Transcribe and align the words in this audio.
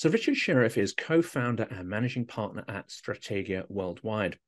So, 0.00 0.08
Richard 0.08 0.36
Shirreff 0.36 0.78
is 0.78 0.94
co 0.94 1.20
founder 1.20 1.64
and 1.70 1.86
managing 1.86 2.24
partner 2.24 2.64
at 2.68 2.88
Strategia 2.88 3.66
Worldwide. 3.68 4.38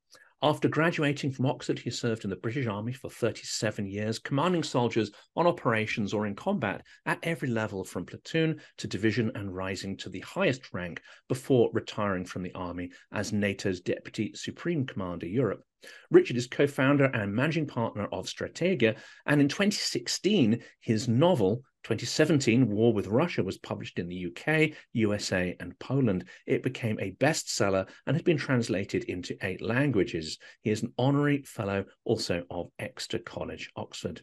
After 0.41 0.67
graduating 0.67 1.31
from 1.31 1.45
Oxford, 1.45 1.79
he 1.79 1.91
served 1.91 2.25
in 2.25 2.31
the 2.31 2.37
British 2.37 2.67
Army 2.67 2.95
for 2.95 3.11
37 3.11 3.87
years, 3.87 4.19
commanding 4.19 4.63
soldiers 4.63 5.11
on 5.37 5.47
operations 5.47 6.15
or 6.15 6.27
in 6.27 6.35
combat 6.35 6.83
at 7.05 7.19
every 7.23 7.51
level 7.51 7.85
from 7.85 8.07
platoon 8.07 8.63
to 8.79 8.87
division 8.87 9.31
and 9.35 9.55
rising 9.55 9.95
to 9.99 10.09
the 10.09 10.21
highest 10.21 10.73
rank 10.73 11.03
before 11.29 11.69
retiring 11.75 12.25
from 12.25 12.43
the 12.43 12.55
Army 12.55 12.91
as 13.13 13.31
NATO's 13.31 13.83
Deputy 13.83 14.33
Supreme 14.35 14.87
Commander 14.87 15.27
Europe. 15.27 15.61
Richard 16.11 16.39
is 16.39 16.47
co 16.47 16.67
founder 16.67 17.11
and 17.13 17.31
managing 17.31 17.67
partner 17.67 18.07
of 18.11 18.27
Strategia, 18.27 18.97
and 19.27 19.39
in 19.39 19.49
2016, 19.49 20.63
his 20.81 21.09
novel, 21.09 21.63
2017, 21.85 22.69
War 22.69 22.93
with 22.93 23.09
Russia 23.09 23.43
was 23.43 23.59
published 23.59 23.99
in 23.99 24.09
the 24.09 24.27
UK, 24.27 24.77
USA, 24.93 25.57
and 25.59 25.79
Poland. 25.79 26.25
It 26.47 26.63
became 26.63 26.99
a 27.01 27.13
bestseller 27.13 27.89
and 28.07 28.15
has 28.15 28.23
been 28.23 28.37
translated 28.37 29.05
into 29.05 29.37
eight 29.43 29.61
languages. 29.61 30.39
He 30.63 30.71
is 30.71 30.83
an 30.83 30.93
honorary 30.97 31.43
fellow 31.43 31.85
also 32.05 32.45
of 32.51 32.71
Exeter 32.79 33.19
College, 33.19 33.71
Oxford. 33.75 34.23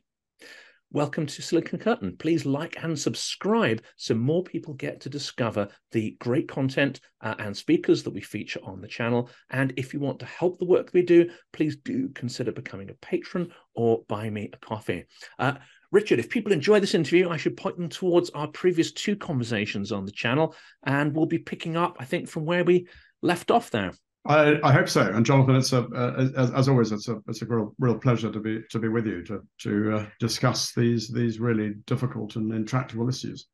Welcome 0.91 1.27
to 1.27 1.41
Silicon 1.43 1.77
Curtain. 1.77 2.15
Please 2.17 2.47
like 2.47 2.81
and 2.81 2.97
subscribe 2.97 3.83
so 3.95 4.15
more 4.15 4.43
people 4.43 4.73
get 4.73 5.01
to 5.01 5.09
discover 5.09 5.67
the 5.91 6.17
great 6.19 6.47
content 6.47 6.99
uh, 7.21 7.35
and 7.37 7.55
speakers 7.55 8.01
that 8.01 8.13
we 8.13 8.21
feature 8.21 8.59
on 8.63 8.81
the 8.81 8.87
channel. 8.87 9.29
And 9.51 9.71
if 9.77 9.93
you 9.93 9.99
want 9.99 10.17
to 10.21 10.25
help 10.25 10.57
the 10.57 10.65
work 10.65 10.89
we 10.91 11.03
do, 11.03 11.29
please 11.53 11.75
do 11.75 12.09
consider 12.15 12.51
becoming 12.51 12.89
a 12.89 12.95
patron 12.95 13.51
or 13.75 14.01
buy 14.07 14.31
me 14.31 14.49
a 14.51 14.57
coffee. 14.57 15.05
Uh, 15.37 15.55
Richard, 15.91 16.19
if 16.19 16.29
people 16.29 16.51
enjoy 16.51 16.79
this 16.79 16.93
interview, 16.93 17.29
I 17.29 17.37
should 17.37 17.57
point 17.57 17.77
them 17.77 17.89
towards 17.89 18.29
our 18.31 18.47
previous 18.47 18.91
two 18.91 19.15
conversations 19.15 19.91
on 19.91 20.05
the 20.05 20.11
channel, 20.11 20.55
and 20.83 21.15
we'll 21.15 21.25
be 21.25 21.39
picking 21.39 21.75
up, 21.75 21.97
I 21.99 22.05
think, 22.05 22.29
from 22.29 22.45
where 22.45 22.63
we 22.63 22.87
left 23.21 23.49
off 23.49 23.71
there. 23.71 23.93
I, 24.25 24.59
I, 24.63 24.71
hope 24.71 24.89
so. 24.89 25.01
And 25.01 25.25
Jonathan, 25.25 25.55
it's 25.55 25.73
a 25.73 25.85
uh, 25.85 26.29
as, 26.35 26.51
as, 26.51 26.69
always, 26.69 26.91
it's 26.91 27.07
a 27.07 27.17
it's 27.27 27.41
a 27.41 27.45
real 27.45 27.73
real 27.79 27.97
pleasure 27.97 28.31
to 28.31 28.39
be 28.39 28.61
to 28.69 28.77
be 28.77 28.89
with 28.89 29.07
you 29.07 29.23
to 29.23 29.41
to 29.61 29.97
uh, 29.97 30.05
discuss 30.19 30.73
these 30.73 31.07
these 31.07 31.39
really 31.39 31.75
difficult 31.87 32.35
and 32.35 32.53
intractable 32.53 33.07
issues. 33.07 33.47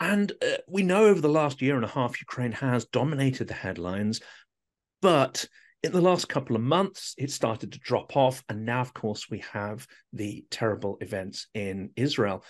And 0.00 0.32
uh, 0.42 0.56
we 0.68 0.82
know 0.82 1.06
over 1.06 1.20
the 1.20 1.28
last 1.28 1.62
year 1.62 1.76
and 1.76 1.84
a 1.84 1.88
half, 1.88 2.20
Ukraine 2.20 2.52
has 2.52 2.86
dominated 2.86 3.46
the 3.46 3.54
headlines, 3.54 4.20
but 5.02 5.46
in 5.84 5.92
the 5.92 6.00
last 6.00 6.30
couple 6.30 6.56
of 6.56 6.62
months, 6.62 7.14
it 7.18 7.30
started 7.30 7.72
to 7.72 7.78
drop 7.78 8.16
off, 8.16 8.42
and 8.48 8.64
now, 8.64 8.80
of 8.80 8.94
course, 8.94 9.28
we 9.28 9.44
have 9.52 9.86
the 10.14 10.44
terrible 10.50 10.96
events 11.02 11.48
in 11.52 11.90
Israel. 11.94 12.42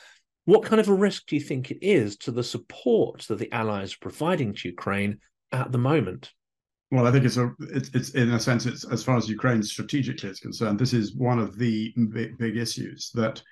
What 0.45 0.63
kind 0.63 0.81
of 0.81 0.89
a 0.89 0.95
risk 0.95 1.27
do 1.27 1.35
you 1.35 1.43
think 1.43 1.73
it 1.73 1.85
is 1.85 2.17
to 2.19 2.31
the 2.31 2.45
support 2.45 3.23
that 3.23 3.39
the 3.41 3.51
Allies 3.51 3.95
are 3.95 3.99
providing 4.01 4.55
to 4.55 4.69
Ukraine 4.69 5.19
at 5.51 5.73
the 5.73 5.79
moment? 5.79 6.31
Well, 6.93 7.09
I 7.09 7.11
think 7.11 7.25
it's 7.25 7.37
a 7.37 7.53
it's, 7.59 7.91
it's 7.93 8.11
in 8.11 8.31
a 8.33 8.39
sense 8.39 8.67
it's 8.67 8.85
as 8.85 9.03
far 9.03 9.17
as 9.17 9.29
Ukraine 9.29 9.65
strategically 9.65 10.31
is 10.31 10.39
concerned, 10.39 10.79
this 10.79 10.93
is 10.93 11.17
one 11.17 11.41
of 11.41 11.59
the 11.59 11.93
big, 12.13 12.39
big 12.39 12.57
issues 12.57 13.11
that 13.15 13.43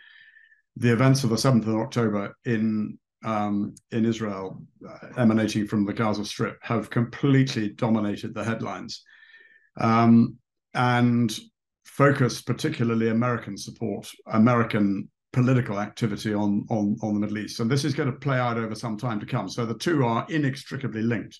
the 0.77 0.93
events 0.93 1.25
of 1.25 1.31
the 1.31 1.39
seventh 1.39 1.67
of 1.67 1.75
October 1.75 2.37
in 2.45 2.99
um, 3.25 3.75
in 3.91 4.05
Israel, 4.05 4.63
uh, 4.89 5.09
emanating 5.17 5.67
from 5.67 5.85
the 5.85 5.93
Gaza 5.93 6.25
Strip, 6.25 6.59
have 6.63 6.91
completely 6.91 7.71
dominated 7.71 8.33
the 8.33 8.45
headlines, 8.45 9.03
um, 9.81 10.37
and 10.75 11.39
focused 11.85 12.47
particularly 12.47 13.09
American 13.09 13.57
support, 13.57 14.09
American 14.27 15.09
political 15.33 15.81
activity 15.81 16.35
on 16.35 16.67
on 16.71 16.97
on 17.03 17.15
the 17.15 17.21
Middle 17.21 17.39
East, 17.39 17.61
and 17.61 17.71
this 17.71 17.85
is 17.85 17.95
going 17.95 18.11
to 18.11 18.19
play 18.19 18.39
out 18.39 18.59
over 18.59 18.75
some 18.75 18.97
time 18.97 19.21
to 19.21 19.27
come. 19.27 19.49
So 19.49 19.67
the 19.67 19.79
two 19.79 20.05
are 20.05 20.27
inextricably 20.29 21.03
linked, 21.03 21.39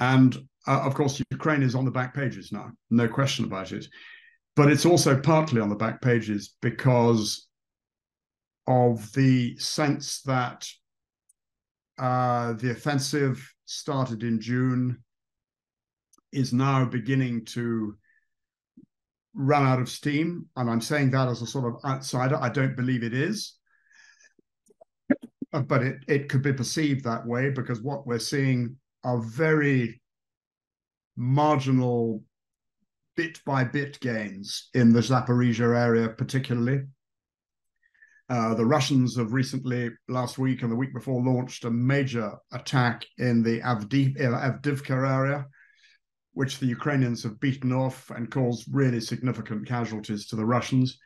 and 0.00 0.36
uh, 0.66 0.82
of 0.84 0.94
course, 0.94 1.20
Ukraine 1.30 1.62
is 1.62 1.74
on 1.74 1.84
the 1.84 1.90
back 1.90 2.14
pages 2.14 2.52
now, 2.52 2.70
no 2.90 3.08
question 3.08 3.46
about 3.46 3.72
it. 3.72 3.86
But 4.54 4.70
it's 4.70 4.84
also 4.84 5.18
partly 5.18 5.60
on 5.60 5.68
the 5.68 5.76
back 5.76 6.02
pages 6.02 6.54
because 6.60 7.48
of 8.66 9.10
the 9.12 9.56
sense 9.56 10.20
that 10.22 10.68
uh, 11.98 12.52
the 12.54 12.70
offensive 12.70 13.42
started 13.64 14.22
in 14.22 14.40
June 14.40 15.02
is 16.32 16.52
now 16.52 16.84
beginning 16.84 17.44
to 17.46 17.96
run 19.34 19.66
out 19.66 19.80
of 19.80 19.88
steam. 19.88 20.46
And 20.56 20.68
I'm 20.68 20.80
saying 20.80 21.10
that 21.12 21.28
as 21.28 21.42
a 21.42 21.46
sort 21.46 21.72
of 21.72 21.84
outsider. 21.84 22.36
I 22.36 22.48
don't 22.48 22.76
believe 22.76 23.02
it 23.02 23.14
is. 23.14 23.54
But 25.52 25.82
it, 25.82 25.96
it 26.06 26.28
could 26.28 26.42
be 26.42 26.52
perceived 26.52 27.04
that 27.04 27.26
way 27.26 27.50
because 27.50 27.80
what 27.80 28.06
we're 28.06 28.18
seeing 28.18 28.76
are 29.04 29.20
very 29.20 30.02
marginal 31.16 32.22
bit 33.16 33.40
by 33.44 33.64
bit 33.64 33.98
gains 34.00 34.68
in 34.74 34.92
the 34.92 35.00
Zaporizhia 35.00 35.76
area, 35.76 36.08
particularly. 36.10 36.82
Uh, 38.28 38.54
the 38.54 38.64
Russians 38.64 39.16
have 39.16 39.32
recently, 39.32 39.90
last 40.08 40.38
week 40.38 40.62
and 40.62 40.70
the 40.70 40.76
week 40.76 40.92
before, 40.92 41.22
launched 41.22 41.64
a 41.64 41.70
major 41.70 42.32
attack 42.52 43.06
in 43.16 43.42
the 43.42 43.60
Avdiv- 43.60 44.20
uh, 44.20 44.52
Avdivka 44.52 44.90
area, 44.90 45.46
which 46.38 46.60
the 46.60 46.66
Ukrainians 46.66 47.24
have 47.24 47.40
beaten 47.40 47.72
off 47.72 48.10
and 48.10 48.30
caused 48.30 48.68
really 48.70 49.00
significant 49.00 49.66
casualties 49.66 50.24
to 50.28 50.36
the 50.36 50.46
Russians. 50.46 50.96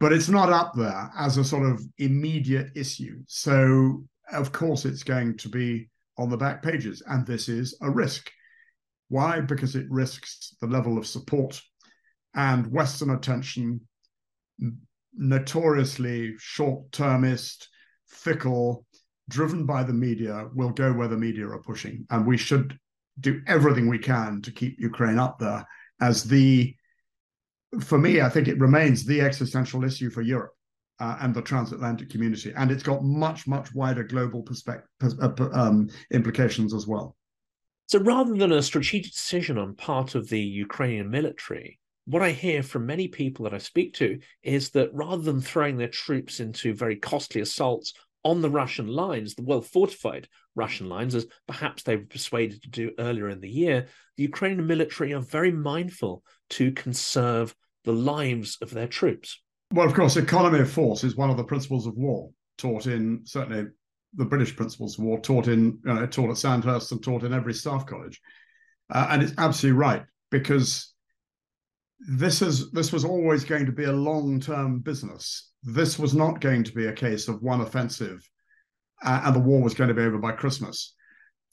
But 0.00 0.12
it's 0.12 0.28
not 0.28 0.52
up 0.52 0.72
there 0.74 1.12
as 1.16 1.36
a 1.36 1.44
sort 1.44 1.64
of 1.70 1.80
immediate 1.98 2.70
issue. 2.74 3.22
So, 3.28 4.02
of 4.32 4.50
course, 4.50 4.84
it's 4.84 5.04
going 5.04 5.36
to 5.36 5.48
be 5.48 5.88
on 6.16 6.28
the 6.28 6.36
back 6.36 6.60
pages, 6.60 7.04
and 7.06 7.24
this 7.24 7.48
is 7.48 7.78
a 7.82 7.88
risk. 7.88 8.32
Why? 9.10 9.40
Because 9.40 9.76
it 9.76 9.86
risks 9.90 10.56
the 10.60 10.66
level 10.66 10.98
of 10.98 11.06
support 11.06 11.62
and 12.34 12.66
Western 12.72 13.10
attention, 13.10 13.80
notoriously 15.14 16.34
short 16.38 16.90
termist, 16.90 17.68
fickle, 18.08 18.84
driven 19.28 19.66
by 19.66 19.84
the 19.84 19.92
media, 19.92 20.48
will 20.52 20.70
go 20.70 20.92
where 20.92 21.06
the 21.06 21.16
media 21.16 21.46
are 21.46 21.62
pushing. 21.62 22.04
And 22.10 22.26
we 22.26 22.36
should 22.36 22.76
do 23.20 23.40
everything 23.46 23.88
we 23.88 23.98
can 23.98 24.42
to 24.42 24.50
keep 24.50 24.78
Ukraine 24.78 25.18
up 25.18 25.38
there 25.38 25.66
as 26.00 26.24
the, 26.24 26.74
for 27.80 27.98
me, 27.98 28.20
I 28.20 28.28
think 28.28 28.48
it 28.48 28.58
remains 28.58 29.04
the 29.04 29.20
existential 29.20 29.84
issue 29.84 30.10
for 30.10 30.22
Europe. 30.22 30.52
Uh, 31.00 31.16
and 31.20 31.32
the 31.32 31.40
transatlantic 31.40 32.10
community, 32.10 32.52
and 32.56 32.72
it's 32.72 32.82
got 32.82 33.04
much, 33.04 33.46
much 33.46 33.72
wider 33.72 34.02
global 34.02 34.42
perspective 34.42 34.88
uh, 35.22 35.30
um, 35.52 35.88
implications 36.10 36.74
as 36.74 36.88
well. 36.88 37.14
So 37.86 38.00
rather 38.00 38.34
than 38.34 38.50
a 38.50 38.60
strategic 38.60 39.12
decision 39.12 39.58
on 39.58 39.76
part 39.76 40.16
of 40.16 40.28
the 40.28 40.40
Ukrainian 40.40 41.08
military, 41.08 41.78
what 42.06 42.20
I 42.20 42.32
hear 42.32 42.62
from 42.62 42.84
many 42.84 43.06
people 43.06 43.44
that 43.44 43.54
I 43.54 43.58
speak 43.58 43.94
to 43.94 44.18
is 44.42 44.70
that 44.70 44.92
rather 44.92 45.22
than 45.22 45.40
throwing 45.40 45.76
their 45.76 45.86
troops 45.86 46.40
into 46.40 46.74
very 46.74 46.96
costly 46.96 47.42
assaults 47.42 47.92
on 48.24 48.42
the 48.42 48.50
Russian 48.50 48.88
lines, 48.88 49.36
the 49.36 49.42
well 49.42 49.62
fortified 49.62 50.26
Russian 50.58 50.88
lines, 50.88 51.14
as 51.14 51.26
perhaps 51.46 51.82
they 51.82 51.96
were 51.96 52.04
persuaded 52.04 52.62
to 52.62 52.68
do 52.68 52.90
earlier 52.98 53.28
in 53.28 53.40
the 53.40 53.48
year, 53.48 53.86
the 54.16 54.24
Ukrainian 54.24 54.66
military 54.66 55.14
are 55.14 55.20
very 55.20 55.52
mindful 55.52 56.22
to 56.50 56.72
conserve 56.72 57.54
the 57.84 57.92
lives 57.92 58.58
of 58.60 58.70
their 58.70 58.88
troops. 58.88 59.40
Well, 59.72 59.86
of 59.86 59.94
course, 59.94 60.16
economy 60.16 60.60
of 60.60 60.70
force 60.70 61.04
is 61.04 61.16
one 61.16 61.30
of 61.30 61.36
the 61.36 61.44
principles 61.44 61.86
of 61.86 61.94
war 61.96 62.30
taught 62.58 62.86
in 62.86 63.20
certainly 63.24 63.66
the 64.14 64.24
British 64.24 64.56
principles 64.56 64.98
of 64.98 65.04
war 65.04 65.20
taught 65.20 65.48
in 65.48 65.78
taught 66.10 66.30
at 66.30 66.38
Sandhurst 66.38 66.92
and 66.92 67.02
taught 67.02 67.22
in 67.22 67.32
every 67.32 67.54
staff 67.54 67.86
college, 67.86 68.20
uh, 68.90 69.08
and 69.10 69.22
it's 69.22 69.34
absolutely 69.38 69.78
right 69.78 70.02
because 70.30 70.94
this 71.98 72.42
is 72.42 72.70
this 72.72 72.92
was 72.92 73.04
always 73.04 73.44
going 73.44 73.66
to 73.66 73.72
be 73.72 73.84
a 73.84 73.92
long 73.92 74.40
term 74.40 74.80
business. 74.80 75.50
This 75.62 75.98
was 75.98 76.14
not 76.14 76.40
going 76.40 76.64
to 76.64 76.72
be 76.72 76.86
a 76.86 76.92
case 76.92 77.28
of 77.28 77.42
one 77.42 77.60
offensive, 77.60 78.20
uh, 79.04 79.22
and 79.24 79.34
the 79.34 79.40
war 79.40 79.62
was 79.62 79.74
going 79.74 79.88
to 79.88 79.94
be 79.94 80.02
over 80.02 80.18
by 80.18 80.32
Christmas. 80.32 80.94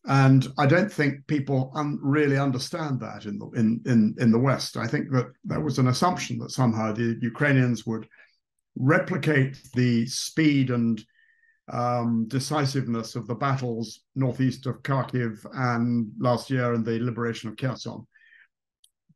And 0.08 0.48
I 0.58 0.68
don't 0.68 0.92
think 0.92 1.26
people 1.26 1.72
un- 1.76 2.00
really 2.02 2.38
understand 2.38 3.00
that 3.00 3.26
in 3.26 3.40
the 3.40 3.50
in, 3.56 3.82
in 3.86 4.16
in 4.20 4.32
the 4.32 4.40
West. 4.40 4.78
I 4.78 4.88
think 4.88 5.10
that 5.12 5.32
there 5.44 5.62
was 5.62 5.80
an 5.80 5.88
assumption 5.88 6.38
that 6.40 6.52
somehow 6.52 6.92
the 6.92 7.18
Ukrainians 7.22 7.86
would 7.88 8.08
replicate 8.76 9.58
the 9.74 10.06
speed 10.06 10.70
and 10.70 11.04
um, 11.72 12.28
decisiveness 12.28 13.16
of 13.16 13.26
the 13.28 13.36
battles 13.36 14.02
northeast 14.16 14.68
of 14.68 14.84
Kharkiv 14.84 15.44
and 15.54 16.12
last 16.20 16.52
year 16.52 16.74
and 16.74 16.86
the 16.86 17.00
liberation 17.00 17.50
of 17.50 17.58
Kherson. 17.58 18.06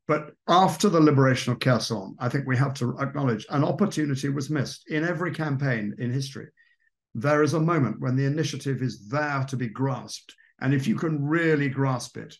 But 0.08 0.34
after 0.48 0.90
the 0.90 1.00
liberation 1.00 1.54
of 1.54 1.60
Kherson, 1.60 2.16
I 2.20 2.30
think 2.30 2.48
we 2.48 2.58
have 2.58 2.74
to 2.76 2.98
acknowledge 2.98 3.46
an 3.52 3.64
opportunity 3.64 4.30
was 4.30 4.50
missed 4.50 4.90
in 4.90 5.04
every 5.04 5.32
campaign 5.32 5.94
in 6.00 6.12
history. 6.12 6.48
There 7.16 7.44
is 7.44 7.54
a 7.54 7.60
moment 7.60 8.00
when 8.00 8.16
the 8.16 8.26
initiative 8.26 8.82
is 8.82 9.08
there 9.08 9.44
to 9.50 9.58
be 9.58 9.68
grasped. 9.68 10.34
And 10.62 10.74
if 10.74 10.88
you 10.88 10.96
can 10.96 11.24
really 11.24 11.70
grasp 11.70 12.18
it, 12.18 12.36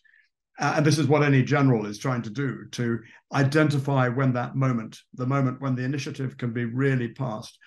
uh, 0.58 0.74
and 0.76 0.86
this 0.86 0.98
is 0.98 1.06
what 1.06 1.22
any 1.22 1.42
general 1.42 1.86
is 1.86 1.98
trying 1.98 2.22
to 2.22 2.30
do 2.30 2.66
to 2.72 3.00
identify 3.32 4.08
when 4.08 4.34
that 4.34 4.54
moment, 4.54 4.98
the 5.14 5.26
moment 5.26 5.60
when 5.60 5.74
the 5.74 5.84
initiative 5.84 6.36
can 6.36 6.52
be 6.52 6.66
really 6.66 7.08
passed, 7.08 7.58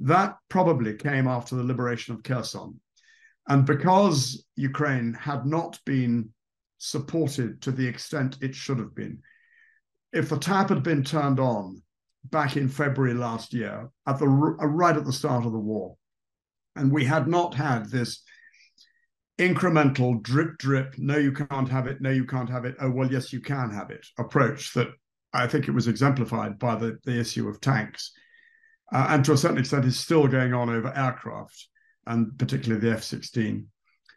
that 0.00 0.36
probably 0.48 0.94
came 0.94 1.28
after 1.28 1.54
the 1.54 1.62
liberation 1.62 2.14
of 2.14 2.22
Kherson, 2.22 2.80
And 3.48 3.66
because 3.66 4.44
Ukraine 4.56 5.14
had 5.14 5.46
not 5.46 5.78
been 5.84 6.30
supported 6.78 7.62
to 7.62 7.70
the 7.70 7.86
extent 7.86 8.38
it 8.40 8.54
should 8.54 8.78
have 8.78 8.94
been, 8.94 9.20
if 10.12 10.28
the 10.28 10.38
tap 10.38 10.70
had 10.70 10.82
been 10.82 11.04
turned 11.04 11.38
on 11.38 11.82
back 12.24 12.56
in 12.56 12.68
February 12.68 13.14
last 13.14 13.52
year, 13.52 13.90
at 14.06 14.18
the 14.18 14.26
uh, 14.26 14.66
right 14.66 14.96
at 14.96 15.04
the 15.04 15.12
start 15.12 15.44
of 15.44 15.52
the 15.52 15.58
war, 15.58 15.96
and 16.76 16.90
we 16.90 17.04
had 17.04 17.28
not 17.28 17.54
had 17.54 17.90
this 17.90 18.22
incremental 19.38 20.22
drip 20.22 20.58
drip, 20.58 20.94
no, 20.98 21.16
you 21.16 21.32
can't 21.32 21.68
have 21.68 21.86
it, 21.86 22.00
no, 22.00 22.10
you 22.10 22.24
can't 22.24 22.50
have 22.50 22.64
it, 22.64 22.76
oh, 22.80 22.90
well, 22.90 23.10
yes, 23.10 23.32
you 23.32 23.40
can 23.40 23.70
have 23.70 23.90
it 23.90 24.06
approach 24.18 24.72
that 24.74 24.88
I 25.32 25.46
think 25.46 25.68
it 25.68 25.72
was 25.72 25.88
exemplified 25.88 26.58
by 26.58 26.76
the, 26.76 26.98
the 27.04 27.18
issue 27.18 27.48
of 27.48 27.60
tanks. 27.60 28.12
Uh, 28.92 29.06
and 29.10 29.24
to 29.24 29.32
a 29.32 29.36
certain 29.36 29.58
extent 29.58 29.86
is 29.86 29.98
still 29.98 30.28
going 30.28 30.52
on 30.52 30.68
over 30.68 30.92
aircraft 30.94 31.68
and 32.06 32.38
particularly 32.38 32.80
the 32.80 32.94
F 32.94 33.02
16. 33.02 33.66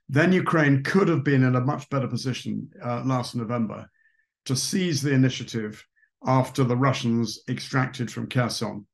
Then 0.09 0.33
Ukraine 0.33 0.83
could 0.83 1.07
have 1.07 1.23
been 1.23 1.43
in 1.43 1.55
a 1.55 1.61
much 1.61 1.89
better 1.89 2.07
position 2.07 2.69
uh, 2.83 3.01
last 3.05 3.35
November 3.35 3.89
to 4.45 4.55
seize 4.55 5.01
the 5.01 5.13
initiative 5.13 5.83
after 6.25 6.63
the 6.63 6.75
Russians 6.75 7.39
extracted 7.49 8.11
from 8.11 8.27
Kherson. 8.27 8.85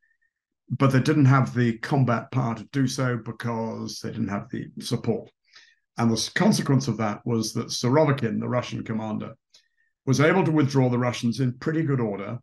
But 0.71 0.91
they 0.91 1.01
didn't 1.01 1.25
have 1.25 1.53
the 1.53 1.77
combat 1.79 2.31
power 2.31 2.55
to 2.55 2.63
do 2.71 2.87
so 2.87 3.17
because 3.17 3.99
they 3.99 4.09
didn't 4.09 4.29
have 4.29 4.49
the 4.49 4.67
support. 4.79 5.29
And 5.97 6.09
the 6.09 6.31
consequence 6.33 6.87
of 6.87 6.97
that 6.97 7.19
was 7.25 7.53
that 7.53 7.67
Surovikin, 7.67 8.39
the 8.39 8.47
Russian 8.47 8.83
commander, 8.83 9.33
was 10.05 10.21
able 10.21 10.43
to 10.45 10.51
withdraw 10.51 10.89
the 10.89 10.97
Russians 10.97 11.41
in 11.41 11.59
pretty 11.59 11.83
good 11.83 11.99
order, 11.99 12.39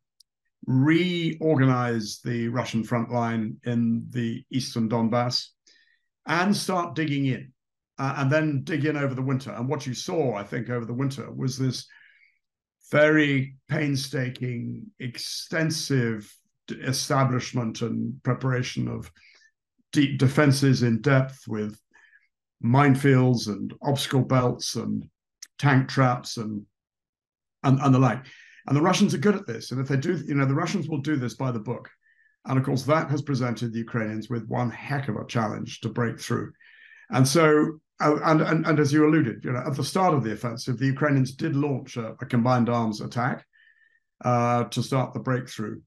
reorganize 0.66 2.20
the 2.22 2.48
Russian 2.48 2.84
front 2.84 3.10
line 3.10 3.56
in 3.64 4.06
the 4.10 4.44
eastern 4.50 4.88
Donbass, 4.88 5.46
and 6.26 6.54
start 6.54 6.94
digging 6.94 7.26
in, 7.26 7.52
uh, 7.98 8.14
and 8.18 8.30
then 8.30 8.62
dig 8.62 8.84
in 8.84 8.96
over 8.96 9.14
the 9.14 9.22
winter. 9.22 9.50
And 9.50 9.68
what 9.68 9.86
you 9.86 9.94
saw, 9.94 10.34
I 10.34 10.44
think, 10.44 10.68
over 10.68 10.84
the 10.84 10.92
winter 10.92 11.32
was 11.32 11.56
this 11.56 11.86
very 12.92 13.56
painstaking, 13.68 14.86
extensive 15.00 16.32
establishment 16.70 17.82
and 17.82 18.22
preparation 18.22 18.88
of 18.88 19.10
deep 19.92 20.18
defenses 20.18 20.82
in 20.82 21.00
depth 21.00 21.46
with 21.48 21.80
minefields 22.64 23.48
and 23.48 23.72
obstacle 23.82 24.22
belts 24.22 24.74
and 24.74 25.08
tank 25.58 25.88
traps 25.88 26.36
and, 26.36 26.62
and 27.62 27.80
and 27.80 27.94
the 27.94 27.98
like. 27.98 28.24
And 28.66 28.76
the 28.76 28.82
Russians 28.82 29.14
are 29.14 29.18
good 29.18 29.34
at 29.34 29.46
this. 29.46 29.70
And 29.70 29.80
if 29.80 29.88
they 29.88 29.96
do, 29.96 30.22
you 30.26 30.34
know, 30.34 30.44
the 30.44 30.54
Russians 30.54 30.88
will 30.88 31.00
do 31.00 31.16
this 31.16 31.34
by 31.34 31.50
the 31.50 31.58
book. 31.58 31.88
And 32.44 32.58
of 32.58 32.64
course, 32.64 32.82
that 32.84 33.10
has 33.10 33.22
presented 33.22 33.72
the 33.72 33.78
Ukrainians 33.78 34.28
with 34.28 34.46
one 34.46 34.70
heck 34.70 35.08
of 35.08 35.16
a 35.16 35.26
challenge 35.26 35.80
to 35.80 35.88
break 35.88 36.20
through. 36.20 36.52
And 37.10 37.26
so, 37.26 37.78
uh, 38.00 38.18
and, 38.24 38.42
and, 38.42 38.66
and 38.66 38.78
as 38.78 38.92
you 38.92 39.06
alluded, 39.06 39.44
you 39.44 39.52
know, 39.52 39.62
at 39.66 39.74
the 39.74 39.84
start 39.84 40.14
of 40.14 40.22
the 40.22 40.32
offensive, 40.32 40.78
the 40.78 40.86
Ukrainians 40.86 41.34
did 41.34 41.56
launch 41.56 41.96
a, 41.96 42.14
a 42.20 42.26
combined 42.26 42.68
arms 42.68 43.00
attack 43.00 43.44
uh, 44.24 44.64
to 44.64 44.82
start 44.82 45.14
the 45.14 45.20
breakthrough. 45.20 45.80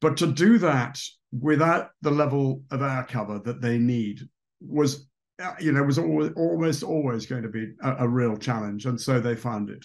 But 0.00 0.16
to 0.18 0.26
do 0.26 0.58
that 0.58 1.00
without 1.32 1.90
the 2.02 2.10
level 2.10 2.62
of 2.70 2.82
air 2.82 3.06
cover 3.08 3.40
that 3.40 3.60
they 3.60 3.78
need 3.78 4.20
was, 4.60 5.08
uh, 5.42 5.54
you 5.60 5.72
know, 5.72 5.82
was 5.82 5.98
always, 5.98 6.32
almost 6.36 6.82
always 6.82 7.26
going 7.26 7.42
to 7.42 7.48
be 7.48 7.72
a, 7.82 7.96
a 8.00 8.08
real 8.08 8.36
challenge. 8.36 8.86
And 8.86 9.00
so 9.00 9.20
they 9.20 9.34
found 9.34 9.70
it. 9.70 9.84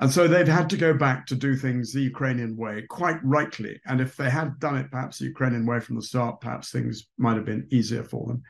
And 0.00 0.10
so 0.10 0.28
they've 0.28 0.46
had 0.46 0.70
to 0.70 0.76
go 0.76 0.94
back 0.94 1.26
to 1.26 1.34
do 1.34 1.56
things 1.56 1.92
the 1.92 2.00
Ukrainian 2.02 2.56
way, 2.56 2.82
quite 2.88 3.18
rightly. 3.24 3.80
And 3.86 4.00
if 4.00 4.16
they 4.16 4.30
had 4.30 4.60
done 4.60 4.76
it 4.76 4.90
perhaps 4.90 5.18
the 5.18 5.24
Ukrainian 5.24 5.66
way 5.66 5.80
from 5.80 5.96
the 5.96 6.02
start, 6.02 6.40
perhaps 6.40 6.70
things 6.70 7.08
might 7.18 7.34
have 7.34 7.44
been 7.44 7.66
easier 7.70 8.04
for 8.04 8.26
them. 8.26 8.42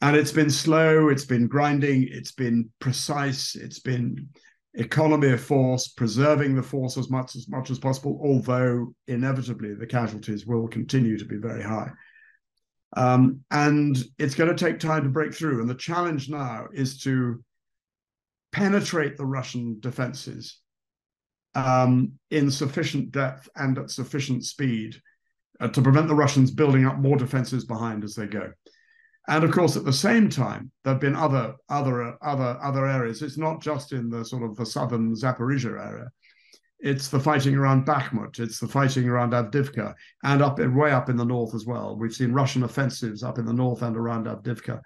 And 0.00 0.16
it's 0.16 0.32
been 0.32 0.50
slow, 0.50 1.08
it's 1.08 1.24
been 1.24 1.46
grinding, 1.46 2.08
it's 2.10 2.32
been 2.32 2.70
precise, 2.80 3.54
it's 3.54 3.78
been 3.78 4.28
economy 4.76 5.30
of 5.30 5.40
force, 5.40 5.88
preserving 5.88 6.54
the 6.54 6.62
force 6.62 6.96
as 6.96 7.10
much 7.10 7.34
as 7.34 7.48
much 7.48 7.70
as 7.70 7.78
possible, 7.78 8.20
although 8.22 8.94
inevitably 9.08 9.74
the 9.74 9.86
casualties 9.86 10.46
will 10.46 10.68
continue 10.68 11.18
to 11.18 11.24
be 11.24 11.36
very 11.36 11.62
high. 11.62 11.90
Um, 12.96 13.40
and 13.50 13.96
it's 14.18 14.34
going 14.34 14.54
to 14.54 14.64
take 14.64 14.78
time 14.78 15.04
to 15.04 15.08
break 15.10 15.34
through. 15.34 15.60
And 15.60 15.68
the 15.68 15.74
challenge 15.74 16.28
now 16.28 16.66
is 16.72 17.00
to 17.02 17.42
penetrate 18.52 19.16
the 19.16 19.26
Russian 19.26 19.78
defenses 19.80 20.58
um, 21.54 22.12
in 22.30 22.50
sufficient 22.50 23.10
depth 23.10 23.48
and 23.56 23.78
at 23.78 23.90
sufficient 23.90 24.44
speed 24.44 24.96
uh, 25.60 25.68
to 25.68 25.82
prevent 25.82 26.08
the 26.08 26.14
Russians 26.14 26.50
building 26.50 26.86
up 26.86 26.98
more 26.98 27.16
defenses 27.16 27.64
behind 27.64 28.04
as 28.04 28.14
they 28.14 28.26
go. 28.26 28.52
And 29.28 29.42
of 29.42 29.50
course, 29.50 29.76
at 29.76 29.84
the 29.84 29.92
same 29.92 30.28
time, 30.28 30.70
there 30.84 30.94
have 30.94 31.00
been 31.00 31.16
other 31.16 31.54
other 31.68 32.16
other 32.22 32.58
other 32.62 32.86
areas. 32.86 33.22
It's 33.22 33.38
not 33.38 33.60
just 33.60 33.92
in 33.92 34.08
the 34.08 34.24
sort 34.24 34.42
of 34.42 34.56
the 34.56 34.66
southern 34.66 35.14
Zaporizhia 35.14 35.84
area. 35.84 36.08
It's 36.78 37.08
the 37.08 37.18
fighting 37.18 37.56
around 37.56 37.86
Bakhmut. 37.86 38.38
It's 38.38 38.60
the 38.60 38.68
fighting 38.68 39.08
around 39.08 39.32
Avdivka 39.32 39.94
and 40.24 40.42
up 40.42 40.58
way 40.58 40.92
up 40.92 41.08
in 41.08 41.16
the 41.16 41.24
north 41.24 41.54
as 41.54 41.66
well. 41.66 41.96
We've 41.96 42.14
seen 42.14 42.32
Russian 42.32 42.62
offensives 42.62 43.22
up 43.22 43.38
in 43.38 43.46
the 43.46 43.52
north 43.52 43.82
and 43.82 43.96
around 43.96 44.26
Avdivka. 44.26 44.80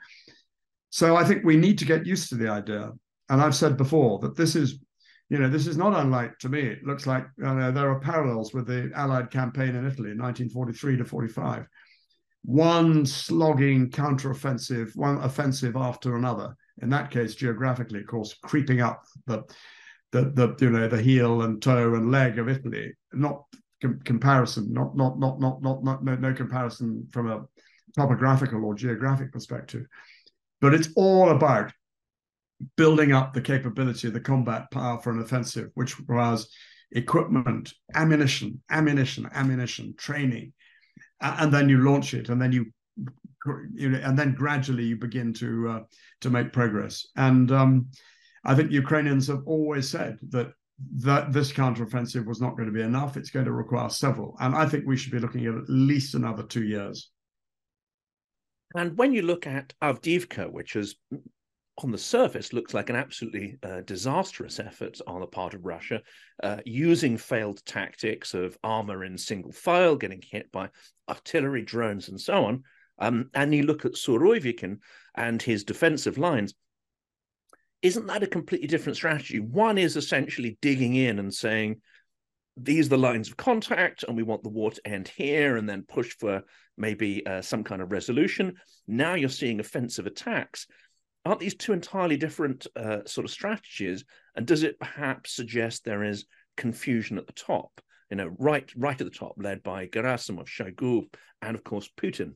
So 0.90 1.16
I 1.16 1.24
think 1.24 1.44
we 1.44 1.56
need 1.56 1.78
to 1.78 1.84
get 1.84 2.06
used 2.06 2.28
to 2.30 2.36
the 2.36 2.48
idea 2.48 2.92
and 3.30 3.40
I've 3.40 3.54
said 3.54 3.76
before 3.76 4.18
that 4.18 4.36
this 4.36 4.56
is, 4.56 4.80
you 5.30 5.38
know, 5.38 5.48
this 5.48 5.68
is 5.68 5.76
not 5.76 5.94
unlike 5.94 6.38
to 6.40 6.48
me. 6.48 6.60
It 6.60 6.84
looks 6.84 7.06
like 7.06 7.24
you 7.38 7.44
know, 7.44 7.70
there 7.70 7.90
are 7.90 8.00
parallels 8.00 8.52
with 8.52 8.66
the 8.66 8.90
Allied 8.94 9.30
campaign 9.30 9.76
in 9.76 9.86
Italy 9.86 10.10
in 10.10 10.18
1943 10.18 10.98
to 10.98 11.04
45. 11.04 11.66
One 12.42 13.04
slogging 13.04 13.90
counteroffensive, 13.90 14.96
one 14.96 15.18
offensive 15.18 15.76
after 15.76 16.16
another. 16.16 16.56
In 16.82 16.88
that 16.90 17.10
case, 17.10 17.34
geographically, 17.34 18.00
of 18.00 18.06
course, 18.06 18.34
creeping 18.42 18.80
up 18.80 19.04
the 19.26 19.42
the, 20.12 20.30
the 20.30 20.56
you 20.60 20.70
know 20.70 20.88
the 20.88 21.00
heel 21.00 21.42
and 21.42 21.62
toe 21.62 21.94
and 21.94 22.10
leg 22.10 22.38
of 22.38 22.48
Italy. 22.48 22.92
Not 23.12 23.44
com- 23.82 24.00
comparison, 24.04 24.72
not 24.72 24.96
not 24.96 25.18
not 25.18 25.40
not 25.40 25.62
not 25.62 25.84
not 25.84 26.04
no, 26.04 26.14
no 26.16 26.32
comparison 26.32 27.06
from 27.12 27.30
a 27.30 27.44
topographical 27.96 28.64
or 28.64 28.74
geographic 28.74 29.32
perspective, 29.32 29.86
but 30.60 30.74
it's 30.74 30.88
all 30.96 31.30
about 31.30 31.72
building 32.76 33.12
up 33.12 33.32
the 33.32 33.40
capability 33.40 34.10
the 34.10 34.20
combat 34.20 34.70
power 34.70 35.00
for 35.00 35.10
an 35.10 35.20
offensive, 35.20 35.70
which 35.74 35.98
requires 35.98 36.48
equipment, 36.92 37.72
ammunition, 37.94 38.60
ammunition, 38.70 39.28
ammunition, 39.32 39.94
training, 39.96 40.52
and 41.20 41.52
then 41.52 41.68
you 41.68 41.78
launch 41.78 42.14
it, 42.14 42.28
and 42.28 42.40
then 42.40 42.52
you, 42.52 42.66
you 43.72 43.90
know, 43.90 44.00
and 44.02 44.18
then 44.18 44.34
gradually 44.34 44.84
you 44.84 44.96
begin 44.96 45.32
to 45.34 45.68
uh, 45.68 45.80
to 46.20 46.30
make 46.30 46.52
progress. 46.52 47.06
And 47.16 47.50
um, 47.52 47.88
I 48.44 48.54
think 48.54 48.70
Ukrainians 48.70 49.28
have 49.28 49.42
always 49.46 49.88
said 49.88 50.18
that 50.30 50.52
that 50.96 51.32
this 51.32 51.52
counteroffensive 51.52 52.24
was 52.24 52.40
not 52.40 52.56
going 52.56 52.66
to 52.66 52.74
be 52.74 52.80
enough. 52.82 53.16
It's 53.16 53.30
going 53.30 53.44
to 53.46 53.52
require 53.52 53.90
several, 53.90 54.36
and 54.40 54.54
I 54.54 54.66
think 54.66 54.84
we 54.86 54.96
should 54.96 55.12
be 55.12 55.18
looking 55.18 55.46
at 55.46 55.54
at 55.54 55.68
least 55.68 56.14
another 56.14 56.42
two 56.42 56.64
years. 56.64 57.10
And 58.74 58.96
when 58.96 59.12
you 59.12 59.22
look 59.22 59.46
at 59.46 59.74
Avdiivka, 59.82 60.50
which 60.50 60.74
has 60.74 60.94
on 61.84 61.90
the 61.90 61.98
surface 61.98 62.52
looks 62.52 62.74
like 62.74 62.90
an 62.90 62.96
absolutely 62.96 63.56
uh, 63.62 63.80
disastrous 63.82 64.58
effort 64.58 65.00
on 65.06 65.20
the 65.20 65.26
part 65.26 65.54
of 65.54 65.64
Russia, 65.64 66.02
uh, 66.42 66.58
using 66.64 67.16
failed 67.16 67.64
tactics 67.64 68.34
of 68.34 68.56
armor 68.62 69.04
in 69.04 69.18
single 69.18 69.52
file, 69.52 69.96
getting 69.96 70.22
hit 70.22 70.50
by 70.52 70.68
artillery, 71.08 71.62
drones, 71.62 72.08
and 72.08 72.20
so 72.20 72.44
on. 72.44 72.62
Um, 72.98 73.30
and 73.34 73.54
you 73.54 73.62
look 73.62 73.84
at 73.84 73.92
Surovikin 73.92 74.78
and 75.14 75.40
his 75.40 75.64
defensive 75.64 76.18
lines. 76.18 76.54
Isn't 77.82 78.06
that 78.08 78.22
a 78.22 78.26
completely 78.26 78.68
different 78.68 78.96
strategy? 78.96 79.40
One 79.40 79.78
is 79.78 79.96
essentially 79.96 80.58
digging 80.60 80.94
in 80.94 81.18
and 81.18 81.32
saying, 81.32 81.80
these 82.56 82.86
are 82.86 82.90
the 82.90 82.98
lines 82.98 83.28
of 83.28 83.36
contact, 83.36 84.02
and 84.02 84.16
we 84.16 84.22
want 84.22 84.42
the 84.42 84.50
war 84.50 84.70
to 84.70 84.86
end 84.86 85.08
here, 85.08 85.56
and 85.56 85.68
then 85.68 85.84
push 85.88 86.14
for 86.18 86.42
maybe 86.76 87.24
uh, 87.24 87.40
some 87.40 87.64
kind 87.64 87.80
of 87.80 87.90
resolution. 87.90 88.56
Now 88.86 89.14
you're 89.14 89.30
seeing 89.30 89.60
offensive 89.60 90.06
attacks 90.06 90.66
aren't 91.24 91.40
these 91.40 91.54
two 91.54 91.72
entirely 91.72 92.16
different 92.16 92.66
uh, 92.76 92.98
sort 93.06 93.24
of 93.24 93.30
strategies? 93.30 94.04
And 94.34 94.46
does 94.46 94.62
it 94.62 94.80
perhaps 94.80 95.32
suggest 95.32 95.84
there 95.84 96.04
is 96.04 96.26
confusion 96.56 97.18
at 97.18 97.26
the 97.26 97.32
top? 97.32 97.80
You 98.10 98.16
know, 98.16 98.34
right, 98.38 98.70
right 98.76 99.00
at 99.00 99.04
the 99.04 99.16
top, 99.16 99.34
led 99.36 99.62
by 99.62 99.86
Gerasimov, 99.86 100.46
Shoigu, 100.46 101.04
and 101.42 101.54
of 101.54 101.62
course 101.62 101.88
Putin. 101.96 102.34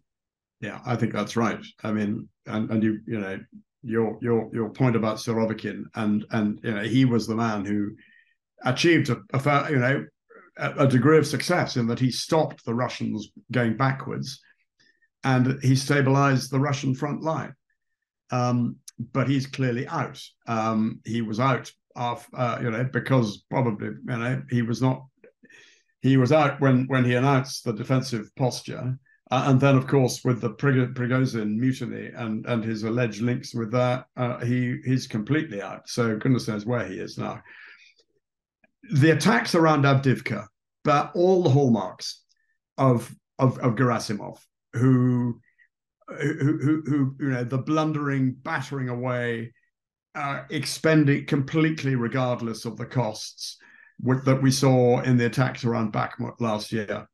Yeah, 0.60 0.80
I 0.86 0.96
think 0.96 1.12
that's 1.12 1.36
right. 1.36 1.64
I 1.82 1.92
mean, 1.92 2.28
and 2.46 2.70
and 2.70 2.82
you 2.82 3.00
you 3.06 3.20
know 3.20 3.40
your 3.82 4.18
your 4.22 4.48
your 4.52 4.70
point 4.70 4.96
about 4.96 5.16
Surovikin, 5.16 5.84
and 5.94 6.24
and 6.30 6.60
you 6.62 6.74
know 6.74 6.82
he 6.82 7.04
was 7.04 7.26
the 7.26 7.34
man 7.34 7.64
who 7.64 7.90
achieved 8.64 9.10
a, 9.10 9.20
a 9.34 9.70
you 9.70 9.78
know 9.78 10.06
a, 10.56 10.84
a 10.84 10.88
degree 10.88 11.18
of 11.18 11.26
success 11.26 11.76
in 11.76 11.86
that 11.88 11.98
he 11.98 12.10
stopped 12.10 12.64
the 12.64 12.74
Russians 12.74 13.28
going 13.50 13.76
backwards, 13.76 14.40
and 15.24 15.60
he 15.62 15.74
stabilized 15.74 16.50
the 16.50 16.60
Russian 16.60 16.94
front 16.94 17.22
line. 17.22 17.52
Um, 18.30 18.76
but 19.12 19.28
he's 19.28 19.46
clearly 19.46 19.86
out. 19.88 20.20
Um, 20.46 21.00
he 21.04 21.22
was 21.22 21.40
out 21.40 21.72
off, 21.96 22.28
uh, 22.34 22.58
you 22.62 22.70
know, 22.70 22.84
because 22.84 23.44
probably, 23.50 23.88
you 23.88 24.02
know, 24.04 24.42
he 24.50 24.62
was 24.62 24.80
not. 24.80 25.06
He 26.00 26.16
was 26.16 26.32
out 26.32 26.60
when 26.60 26.86
when 26.86 27.04
he 27.04 27.14
announced 27.14 27.64
the 27.64 27.72
defensive 27.72 28.30
posture, 28.36 28.98
Uh, 29.30 29.44
and 29.48 29.60
then, 29.60 29.76
of 29.76 29.86
course, 29.86 30.20
with 30.24 30.40
the 30.40 30.50
Prig- 30.50 30.94
Prigozhin 30.94 31.56
mutiny 31.56 32.10
and, 32.14 32.46
and 32.46 32.62
his 32.62 32.82
alleged 32.84 33.22
links 33.22 33.54
with 33.54 33.72
that, 33.72 34.04
uh, 34.16 34.38
he 34.44 34.78
he's 34.84 35.06
completely 35.06 35.62
out. 35.62 35.88
So 35.88 36.16
goodness 36.18 36.46
knows 36.46 36.66
where 36.66 36.86
he 36.86 36.96
is 37.00 37.16
now. 37.16 37.42
The 38.92 39.12
attacks 39.12 39.54
around 39.54 39.84
Avdiivka 39.84 40.46
bear 40.84 41.10
all 41.14 41.42
the 41.42 41.50
hallmarks 41.50 42.22
of 42.76 43.12
of, 43.38 43.58
of 43.58 43.74
Gerasimov, 43.74 44.38
who, 44.74 45.40
who 46.08 46.58
who 46.58 46.82
who 46.86 47.16
you 47.20 47.30
know 47.30 47.44
the 47.44 47.58
blundering, 47.58 48.32
battering 48.42 48.88
away, 48.88 49.52
uh, 50.14 50.42
expending 50.50 51.26
completely 51.26 51.94
regardless 51.94 52.64
of 52.64 52.76
the 52.76 52.86
costs 52.86 53.56
with, 54.00 54.24
that 54.24 54.42
we 54.42 54.50
saw 54.50 55.00
in 55.00 55.16
the 55.16 55.26
attacks 55.26 55.64
around 55.64 55.92
Bakhmut 55.92 56.40
last 56.40 56.72
year. 56.72 57.06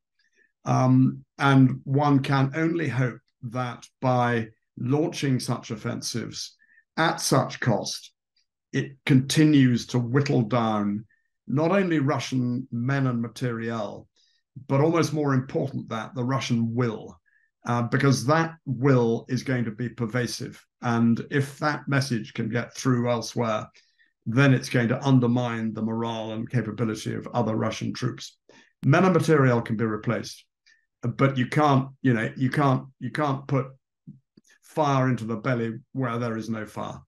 Um, 0.64 1.24
and 1.38 1.80
one 1.84 2.20
can 2.20 2.52
only 2.54 2.88
hope 2.88 3.20
that 3.42 3.86
by 4.00 4.48
launching 4.78 5.40
such 5.40 5.70
offensives 5.70 6.56
at 6.96 7.20
such 7.20 7.60
cost, 7.60 8.12
it 8.72 8.92
continues 9.06 9.86
to 9.86 9.98
whittle 9.98 10.42
down 10.42 11.06
not 11.46 11.72
only 11.72 11.98
Russian 11.98 12.68
men 12.70 13.06
and 13.06 13.20
materiel, 13.20 14.06
but 14.68 14.80
almost 14.80 15.12
more 15.12 15.34
important 15.34 15.88
that 15.88 16.14
the 16.14 16.24
Russian 16.24 16.74
will, 16.74 17.19
uh, 17.66 17.82
because 17.82 18.26
that 18.26 18.54
will 18.64 19.26
is 19.28 19.42
going 19.42 19.64
to 19.64 19.70
be 19.70 19.88
pervasive. 19.88 20.64
And 20.82 21.20
if 21.30 21.58
that 21.58 21.88
message 21.88 22.32
can 22.34 22.48
get 22.48 22.74
through 22.74 23.10
elsewhere, 23.10 23.66
then 24.26 24.54
it's 24.54 24.68
going 24.68 24.88
to 24.88 25.04
undermine 25.04 25.74
the 25.74 25.82
morale 25.82 26.32
and 26.32 26.48
capability 26.48 27.14
of 27.14 27.28
other 27.34 27.56
Russian 27.56 27.92
troops. 27.92 28.38
Men 28.84 29.04
and 29.04 29.14
materiel 29.14 29.60
can 29.60 29.76
be 29.76 29.84
replaced, 29.84 30.44
but 31.02 31.36
you 31.36 31.46
can't, 31.46 31.88
you 32.02 32.14
know, 32.14 32.30
you 32.36 32.50
can't, 32.50 32.84
you 32.98 33.10
can't 33.10 33.46
put 33.46 33.66
fire 34.62 35.08
into 35.08 35.24
the 35.24 35.36
belly 35.36 35.74
where 35.92 36.18
there 36.18 36.36
is 36.36 36.48
no 36.48 36.64
fire. 36.64 37.00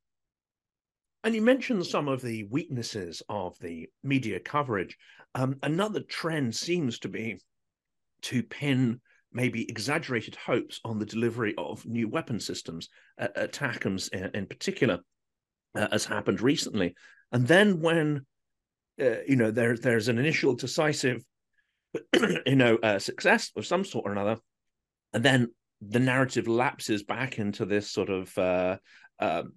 And 1.24 1.34
you 1.34 1.40
mentioned 1.40 1.86
some 1.86 2.08
of 2.08 2.20
the 2.20 2.44
weaknesses 2.44 3.22
of 3.28 3.56
the 3.60 3.88
media 4.02 4.40
coverage. 4.40 4.96
Um, 5.34 5.56
another 5.62 6.00
trend 6.00 6.54
seems 6.56 6.98
to 7.00 7.08
be 7.08 7.40
to 8.22 8.42
pin 8.42 9.00
maybe 9.32 9.68
exaggerated 9.68 10.36
hopes 10.36 10.80
on 10.84 10.98
the 10.98 11.06
delivery 11.06 11.54
of 11.56 11.86
new 11.86 12.08
weapon 12.08 12.40
systems, 12.40 12.88
uh, 13.18 13.28
ATACMS 13.36 14.12
in, 14.12 14.30
in 14.34 14.46
particular, 14.46 15.00
uh, 15.74 15.88
as 15.90 16.04
happened 16.04 16.40
recently. 16.40 16.94
And 17.32 17.46
then 17.46 17.80
when 17.80 18.26
uh, 19.00 19.22
you 19.26 19.36
know 19.36 19.50
there 19.50 19.76
there's 19.76 20.08
an 20.08 20.18
initial 20.18 20.54
decisive 20.54 21.24
you 22.46 22.56
know 22.56 22.76
uh, 22.76 22.98
success 22.98 23.50
of 23.56 23.66
some 23.66 23.84
sort 23.84 24.06
or 24.06 24.12
another, 24.12 24.38
and 25.12 25.24
then 25.24 25.48
the 25.80 25.98
narrative 25.98 26.46
lapses 26.46 27.02
back 27.02 27.38
into 27.38 27.64
this 27.64 27.90
sort 27.90 28.08
of 28.08 28.36
uh, 28.38 28.76
um, 29.18 29.54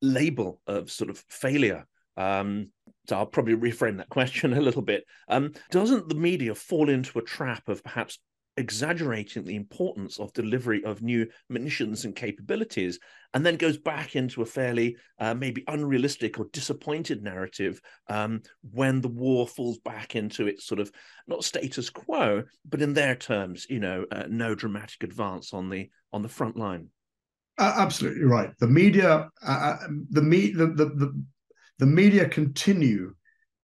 label 0.00 0.60
of 0.66 0.90
sort 0.90 1.10
of 1.10 1.22
failure. 1.28 1.86
Um, 2.16 2.70
so 3.08 3.16
I'll 3.16 3.26
probably 3.26 3.56
reframe 3.56 3.98
that 3.98 4.08
question 4.10 4.52
a 4.54 4.60
little 4.60 4.82
bit. 4.82 5.04
Um, 5.28 5.52
doesn't 5.70 6.08
the 6.08 6.14
media 6.14 6.54
fall 6.54 6.88
into 6.88 7.18
a 7.18 7.22
trap 7.22 7.68
of 7.68 7.82
perhaps 7.82 8.18
exaggerating 8.56 9.44
the 9.44 9.56
importance 9.56 10.18
of 10.18 10.32
delivery 10.32 10.84
of 10.84 11.02
new 11.02 11.26
munitions 11.48 12.04
and 12.04 12.14
capabilities, 12.14 12.98
and 13.32 13.44
then 13.44 13.56
goes 13.56 13.78
back 13.78 14.16
into 14.16 14.42
a 14.42 14.46
fairly 14.46 14.96
uh, 15.18 15.34
maybe 15.34 15.64
unrealistic 15.68 16.38
or 16.38 16.46
disappointed 16.52 17.22
narrative 17.22 17.80
um, 18.08 18.42
when 18.72 19.00
the 19.00 19.08
war 19.08 19.46
falls 19.46 19.78
back 19.78 20.16
into 20.16 20.46
its 20.46 20.66
sort 20.66 20.80
of 20.80 20.90
not 21.26 21.44
status 21.44 21.90
quo, 21.90 22.42
but 22.68 22.82
in 22.82 22.92
their 22.92 23.14
terms, 23.14 23.66
you 23.70 23.80
know, 23.80 24.04
uh, 24.10 24.24
no 24.28 24.54
dramatic 24.54 25.02
advance 25.02 25.54
on 25.54 25.70
the 25.70 25.88
on 26.12 26.22
the 26.22 26.28
front 26.28 26.56
line. 26.56 26.88
Uh, 27.58 27.74
absolutely 27.76 28.24
right. 28.24 28.50
The 28.58 28.66
media, 28.66 29.28
uh, 29.46 29.50
uh, 29.50 29.76
the, 30.10 30.22
me, 30.22 30.50
the, 30.50 30.66
the 30.66 30.86
the 30.86 31.24
the 31.78 31.86
media 31.86 32.28
continue 32.28 33.14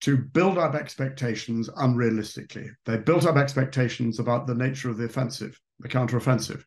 to 0.07 0.17
build 0.17 0.57
up 0.57 0.77
expectations 0.77 1.69
unrealistically. 1.69 2.69
They 2.85 2.97
built 2.97 3.27
up 3.27 3.37
expectations 3.37 4.21
about 4.21 4.47
the 4.47 4.55
nature 4.55 4.89
of 4.89 4.99
the 4.99 5.07
offensive, 5.07 5.61
the 5.81 5.89
counteroffensive. 5.89 6.63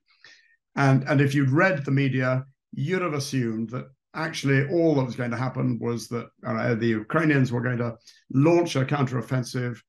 And, 0.75 1.07
and 1.07 1.21
if 1.21 1.33
you'd 1.33 1.49
read 1.49 1.85
the 1.85 1.91
media, 1.91 2.43
you'd 2.73 3.01
have 3.01 3.13
assumed 3.13 3.69
that 3.69 3.85
actually 4.13 4.67
all 4.67 4.93
that 4.95 5.05
was 5.05 5.15
going 5.15 5.31
to 5.31 5.37
happen 5.37 5.79
was 5.79 6.09
that 6.09 6.27
uh, 6.45 6.75
the 6.75 6.87
Ukrainians 6.87 7.49
were 7.49 7.61
going 7.61 7.77
to 7.77 7.95
launch 8.33 8.75
a 8.75 8.83
counteroffensive, 8.83 9.79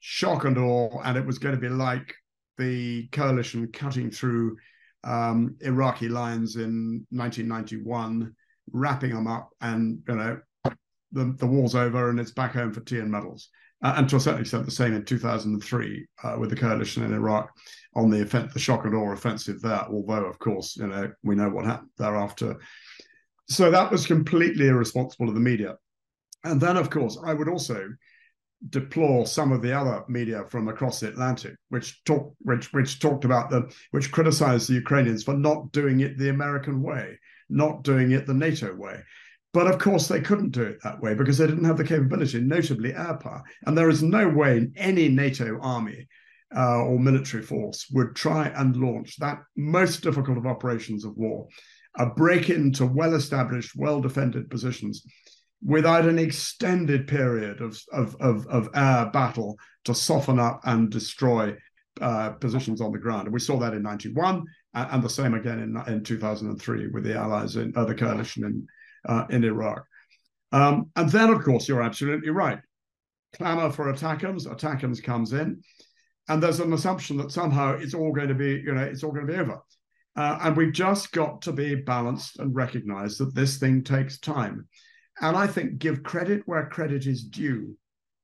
shock 0.00 0.44
and 0.44 0.58
awe, 0.58 1.00
and 1.04 1.16
it 1.16 1.24
was 1.24 1.38
going 1.38 1.54
to 1.54 1.60
be 1.60 1.68
like 1.68 2.12
the 2.56 3.06
coalition 3.12 3.70
cutting 3.70 4.10
through 4.10 4.56
um, 5.04 5.54
Iraqi 5.60 6.08
lines 6.08 6.56
in 6.56 7.06
1991, 7.10 8.34
wrapping 8.72 9.14
them 9.14 9.28
up, 9.28 9.50
and 9.60 10.00
you 10.08 10.16
know 10.16 10.40
the, 11.12 11.34
the 11.38 11.46
war's 11.46 11.74
over 11.74 12.10
and 12.10 12.20
it's 12.20 12.30
back 12.30 12.52
home 12.52 12.72
for 12.72 12.80
tea 12.80 12.98
and 12.98 13.10
medals. 13.10 13.48
Uh, 13.82 13.94
and 13.96 14.08
to 14.08 14.16
a 14.16 14.20
certain 14.20 14.40
extent, 14.40 14.64
the 14.64 14.70
same 14.70 14.94
in 14.94 15.04
2003 15.04 16.06
uh, 16.24 16.36
with 16.38 16.50
the 16.50 16.56
coalition 16.56 17.04
in 17.04 17.14
Iraq 17.14 17.50
on 17.94 18.10
the 18.10 18.20
event, 18.20 18.52
the 18.52 18.58
shock 18.58 18.84
and 18.84 18.94
awe 18.94 19.12
offensive 19.12 19.60
there. 19.60 19.86
Although, 19.88 20.24
of 20.24 20.38
course, 20.38 20.76
you 20.76 20.86
know 20.86 21.12
we 21.22 21.36
know 21.36 21.48
what 21.48 21.64
happened 21.64 21.90
thereafter. 21.96 22.56
So 23.48 23.70
that 23.70 23.90
was 23.90 24.06
completely 24.06 24.68
irresponsible 24.68 25.28
of 25.28 25.34
the 25.34 25.40
media. 25.40 25.76
And 26.44 26.60
then, 26.60 26.76
of 26.76 26.90
course, 26.90 27.18
I 27.24 27.34
would 27.34 27.48
also 27.48 27.88
deplore 28.70 29.26
some 29.26 29.52
of 29.52 29.62
the 29.62 29.72
other 29.72 30.02
media 30.08 30.44
from 30.50 30.68
across 30.68 31.00
the 31.00 31.08
Atlantic, 31.08 31.54
which 31.68 32.02
talk 32.04 32.34
which 32.40 32.72
which 32.72 32.98
talked 32.98 33.24
about 33.24 33.50
the 33.50 33.72
which 33.92 34.10
criticized 34.10 34.68
the 34.68 34.74
Ukrainians 34.74 35.22
for 35.22 35.34
not 35.34 35.70
doing 35.70 36.00
it 36.00 36.18
the 36.18 36.30
American 36.30 36.82
way, 36.82 37.18
not 37.48 37.84
doing 37.84 38.10
it 38.10 38.26
the 38.26 38.34
NATO 38.34 38.74
way. 38.74 39.02
But 39.54 39.66
of 39.66 39.78
course, 39.78 40.08
they 40.08 40.20
couldn't 40.20 40.52
do 40.52 40.62
it 40.62 40.78
that 40.84 41.00
way 41.00 41.14
because 41.14 41.38
they 41.38 41.46
didn't 41.46 41.64
have 41.64 41.78
the 41.78 41.84
capability, 41.84 42.40
notably 42.40 42.94
air 42.94 43.16
power. 43.16 43.42
And 43.66 43.76
there 43.76 43.88
is 43.88 44.02
no 44.02 44.28
way 44.28 44.68
any 44.76 45.08
NATO 45.08 45.58
army 45.60 46.06
uh, 46.54 46.82
or 46.82 46.98
military 46.98 47.42
force 47.42 47.86
would 47.92 48.14
try 48.14 48.48
and 48.48 48.76
launch 48.76 49.16
that 49.18 49.38
most 49.56 50.02
difficult 50.02 50.38
of 50.38 50.46
operations 50.46 51.04
of 51.04 51.16
war, 51.16 51.48
a 51.96 52.06
break 52.06 52.50
into 52.50 52.86
well 52.86 53.14
established, 53.14 53.72
well 53.76 54.00
defended 54.00 54.50
positions 54.50 55.04
without 55.64 56.06
an 56.06 56.18
extended 56.18 57.08
period 57.08 57.60
of, 57.60 57.80
of, 57.92 58.16
of, 58.20 58.46
of, 58.46 58.68
air 58.74 59.10
battle 59.12 59.58
to 59.84 59.92
soften 59.92 60.38
up 60.38 60.60
and 60.64 60.88
destroy 60.90 61.56
uh, 62.00 62.30
positions 62.30 62.80
on 62.80 62.92
the 62.92 62.98
ground. 62.98 63.26
And 63.26 63.34
we 63.34 63.40
saw 63.40 63.58
that 63.58 63.74
in 63.74 63.82
91 63.82 64.44
and, 64.74 64.90
and 64.92 65.02
the 65.02 65.10
same 65.10 65.34
again 65.34 65.58
in, 65.58 65.92
in 65.92 66.04
2003 66.04 66.88
with 66.88 67.02
the 67.02 67.16
Allies 67.16 67.56
in 67.56 67.72
uh, 67.74 67.84
the 67.84 67.94
coalition 67.94 68.44
in, 68.44 68.66
uh, 69.06 69.24
in 69.30 69.44
Iraq. 69.44 69.84
Um, 70.52 70.90
and 70.96 71.10
then, 71.10 71.30
of 71.30 71.42
course, 71.42 71.68
you're 71.68 71.82
absolutely 71.82 72.30
right. 72.30 72.58
Clamor 73.36 73.70
for 73.70 73.92
ATACMS, 73.92 74.46
ATACMS 74.46 75.02
comes 75.02 75.32
in, 75.32 75.62
and 76.28 76.42
there's 76.42 76.60
an 76.60 76.72
assumption 76.72 77.16
that 77.18 77.30
somehow 77.30 77.76
it's 77.76 77.94
all 77.94 78.12
going 78.12 78.28
to 78.28 78.34
be, 78.34 78.62
you 78.64 78.74
know, 78.74 78.82
it's 78.82 79.02
all 79.02 79.12
going 79.12 79.26
to 79.26 79.32
be 79.32 79.38
over. 79.38 79.60
Uh, 80.16 80.38
and 80.42 80.56
we've 80.56 80.72
just 80.72 81.12
got 81.12 81.42
to 81.42 81.52
be 81.52 81.74
balanced 81.76 82.38
and 82.38 82.54
recognize 82.54 83.18
that 83.18 83.34
this 83.34 83.58
thing 83.58 83.84
takes 83.84 84.18
time. 84.18 84.66
And 85.20 85.36
I 85.36 85.46
think 85.46 85.78
give 85.78 86.02
credit 86.02 86.42
where 86.46 86.68
credit 86.68 87.06
is 87.06 87.24
due. 87.24 87.76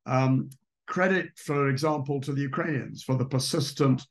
Um, 0.06 0.50
credit, 0.86 1.30
for 1.36 1.68
example, 1.68 2.20
to 2.22 2.32
the 2.32 2.42
Ukrainians 2.42 3.02
for 3.02 3.16
the 3.16 3.24
persistent 3.24 4.04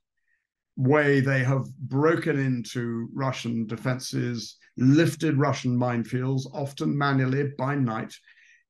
way 0.75 1.19
they 1.19 1.43
have 1.43 1.65
broken 1.77 2.39
into 2.39 3.09
Russian 3.13 3.65
defenses, 3.67 4.57
lifted 4.77 5.37
Russian 5.37 5.77
minefields, 5.77 6.45
often 6.53 6.97
manually 6.97 7.51
by 7.57 7.75
night, 7.75 8.13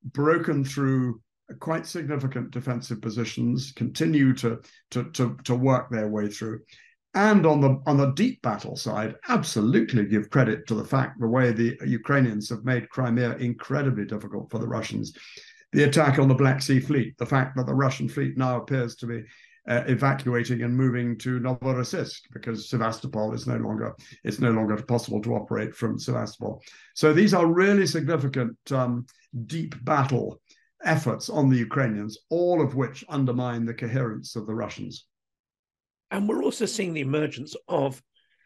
broken 0.04 0.64
through 0.66 1.22
quite 1.60 1.86
significant 1.86 2.52
defensive 2.52 3.02
positions, 3.02 3.72
continue 3.76 4.34
to, 4.34 4.60
to, 4.92 5.06
to, 5.12 5.38
to 5.44 5.56
work 5.56 5.90
their 5.90 6.08
way 6.08 6.28
through. 6.28 6.60
And 7.16 7.46
on 7.46 7.62
the 7.62 7.80
on 7.86 7.98
the 7.98 8.12
deep 8.14 8.42
battle 8.42 8.76
side, 8.76 9.14
absolutely 9.30 10.06
give 10.06 10.32
credit 10.32 10.66
to 10.68 10.74
the 10.74 10.84
fact 10.84 11.20
the 11.20 11.28
way 11.28 11.52
the 11.52 11.78
Ukrainians 11.86 12.50
have 12.50 12.66
made 12.66 12.90
Crimea 12.90 13.36
incredibly 13.38 14.06
difficult 14.06 14.50
for 14.50 14.58
the 14.58 14.68
Russians. 14.68 15.16
The 15.74 15.84
attack 15.84 16.18
on 16.18 16.28
the 16.28 16.34
Black 16.34 16.62
Sea 16.62 16.80
Fleet, 16.80 17.16
the 17.20 17.26
fact 17.26 17.56
that 17.56 17.68
the 17.68 17.76
Russian 17.76 18.10
fleet 18.10 18.36
now 18.36 18.58
appears 18.58 18.96
to 18.96 19.06
be 19.06 19.24
uh, 19.68 19.84
evacuating 19.88 20.62
and 20.64 20.76
moving 20.76 21.18
to 21.20 21.40
Novorossiysk 21.40 22.22
because 22.34 22.70
Sevastopol 22.70 23.34
is 23.34 23.48
no 23.48 23.58
longer 23.58 23.96
it's 24.24 24.40
no 24.40 24.52
longer 24.52 24.76
possible 24.84 25.22
to 25.22 25.36
operate 25.36 25.74
from 25.74 25.98
Sevastopol. 25.98 26.62
So 26.96 27.14
these 27.14 27.34
are 27.34 27.46
really 27.46 27.88
significant 27.88 28.58
um, 28.72 29.06
deep 29.46 29.76
battle 29.84 30.42
efforts 30.84 31.30
on 31.30 31.50
the 31.50 31.58
Ukrainians, 31.58 32.18
all 32.30 32.62
of 32.62 32.76
which 32.76 33.06
undermine 33.08 33.66
the 33.66 33.74
coherence 33.74 34.36
of 34.36 34.48
the 34.48 34.56
Russians. 34.56 35.06
And 36.12 36.28
we're 36.28 36.44
also 36.44 36.66
seeing 36.66 36.94
the 36.94 37.02
emergence 37.02 37.56
of 37.68 38.02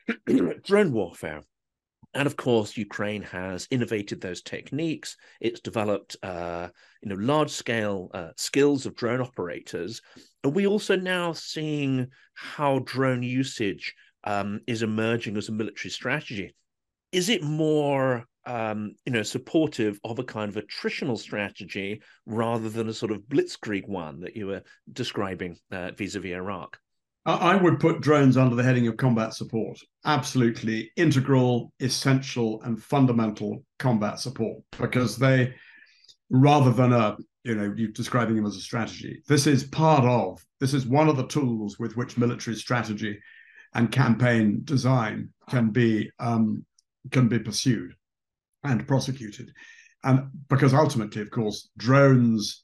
drone 0.64 0.92
warfare. 0.92 1.42
And 2.14 2.26
of 2.26 2.36
course, 2.36 2.78
Ukraine 2.78 3.22
has 3.24 3.68
innovated 3.70 4.22
those 4.22 4.42
techniques. 4.42 5.18
It's 5.40 5.60
developed, 5.60 6.16
uh, 6.24 6.70
you 7.04 7.10
know, 7.10 7.16
large-scale 7.16 8.10
uh, 8.14 8.30
skills 8.38 8.86
of 8.86 8.96
drone 8.96 9.22
operators. 9.22 10.02
Are 10.44 10.50
we 10.50 10.66
also 10.66 10.96
now 10.96 11.34
seeing 11.34 12.08
how 12.34 12.80
drone 12.80 13.24
usage 13.24 13.94
um, 14.28 14.60
is 14.68 14.84
emerging 14.84 15.38
as 15.38 15.48
a 15.48 15.54
military 15.54 15.90
strategy. 15.90 16.54
Is 17.14 17.30
it 17.30 17.42
more 17.42 18.26
um, 18.46 18.96
you 19.06 19.12
know, 19.12 19.24
supportive 19.24 20.00
of 20.04 20.20
a 20.20 20.24
kind 20.24 20.56
of 20.56 20.64
attritional 20.64 21.18
strategy 21.18 22.02
rather 22.26 22.70
than 22.70 22.90
a 22.90 22.94
sort 22.94 23.12
of 23.12 23.22
blitzkrieg 23.24 23.88
one 23.88 24.22
that 24.22 24.36
you 24.36 24.48
were 24.48 24.64
describing 24.92 25.58
uh, 25.72 25.92
vis-a-vis 25.92 26.32
Iraq? 26.32 26.78
I 27.27 27.55
would 27.55 27.81
put 27.81 28.00
drones 28.00 28.38
under 28.38 28.55
the 28.55 28.63
heading 28.63 28.88
of 28.88 28.96
combat 28.96 29.34
support. 29.34 29.77
Absolutely 30.05 30.91
integral, 30.96 31.74
essential, 31.81 32.62
and 32.63 32.81
fundamental 32.81 33.65
combat 33.79 34.19
support 34.19 34.63
because 34.79 35.17
they, 35.17 35.53
rather 36.29 36.72
than 36.72 36.93
a, 36.93 37.17
you 37.43 37.55
know, 37.55 37.74
you 37.75 37.89
describing 37.89 38.38
them 38.38 38.46
as 38.46 38.55
a 38.55 38.62
strategy, 38.62 39.22
this 39.27 39.46
is 39.46 39.65
part 39.65 40.05
of, 40.05 40.41
this 40.62 40.74
is 40.74 40.86
one 40.86 41.10
of 41.10 41.17
the 41.17 41.27
tools 41.27 41.77
with 41.77 41.98
which 41.98 42.17
military 42.17 42.55
strategy 42.55 43.19
and 43.74 43.91
campaign 43.91 44.62
design 44.63 45.29
can 45.50 45.72
be 45.72 46.10
um, 46.19 46.65
can 47.12 47.27
be 47.27 47.39
pursued 47.39 47.93
and 48.63 48.88
prosecuted. 48.88 49.51
And 50.03 50.29
because 50.48 50.74
ultimately, 50.74 51.22
of 51.22 51.31
course, 51.31 51.69
drones 51.77 52.63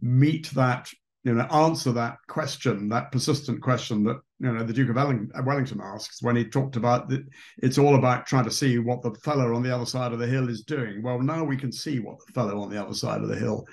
meet 0.00 0.50
that, 0.50 0.90
you 1.24 1.34
know, 1.34 1.42
answer 1.44 1.92
that 1.92 2.16
question, 2.26 2.88
that 2.88 3.12
persistent 3.12 3.62
question 3.62 4.02
that, 4.04 4.20
you 4.40 4.52
know, 4.52 4.64
the 4.64 4.72
Duke 4.72 4.90
of 4.90 4.96
uh, 4.96 5.42
Wellington 5.44 5.80
asks 5.82 6.20
when 6.20 6.34
he 6.34 6.44
talked 6.44 6.74
about 6.74 7.08
that 7.10 7.24
it's 7.58 7.78
all 7.78 7.94
about 7.94 8.26
trying 8.26 8.44
to 8.44 8.50
see 8.50 8.78
what 8.78 9.02
the 9.02 9.14
fellow 9.22 9.54
on 9.54 9.62
the 9.62 9.74
other 9.74 9.86
side 9.86 10.12
of 10.12 10.18
the 10.18 10.26
hill 10.26 10.48
is 10.48 10.62
doing. 10.62 11.02
Well, 11.02 11.20
now 11.20 11.44
we 11.44 11.56
can 11.56 11.70
see 11.70 12.00
what 12.00 12.18
the 12.26 12.32
fellow 12.32 12.60
on 12.60 12.70
the 12.70 12.82
other 12.82 12.94
side 12.94 13.20
of 13.20 13.28
the 13.28 13.36
hill 13.36 13.64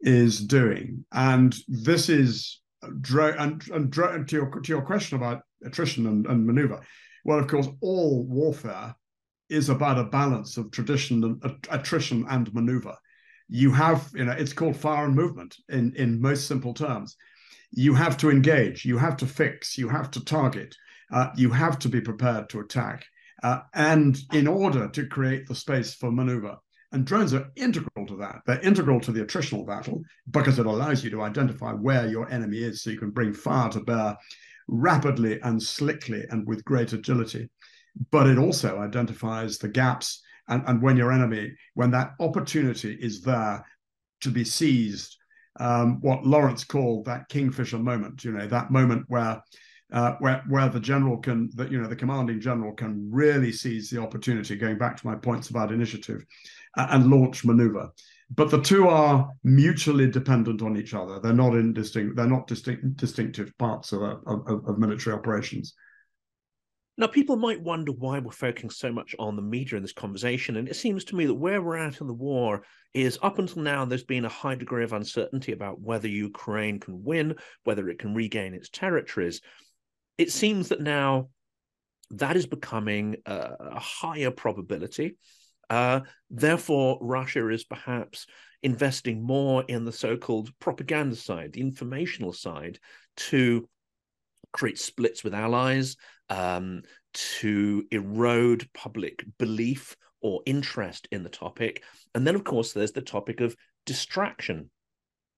is 0.00 0.40
doing. 0.40 1.04
And 1.12 1.54
this 1.68 2.08
is 2.08 2.60
and, 2.82 3.62
and, 3.70 3.92
to 3.92 4.24
your 4.30 4.60
to 4.60 4.72
your 4.72 4.82
question 4.82 5.16
about 5.16 5.42
attrition 5.64 6.06
and, 6.06 6.26
and 6.26 6.46
maneuver. 6.46 6.80
Well, 7.24 7.38
of 7.38 7.46
course, 7.46 7.68
all 7.80 8.24
warfare 8.24 8.94
is 9.48 9.68
about 9.68 9.98
a 9.98 10.04
balance 10.04 10.56
of 10.56 10.70
tradition 10.70 11.24
and 11.24 11.44
uh, 11.44 11.54
attrition 11.70 12.24
and 12.28 12.52
maneuver. 12.54 12.96
You 13.48 13.72
have, 13.72 14.10
you 14.14 14.24
know, 14.24 14.32
it's 14.32 14.52
called 14.52 14.76
fire 14.76 15.04
and 15.04 15.14
movement 15.14 15.56
in, 15.68 15.94
in 15.96 16.20
most 16.20 16.46
simple 16.46 16.74
terms. 16.74 17.16
You 17.70 17.94
have 17.94 18.16
to 18.18 18.30
engage, 18.30 18.84
you 18.84 18.98
have 18.98 19.16
to 19.18 19.26
fix, 19.26 19.76
you 19.76 19.88
have 19.88 20.10
to 20.12 20.24
target, 20.24 20.74
uh, 21.12 21.30
you 21.36 21.50
have 21.50 21.78
to 21.80 21.88
be 21.88 22.00
prepared 22.00 22.48
to 22.50 22.60
attack. 22.60 23.04
Uh, 23.42 23.60
and 23.74 24.18
in 24.32 24.46
order 24.46 24.88
to 24.88 25.06
create 25.06 25.46
the 25.46 25.54
space 25.54 25.94
for 25.94 26.10
maneuver, 26.10 26.56
and 26.92 27.04
drones 27.04 27.34
are 27.34 27.50
integral 27.56 28.06
to 28.06 28.16
that. 28.18 28.42
They're 28.46 28.60
integral 28.60 29.00
to 29.00 29.10
the 29.10 29.24
attritional 29.24 29.66
battle 29.66 30.02
because 30.30 30.60
it 30.60 30.66
allows 30.66 31.02
you 31.02 31.10
to 31.10 31.22
identify 31.22 31.72
where 31.72 32.06
your 32.06 32.30
enemy 32.30 32.58
is 32.58 32.82
so 32.82 32.90
you 32.90 32.98
can 32.98 33.10
bring 33.10 33.32
fire 33.32 33.68
to 33.70 33.80
bear 33.80 34.16
rapidly 34.68 35.40
and 35.42 35.60
slickly 35.60 36.24
and 36.30 36.46
with 36.46 36.64
great 36.64 36.92
agility 36.92 37.50
but 38.10 38.26
it 38.26 38.38
also 38.38 38.78
identifies 38.78 39.58
the 39.58 39.68
gaps 39.68 40.22
and, 40.48 40.62
and 40.66 40.82
when 40.82 40.96
your 40.96 41.12
enemy, 41.12 41.52
when 41.74 41.90
that 41.92 42.12
opportunity 42.20 42.94
is 42.94 43.22
there 43.22 43.64
to 44.20 44.30
be 44.30 44.44
seized, 44.44 45.16
um, 45.60 46.00
what 46.00 46.26
Lawrence 46.26 46.64
called 46.64 47.04
that 47.06 47.28
kingfisher 47.28 47.78
moment, 47.78 48.24
you 48.24 48.32
know, 48.32 48.46
that 48.46 48.70
moment 48.70 49.04
where 49.08 49.42
uh, 49.92 50.14
where 50.18 50.42
where 50.48 50.68
the 50.68 50.80
general 50.80 51.18
can 51.18 51.50
that 51.54 51.70
you 51.70 51.80
know 51.80 51.88
the 51.88 51.94
commanding 51.94 52.40
general 52.40 52.72
can 52.72 53.08
really 53.12 53.52
seize 53.52 53.90
the 53.90 54.00
opportunity 54.00 54.56
going 54.56 54.78
back 54.78 54.96
to 54.96 55.06
my 55.06 55.14
points 55.14 55.50
about 55.50 55.70
initiative 55.70 56.24
uh, 56.76 56.86
and 56.90 57.10
launch 57.10 57.44
maneuver. 57.44 57.88
But 58.34 58.50
the 58.50 58.62
two 58.62 58.88
are 58.88 59.30
mutually 59.44 60.10
dependent 60.10 60.62
on 60.62 60.76
each 60.76 60.94
other. 60.94 61.20
They're 61.20 61.32
not 61.32 61.54
in 61.54 61.72
distinct 61.74 62.16
they're 62.16 62.26
not 62.26 62.46
distinct 62.46 62.96
distinctive 62.96 63.56
parts 63.58 63.92
of, 63.92 64.02
of, 64.02 64.66
of 64.66 64.78
military 64.78 65.14
operations 65.14 65.74
now, 66.96 67.08
people 67.08 67.36
might 67.36 67.60
wonder 67.60 67.90
why 67.90 68.20
we're 68.20 68.30
focusing 68.30 68.70
so 68.70 68.92
much 68.92 69.16
on 69.18 69.34
the 69.34 69.42
media 69.42 69.76
in 69.76 69.82
this 69.82 69.92
conversation. 69.92 70.56
And 70.56 70.68
it 70.68 70.76
seems 70.76 71.04
to 71.04 71.16
me 71.16 71.26
that 71.26 71.34
where 71.34 71.60
we're 71.60 71.76
at 71.76 72.00
in 72.00 72.06
the 72.06 72.14
war 72.14 72.62
is 72.92 73.18
up 73.20 73.40
until 73.40 73.62
now, 73.62 73.84
there's 73.84 74.04
been 74.04 74.24
a 74.24 74.28
high 74.28 74.54
degree 74.54 74.84
of 74.84 74.92
uncertainty 74.92 75.50
about 75.50 75.80
whether 75.80 76.06
Ukraine 76.06 76.78
can 76.78 77.02
win, 77.02 77.34
whether 77.64 77.88
it 77.88 77.98
can 77.98 78.14
regain 78.14 78.54
its 78.54 78.68
territories. 78.68 79.40
It 80.18 80.30
seems 80.30 80.68
that 80.68 80.80
now 80.80 81.30
that 82.10 82.36
is 82.36 82.46
becoming 82.46 83.16
a, 83.26 83.80
higher 83.80 84.30
probability. 84.30 85.16
Uh, 85.68 86.00
therefore, 86.30 86.98
Russia 87.00 87.48
is 87.48 87.64
perhaps 87.64 88.26
investing 88.62 89.22
more 89.22 89.64
in 89.66 89.84
the 89.84 89.92
so 89.92 90.16
called 90.16 90.56
propaganda 90.60 91.16
side, 91.16 91.52
the 91.52 91.60
informational 91.60 92.32
side, 92.32 92.78
to 93.16 93.68
create 94.54 94.78
splits 94.78 95.24
with 95.24 95.34
allies, 95.34 95.96
um, 96.30 96.82
to 97.12 97.84
erode 97.90 98.68
public 98.72 99.24
belief 99.38 99.96
or 100.22 100.40
interest 100.46 101.06
in 101.12 101.22
the 101.22 101.28
topic. 101.28 101.82
And 102.14 102.26
then, 102.26 102.34
of 102.34 102.44
course, 102.44 102.72
there's 102.72 102.92
the 102.92 103.02
topic 103.02 103.40
of 103.40 103.54
distraction. 103.84 104.70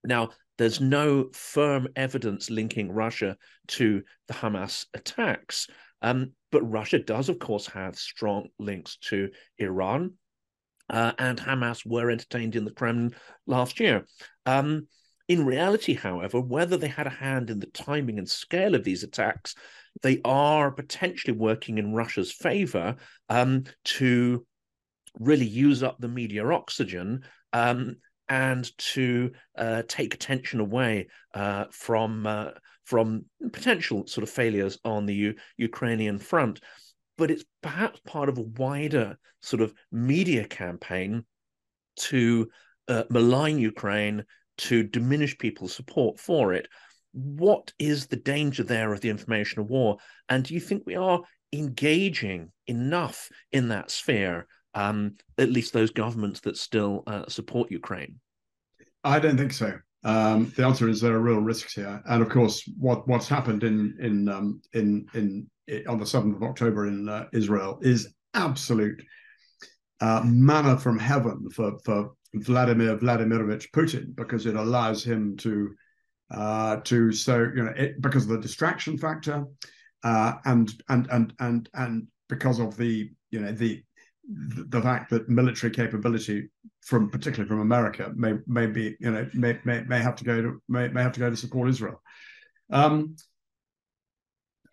Now, 0.05 0.31
there's 0.59 0.81
no 0.81 1.31
firm 1.33 1.89
evidence 1.97 2.51
linking 2.51 2.93
Russia 2.93 3.37
to 3.69 4.03
the 4.29 4.35
Hamas 4.35 4.87
attacks, 4.95 5.67
um, 6.03 6.33
but 6.53 6.63
Russia 6.63 6.99
does, 6.99 7.29
of 7.29 7.39
course, 7.39 7.67
have 7.67 7.97
strong 7.97 8.49
links 8.59 8.97
to 9.09 9.31
Iran. 9.59 10.13
Uh, 10.89 11.13
and 11.19 11.39
Hamas 11.39 11.85
were 11.85 12.11
entertained 12.11 12.55
in 12.55 12.65
the 12.65 12.71
Kremlin 12.71 13.15
last 13.47 13.81
year. 13.81 14.07
Um, 14.47 14.87
in 15.29 15.45
reality, 15.45 15.95
however, 15.95 16.41
whether 16.41 16.77
they 16.77 16.89
had 16.89 17.07
a 17.07 17.11
hand 17.11 17.51
in 17.51 17.59
the 17.59 17.67
timing 17.67 18.19
and 18.19 18.29
scale 18.29 18.75
of 18.75 18.85
these 18.85 19.03
attacks, 19.03 19.55
they 20.03 20.21
are 20.25 20.71
potentially 20.71 21.37
working 21.37 21.79
in 21.79 21.95
Russia's 21.95 22.31
favor 22.33 22.97
um, 23.29 23.65
to 23.85 24.47
really 25.19 25.47
use 25.47 25.83
up 25.83 25.99
the 25.99 26.09
media 26.09 26.47
oxygen 26.47 27.25
um, 27.53 27.97
and 28.29 28.71
to 28.79 29.33
uh, 29.57 29.83
take 29.89 30.15
attention 30.15 30.61
away 30.61 31.09
uh, 31.35 31.65
from 31.71 32.27
uh, 32.27 32.51
from 32.85 33.25
potential 33.53 34.07
sort 34.07 34.23
of 34.23 34.31
failures 34.31 34.79
on 34.85 35.07
the 35.07 35.15
U- 35.15 35.35
Ukrainian 35.57 36.19
front. 36.19 36.61
But 37.19 37.31
it's 37.31 37.45
perhaps 37.63 38.01
part 38.07 38.29
of 38.29 38.39
a 38.39 38.43
wider 38.43 39.19
sort 39.41 39.63
of 39.63 39.75
media 39.91 40.47
campaign 40.47 41.25
to 41.97 42.49
uh, 42.89 43.05
malign 43.11 43.59
Ukraine 43.59 44.25
to 44.59 44.83
diminish 44.83 45.37
people's 45.39 45.75
support 45.75 46.19
for 46.19 46.53
it. 46.53 46.69
What 47.13 47.73
is 47.79 48.07
the 48.07 48.17
danger 48.17 48.63
there 48.63 48.93
of 48.93 49.01
the 49.01 49.09
information 49.09 49.67
war? 49.67 49.99
And 50.29 50.45
do 50.45 50.55
you 50.55 50.61
think 50.61 50.83
we 50.85 50.97
are 50.97 51.23
engaging 51.53 52.53
enough 52.67 53.29
in 53.53 53.69
that 53.69 53.91
sphere, 53.91 54.47
um, 54.75 55.17
at 55.39 55.51
least 55.51 55.73
those 55.73 55.91
governments 55.91 56.41
that 56.41 56.57
still 56.57 57.03
uh, 57.07 57.27
support 57.29 57.71
Ukraine? 57.71 58.21
I 59.05 59.19
don't 59.19 59.39
think 59.39 59.53
so. 59.53 59.79
Um, 60.05 60.53
the 60.57 60.65
answer 60.65 60.89
is 60.89 61.01
there 61.01 61.15
are 61.15 61.21
real 61.21 61.41
risks 61.41 61.75
here, 61.75 62.03
and 62.07 62.23
of 62.23 62.29
course, 62.29 62.63
what 62.79 63.09
what's 63.09 63.29
happened 63.29 63.65
in 63.65 63.97
in 64.01 64.29
um, 64.29 64.61
in, 64.73 65.07
in, 65.15 65.49
on 65.89 65.99
the 65.99 66.07
seventh 66.07 66.37
of 66.37 66.43
October 66.43 66.87
in 66.87 67.09
uh, 67.09 67.27
Israel 67.33 67.81
is 67.83 68.15
absolute 68.35 69.03
uh, 70.01 70.23
manna 70.25 70.79
from 70.79 70.99
heaven 70.99 71.49
for 71.51 71.79
for 71.85 72.13
Vladimir 72.35 72.97
Vladimirovich 72.97 73.71
Putin 73.71 74.15
because 74.15 74.47
it 74.47 74.57
allows 74.57 75.03
him 75.05 75.37
to 75.39 75.75
uh, 76.31 76.77
to 76.77 77.13
so 77.13 77.51
you 77.55 77.65
know 77.65 77.73
it, 77.77 78.01
because 78.01 78.25
of 78.25 78.31
the 78.31 78.41
distraction 78.41 78.99
factor 78.99 79.45
uh, 80.03 80.35
and 80.45 80.73
and 80.89 81.09
and 81.11 81.33
and 81.39 81.69
and 81.75 82.07
because 82.29 82.59
of 82.59 82.77
the 82.77 83.11
you 83.31 83.41
know 83.41 83.53
the 83.53 83.83
the 84.29 84.83
fact 84.83 85.11
that 85.11 85.29
military 85.29 85.73
capability 85.73 86.49
from 86.83 87.09
particularly 87.11 87.49
from 87.49 87.61
America 87.61 88.13
may 88.17 88.35
may 88.47 88.67
be 88.67 88.97
you 89.01 89.11
know 89.11 89.29
may 89.35 89.59
may, 89.65 89.83
may 89.83 90.01
have 90.01 90.17
to 90.17 90.25
go 90.25 90.43
to 90.43 90.63
may, 90.69 90.89
may 90.89 91.03
have 91.03 91.13
to 91.13 91.21
go 91.21 91.31
to 91.31 91.37
support 91.37 91.69
Israel. 91.69 92.03
Um, 92.71 93.17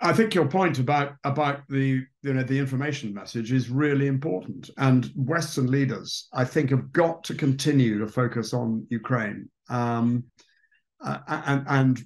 I 0.04 0.12
think 0.12 0.36
your 0.36 0.48
point 0.50 0.80
about 0.80 1.16
about 1.24 1.62
the 1.70 2.06
you 2.24 2.34
know 2.34 2.44
the 2.44 2.60
information 2.60 3.14
message 3.14 3.54
is 3.54 3.70
really 3.70 4.08
important, 4.08 4.70
and 4.78 5.10
Western 5.16 5.68
leaders, 5.68 6.28
I 6.34 6.44
think, 6.44 6.72
have 6.72 6.92
got 6.92 7.24
to 7.26 7.34
continue 7.34 8.00
to 8.00 8.08
focus 8.08 8.54
on 8.54 8.86
Ukraine, 8.90 9.50
um, 9.70 10.26
uh, 11.02 11.20
and 11.28 11.66
and 11.68 12.04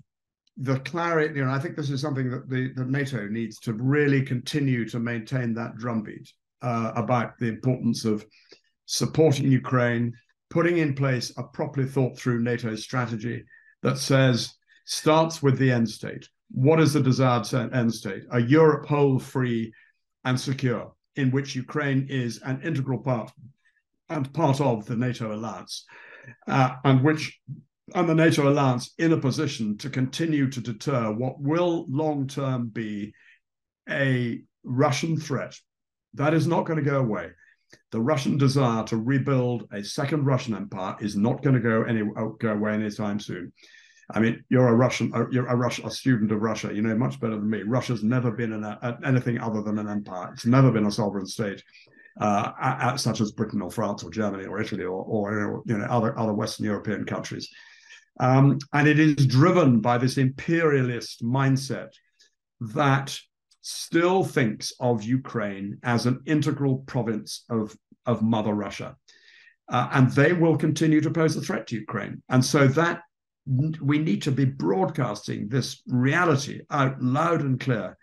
the 0.57 0.79
clarity. 0.81 1.39
You 1.39 1.45
know, 1.45 1.51
I 1.51 1.57
think 1.57 1.75
this 1.75 1.89
is 1.89 1.99
something 1.99 2.29
that 2.29 2.47
the 2.47 2.71
that 2.75 2.87
NATO 2.87 3.27
needs 3.27 3.57
to 3.61 3.73
really 3.73 4.21
continue 4.21 4.87
to 4.89 4.99
maintain 4.99 5.55
that 5.55 5.77
drumbeat 5.77 6.31
uh, 6.61 6.91
about 6.95 7.39
the 7.39 7.47
importance 7.47 8.05
of 8.05 8.23
supporting 8.85 9.51
Ukraine, 9.51 10.13
putting 10.51 10.77
in 10.77 10.93
place 10.93 11.33
a 11.35 11.43
properly 11.43 11.87
thought 11.87 12.15
through 12.19 12.43
NATO 12.43 12.75
strategy 12.75 13.43
that 13.81 13.97
says 13.97 14.53
starts 14.85 15.41
with 15.41 15.57
the 15.57 15.71
end 15.71 15.89
state 15.89 16.27
what 16.51 16.79
is 16.79 16.93
the 16.93 17.01
desired 17.01 17.51
end 17.73 17.93
state? 17.93 18.23
A 18.31 18.39
Europe 18.39 18.85
whole, 18.87 19.19
free, 19.19 19.73
and 20.23 20.39
secure, 20.39 20.93
in 21.15 21.31
which 21.31 21.55
Ukraine 21.55 22.07
is 22.09 22.41
an 22.43 22.61
integral 22.61 22.99
part 22.99 23.31
and 24.09 24.31
part 24.33 24.61
of 24.61 24.85
the 24.85 24.95
NATO 24.95 25.33
alliance, 25.33 25.85
uh, 26.47 26.75
and 26.83 27.03
which 27.03 27.39
and 27.95 28.09
the 28.09 28.15
NATO 28.15 28.49
alliance 28.49 28.93
in 28.97 29.13
a 29.13 29.17
position 29.17 29.77
to 29.77 29.89
continue 29.89 30.49
to 30.49 30.59
deter 30.59 31.11
what 31.11 31.39
will 31.39 31.85
long 31.89 32.27
term 32.27 32.67
be 32.67 33.13
a 33.89 34.41
Russian 34.63 35.17
threat. 35.17 35.55
That 36.13 36.33
is 36.33 36.47
not 36.47 36.65
going 36.65 36.83
to 36.83 36.89
go 36.89 36.99
away. 36.99 37.29
The 37.91 38.01
Russian 38.01 38.37
desire 38.37 38.83
to 38.85 38.97
rebuild 38.97 39.67
a 39.71 39.83
second 39.83 40.25
Russian 40.25 40.55
empire 40.55 40.95
is 40.99 41.15
not 41.15 41.43
going 41.43 41.55
to 41.55 41.61
go 41.61 41.83
any 41.83 42.03
go 42.39 42.49
away 42.49 42.73
anytime 42.73 43.19
soon. 43.19 43.53
I 44.09 44.19
mean, 44.19 44.43
you're 44.49 44.69
a 44.69 44.75
Russian, 44.75 45.11
you're 45.31 45.47
a 45.47 45.55
Russian, 45.55 45.85
a 45.85 45.91
student 45.91 46.31
of 46.31 46.41
Russia. 46.41 46.73
You 46.73 46.81
know 46.81 46.95
much 46.95 47.19
better 47.19 47.35
than 47.35 47.49
me. 47.49 47.63
Russia's 47.63 48.03
never 48.03 48.31
been 48.31 48.53
an, 48.53 48.63
a, 48.63 48.97
anything 49.03 49.39
other 49.39 49.61
than 49.61 49.79
an 49.79 49.89
empire. 49.89 50.31
It's 50.33 50.45
never 50.45 50.71
been 50.71 50.85
a 50.85 50.91
sovereign 50.91 51.27
state, 51.27 51.61
uh, 52.19 52.51
at, 52.61 52.95
such 52.97 53.19
as 53.19 53.31
Britain 53.31 53.61
or 53.61 53.69
France 53.69 54.03
or 54.03 54.09
Germany 54.09 54.45
or 54.45 54.61
Italy 54.61 54.85
or, 54.85 55.03
or 55.03 55.61
you 55.65 55.77
know 55.77 55.85
other 55.85 56.17
other 56.17 56.33
Western 56.33 56.65
European 56.65 57.05
countries. 57.05 57.49
Um, 58.19 58.57
and 58.73 58.87
it 58.87 58.99
is 58.99 59.27
driven 59.27 59.79
by 59.79 59.97
this 59.97 60.17
imperialist 60.17 61.23
mindset 61.23 61.89
that 62.59 63.17
still 63.61 64.23
thinks 64.23 64.73
of 64.79 65.03
Ukraine 65.03 65.77
as 65.83 66.05
an 66.05 66.21
integral 66.25 66.77
province 66.79 67.43
of, 67.49 67.75
of 68.05 68.21
Mother 68.21 68.53
Russia. 68.53 68.95
Uh, 69.69 69.89
and 69.91 70.09
they 70.11 70.31
will 70.31 70.57
continue 70.57 71.01
to 71.01 71.11
pose 71.11 71.35
a 71.35 71.41
threat 71.41 71.67
to 71.67 71.75
Ukraine. 71.75 72.23
And 72.29 72.43
so 72.43 72.67
that 72.69 73.01
we 73.47 73.99
need 73.99 74.21
to 74.23 74.31
be 74.31 74.45
broadcasting 74.45 75.47
this 75.47 75.81
reality 75.87 76.61
out 76.69 77.01
loud 77.01 77.41
and 77.41 77.59
clear, 77.59 77.97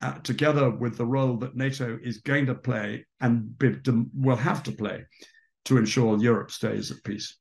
uh, 0.00 0.18
together 0.18 0.70
with 0.70 0.96
the 0.96 1.06
role 1.06 1.36
that 1.38 1.56
NATO 1.56 1.98
is 2.02 2.18
going 2.18 2.46
to 2.46 2.54
play 2.54 3.06
and 3.20 3.58
be, 3.58 3.74
will 4.14 4.36
have 4.36 4.62
to 4.64 4.72
play 4.72 5.04
to 5.64 5.78
ensure 5.78 6.18
Europe 6.18 6.50
stays 6.50 6.90
at 6.90 7.02
peace. 7.04 7.36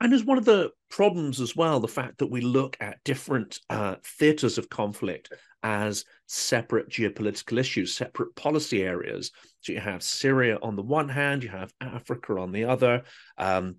And 0.00 0.14
as 0.14 0.24
one 0.24 0.38
of 0.38 0.46
the 0.46 0.70
problems 0.88 1.40
as 1.40 1.54
well, 1.54 1.78
the 1.78 1.88
fact 1.88 2.18
that 2.18 2.30
we 2.30 2.40
look 2.40 2.76
at 2.80 3.04
different 3.04 3.60
uh, 3.68 3.96
theatres 4.18 4.56
of 4.56 4.70
conflict 4.70 5.30
as 5.62 6.04
separate 6.26 6.88
geopolitical 6.88 7.58
issues, 7.58 7.94
separate 7.94 8.34
policy 8.34 8.82
areas. 8.82 9.30
So 9.60 9.72
you 9.72 9.80
have 9.80 10.02
Syria 10.02 10.58
on 10.62 10.74
the 10.74 10.82
one 10.82 11.08
hand, 11.08 11.42
you 11.42 11.50
have 11.50 11.72
Africa 11.80 12.38
on 12.38 12.50
the 12.50 12.64
other. 12.64 13.02
Um, 13.36 13.76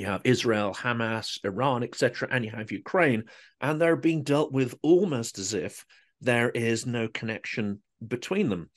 you 0.00 0.06
have 0.06 0.22
Israel, 0.24 0.74
Hamas, 0.74 1.38
Iran, 1.44 1.82
etc., 1.82 2.28
and 2.30 2.44
you 2.44 2.50
have 2.50 2.72
Ukraine, 2.72 3.24
and 3.60 3.80
they're 3.80 3.96
being 3.96 4.22
dealt 4.22 4.52
with 4.52 4.74
almost 4.82 5.38
as 5.38 5.54
if 5.54 5.84
there 6.20 6.50
is 6.50 6.86
no 6.86 7.08
connection 7.08 7.80
between 8.06 8.48
them. 8.48 8.70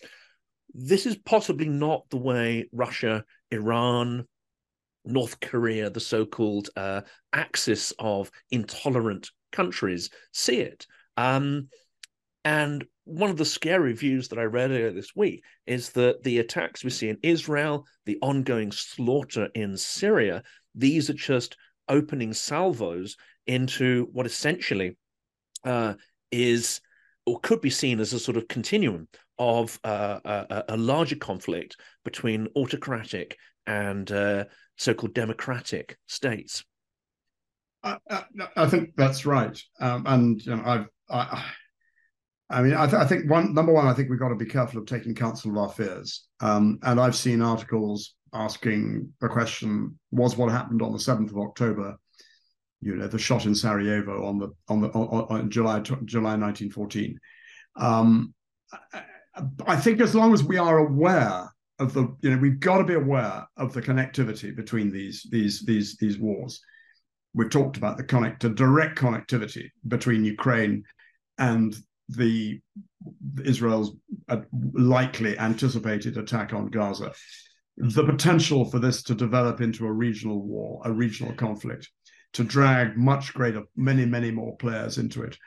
This 0.74 1.06
is 1.06 1.18
possibly 1.18 1.68
not 1.68 2.10
the 2.10 2.18
way 2.18 2.70
Russia, 2.72 3.26
Iran, 3.52 4.26
North 5.04 5.40
Korea, 5.40 5.90
the 5.90 6.00
so 6.00 6.26
called 6.26 6.70
uh, 6.76 7.02
axis 7.34 7.92
of 8.00 8.32
intolerant 8.52 9.30
countries, 9.52 10.10
see 10.32 10.60
it. 10.60 10.86
Um, 11.18 11.68
and 12.46 12.86
one 13.06 13.30
of 13.30 13.38
the 13.38 13.46
scary 13.46 13.94
views 13.94 14.30
that 14.30 14.40
I 14.40 14.44
read 14.44 14.72
earlier 14.72 14.92
this 14.92 15.16
week 15.16 15.44
is 15.66 15.90
that 15.92 16.24
the 16.24 16.40
attacks 16.40 16.84
we 16.84 16.90
see 16.90 17.10
in 17.10 17.18
Israel, 17.24 17.86
the 18.06 18.18
ongoing 18.22 18.72
slaughter 18.72 19.50
in 19.54 19.76
Syria, 19.76 20.44
these 20.76 21.10
are 21.10 21.14
just 21.14 21.58
opening 21.88 22.34
salvos 22.34 23.18
into 23.48 24.08
what 24.12 24.26
essentially 24.26 24.98
uh, 25.66 25.94
is 26.32 26.82
or 27.26 27.40
could 27.40 27.62
be 27.62 27.70
seen 27.70 28.00
as 28.00 28.14
a 28.14 28.20
sort 28.20 28.38
of 28.38 28.48
continuum 28.48 29.08
of 29.38 29.80
uh, 29.84 30.20
a, 30.24 30.64
a, 30.70 30.78
larger 30.78 31.16
conflict 31.16 31.78
between 32.04 32.48
autocratic 32.56 33.38
and 33.66 34.12
uh, 34.12 34.46
so-called 34.78 35.14
democratic 35.14 35.98
states. 36.08 36.64
I, 37.84 37.98
I, 38.10 38.24
I 38.56 38.68
think 38.68 38.92
that's 38.96 39.26
right, 39.26 39.60
um, 39.80 40.04
and 40.08 40.46
you 40.46 40.56
know, 40.56 40.64
I've, 40.64 40.88
I, 41.10 41.46
I 42.52 42.62
mean, 42.62 42.74
I, 42.74 42.86
th- 42.86 43.02
I, 43.02 43.06
think 43.06 43.30
one 43.30 43.54
number 43.54 43.74
one, 43.74 43.88
I 43.88 43.94
think 43.94 44.10
we've 44.10 44.20
got 44.20 44.30
to 44.30 44.36
be 44.36 44.46
careful 44.46 44.80
of 44.80 44.86
taking 44.86 45.16
counsel 45.16 45.52
of 45.52 45.58
our 45.58 45.70
fears. 45.70 46.28
Um, 46.42 46.80
and 46.84 47.00
I've 47.00 47.16
seen 47.16 47.42
articles 47.42 48.14
asking 48.34 49.14
a 49.22 49.30
question: 49.30 49.98
Was 50.12 50.38
what 50.38 50.52
happened 50.52 50.82
on 50.82 50.94
the 50.94 51.00
seventh 51.00 51.32
of 51.32 51.38
October, 51.38 51.98
you 52.82 52.96
know, 52.96 53.08
the 53.08 53.20
shot 53.20 53.46
in 53.46 53.56
Sarajevo 53.56 54.26
on 54.26 54.40
the 54.40 54.50
on 54.68 54.82
the 54.82 54.90
on, 54.90 55.26
on 55.30 55.50
July 55.50 55.80
July 55.80 56.36
nineteen 56.36 56.72
fourteen? 56.72 57.18
Um, 57.76 58.34
I, 59.66 59.76
think 59.78 60.02
as 60.02 60.14
long 60.14 60.34
as 60.34 60.44
we 60.44 60.58
are 60.58 60.80
aware 60.80 61.50
of 61.80 61.94
the, 61.94 62.16
you 62.22 62.30
know, 62.30 62.38
we've 62.38 62.60
got 62.60 62.78
to 62.78 62.84
be 62.84 62.94
aware 62.94 63.46
of 63.58 63.74
the 63.74 63.82
connectivity 63.82 64.56
between 64.56 64.92
these 64.92 65.26
these 65.30 65.62
these 65.62 65.96
these 65.98 66.18
wars. 66.18 66.62
We've 67.34 67.50
talked 67.50 67.78
about 67.78 67.98
the 67.98 68.04
connect, 68.04 68.42
direct 68.56 69.00
connectivity 69.00 69.70
between 69.88 70.26
Ukraine 70.26 70.84
and 71.38 71.76
the 72.10 72.60
Israel's 73.46 73.96
uh, 74.28 74.42
likely 74.74 75.40
anticipated 75.40 76.18
attack 76.18 76.54
on 76.54 76.68
Gaza, 76.68 77.14
the 77.78 78.04
potential 78.04 78.66
for 78.66 78.80
this 78.80 79.04
to 79.04 79.16
develop 79.16 79.62
into 79.62 79.86
a 79.86 79.92
regional 79.92 80.42
war, 80.42 80.82
a 80.86 80.92
regional 80.92 81.34
conflict, 81.34 81.90
to 82.34 82.44
drag 82.44 82.98
much 82.98 83.34
greater, 83.34 83.64
many, 83.76 84.06
many 84.06 84.32
more 84.32 84.56
players 84.58 84.98
into 84.98 85.24
it, 85.24 85.38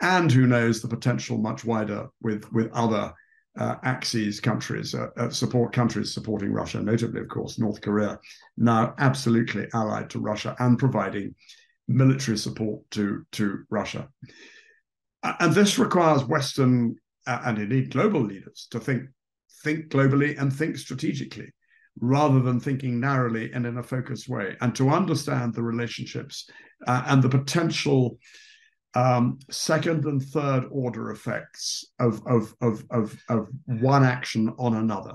and 0.00 0.30
who 0.30 0.46
knows 0.46 0.80
the 0.80 0.88
potential 0.88 1.38
much 1.38 1.64
wider 1.64 2.08
with 2.20 2.50
with 2.52 2.70
other 2.72 3.12
uh, 3.58 3.76
axes 3.84 4.40
countries, 4.40 4.94
uh, 4.94 5.08
uh, 5.16 5.30
support 5.30 5.72
countries 5.72 6.12
supporting 6.12 6.52
Russia, 6.52 6.82
notably, 6.82 7.20
of 7.20 7.28
course, 7.28 7.58
North 7.58 7.80
Korea, 7.80 8.18
now 8.58 8.94
absolutely 8.98 9.66
allied 9.72 10.10
to 10.10 10.18
Russia 10.18 10.54
and 10.58 10.78
providing 10.78 11.34
military 11.88 12.36
support 12.36 12.82
to 12.90 13.24
to 13.32 13.64
Russia. 13.70 14.08
And 15.40 15.54
this 15.54 15.78
requires 15.78 16.24
Western 16.24 16.96
uh, 17.26 17.40
and 17.44 17.58
indeed 17.58 17.90
global 17.90 18.20
leaders 18.20 18.68
to 18.70 18.80
think 18.80 19.08
think 19.64 19.88
globally 19.88 20.38
and 20.38 20.52
think 20.52 20.76
strategically 20.76 21.52
rather 22.00 22.40
than 22.40 22.60
thinking 22.60 23.00
narrowly 23.00 23.52
and 23.52 23.66
in 23.66 23.78
a 23.78 23.82
focused 23.82 24.28
way, 24.28 24.56
and 24.60 24.74
to 24.74 24.90
understand 24.90 25.54
the 25.54 25.62
relationships 25.62 26.48
uh, 26.86 27.02
and 27.06 27.22
the 27.22 27.28
potential 27.28 28.18
um, 28.94 29.38
second 29.50 30.04
and 30.04 30.22
third 30.22 30.64
order 30.70 31.10
effects 31.10 31.84
of, 31.98 32.22
of, 32.26 32.54
of, 32.60 32.84
of, 32.90 33.16
of 33.28 33.48
one 33.66 34.04
action 34.04 34.54
on 34.58 34.74
another. 34.74 35.12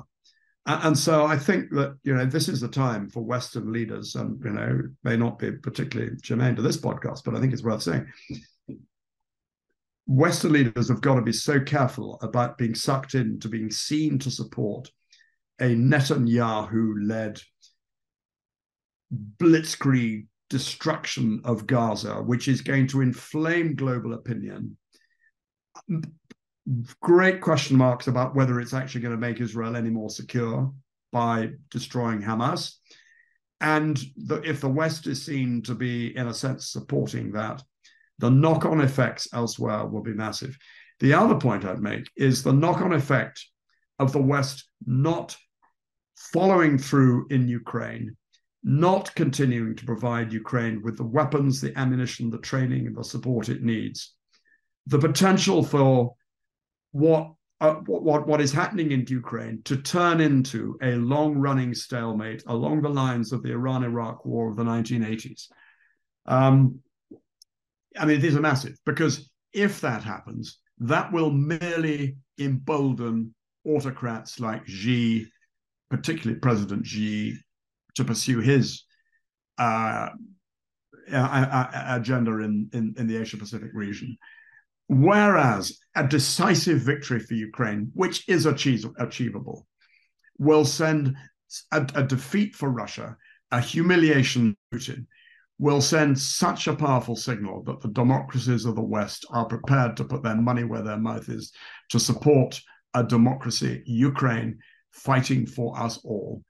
And 0.68 0.96
so 0.96 1.26
I 1.26 1.38
think 1.38 1.72
that 1.72 1.98
you 2.04 2.14
know 2.14 2.26
this 2.26 2.48
is 2.48 2.62
the 2.62 2.68
time 2.68 3.10
for 3.10 3.24
Western 3.24 3.74
leaders, 3.74 4.14
and 4.14 4.40
you 4.44 4.52
know 4.52 4.82
may 5.04 5.18
not 5.18 5.40
be 5.40 5.54
particularly 5.54 6.12
germane 6.22 6.56
to 6.56 6.62
this 6.62 6.78
podcast, 6.78 7.24
but 7.26 7.36
I 7.36 7.40
think 7.40 7.52
it's 7.52 7.64
worth 7.64 7.82
saying 7.82 8.06
Western 10.06 10.54
leaders 10.54 10.90
have 10.90 11.02
got 11.02 11.16
to 11.16 11.22
be 11.24 11.34
so 11.34 11.60
careful 11.60 12.20
about 12.22 12.60
being 12.60 12.76
sucked 12.76 13.16
into 13.16 13.50
being 13.50 13.72
seen 13.72 14.20
to 14.20 14.30
support 14.30 14.92
a 15.62 15.76
Netanyahu 15.76 17.08
led 17.08 17.40
blitzkrieg 19.38 20.28
destruction 20.50 21.42
of 21.46 21.68
Gaza, 21.68 22.16
which 22.16 22.48
is 22.48 22.62
going 22.62 22.88
to 22.88 23.02
inflame 23.02 23.76
global 23.76 24.14
opinion. 24.14 24.78
Great 27.00 27.42
question 27.42 27.78
marks 27.78 28.08
about 28.08 28.36
whether 28.36 28.60
it's 28.60 28.74
actually 28.74 29.02
going 29.02 29.16
to 29.16 29.20
make 29.20 29.40
Israel 29.40 29.76
any 29.76 29.90
more 29.90 30.10
secure 30.10 30.74
by 31.12 31.52
destroying 31.70 32.22
Hamas. 32.22 32.76
And 33.62 34.02
the, 34.18 34.42
if 34.42 34.62
the 34.62 34.70
West 34.70 35.08
is 35.08 35.24
seen 35.24 35.62
to 35.64 35.76
be, 35.76 36.16
in 36.18 36.28
a 36.28 36.34
sense, 36.34 36.72
supporting 36.72 37.32
that, 37.34 37.62
the 38.20 38.30
knock 38.30 38.66
on 38.66 38.82
effects 38.82 39.28
elsewhere 39.34 39.86
will 39.86 40.02
be 40.02 40.14
massive. 40.14 40.58
The 41.00 41.14
other 41.14 41.36
point 41.36 41.66
I'd 41.66 41.80
make 41.80 42.10
is 42.16 42.44
the 42.44 42.54
knock 42.54 42.82
on 42.82 42.94
effect 42.94 43.44
of 44.00 44.12
the 44.12 44.22
West 44.22 44.68
not 44.86 45.38
following 46.34 46.78
through 46.78 47.28
in 47.30 47.48
Ukraine, 47.48 48.16
not 48.64 49.14
continuing 49.16 49.76
to 49.76 49.86
provide 49.86 50.34
Ukraine 50.34 50.82
with 50.84 50.98
the 50.98 51.06
weapons, 51.06 51.60
the 51.60 51.78
ammunition, 51.78 52.30
the 52.30 52.38
training, 52.38 52.88
and 52.88 52.96
the 52.96 53.04
support 53.04 53.50
it 53.50 53.64
needs. 53.64 54.14
The 54.88 55.00
potential 55.00 55.64
for 55.64 56.16
what 56.92 57.34
uh, 57.62 57.76
what, 57.86 58.26
what 58.26 58.42
is 58.42 58.52
happening 58.52 58.92
in 58.92 59.06
Ukraine 59.08 59.62
to 59.66 59.78
turn 59.78 60.20
into 60.20 60.80
a 60.82 60.94
long 60.96 61.36
running 61.36 61.76
stalemate 61.76 62.44
along 62.48 62.82
the 62.82 62.90
lines 62.90 63.32
of 63.32 63.44
the 63.44 63.52
Iran 63.52 63.84
Iraq 63.84 64.26
war 64.26 64.50
of 64.50 64.58
the 64.58 64.64
1980s. 64.64 65.48
Um, 66.26 66.80
I 67.96 68.06
mean, 68.06 68.20
these 68.20 68.36
are 68.36 68.42
massive 68.42 68.80
because 68.84 69.30
if 69.54 69.80
that 69.82 70.04
happens, 70.04 70.58
that 70.80 71.12
will 71.12 71.30
merely 71.30 72.18
embolden 72.40 73.36
autocrats 73.64 74.40
like 74.40 74.68
Xi, 74.68 75.28
particularly 75.92 76.40
President 76.40 76.88
Xi, 76.88 77.38
to 77.96 78.04
pursue 78.04 78.40
his 78.40 78.86
uh, 79.58 80.10
agenda 81.12 82.32
in, 82.40 82.70
in, 82.74 82.96
in 82.98 83.08
the 83.08 83.18
Asia 83.18 83.38
Pacific 83.38 83.70
region. 83.74 84.18
Whereas 84.88 85.78
a 85.96 86.08
decisive 86.08 86.80
victory 86.80 87.20
for 87.20 87.34
Ukraine, 87.34 87.92
which 87.94 88.28
is 88.28 88.46
achievable, 88.46 89.68
will 90.40 90.66
send 90.66 91.16
a, 91.72 91.88
a 91.96 92.04
defeat 92.04 92.56
for 92.56 92.70
Russia, 92.70 93.18
a 93.52 93.60
humiliation 93.60 94.56
Putin, 94.74 95.06
will 95.60 95.82
send 95.82 96.18
such 96.18 96.68
a 96.68 96.76
powerful 96.76 97.16
signal 97.16 97.64
that 97.64 97.82
the 97.82 97.90
democracies 97.90 98.66
of 98.66 98.76
the 98.76 98.82
West 98.82 99.26
are 99.30 99.46
prepared 99.46 99.96
to 99.98 100.06
put 100.06 100.24
their 100.24 100.36
money 100.36 100.64
where 100.64 100.82
their 100.82 100.98
mouth 100.98 101.30
is 101.30 101.52
to 101.90 102.00
support 102.00 102.60
a 102.94 103.04
democracy, 103.04 103.84
Ukraine, 103.86 104.58
fighting 104.92 105.46
for 105.46 105.78
us 105.80 105.98
all, 106.04 106.44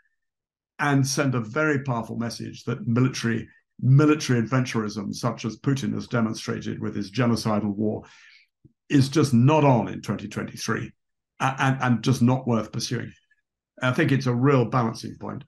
and 0.79 1.07
send 1.07 1.35
a 1.35 1.39
very 1.39 1.83
powerful 1.83 2.17
message 2.17 2.63
that 2.65 2.87
military 2.87 3.47
military 3.81 4.41
adventurism, 4.41 5.13
such 5.13 5.43
as 5.43 5.57
Putin 5.57 5.93
has 5.93 6.07
demonstrated 6.07 6.79
with 6.79 6.95
his 6.95 7.11
genocidal 7.11 7.75
war, 7.75 8.03
is 8.89 9.09
just 9.09 9.33
not 9.33 9.63
on 9.63 9.87
in 9.87 10.01
2023 10.01 10.91
and, 11.39 11.77
and 11.81 12.03
just 12.03 12.21
not 12.21 12.47
worth 12.47 12.71
pursuing. 12.71 13.11
I 13.81 13.91
think 13.91 14.11
it's 14.11 14.27
a 14.27 14.35
real 14.35 14.65
balancing 14.65 15.15
point. 15.19 15.43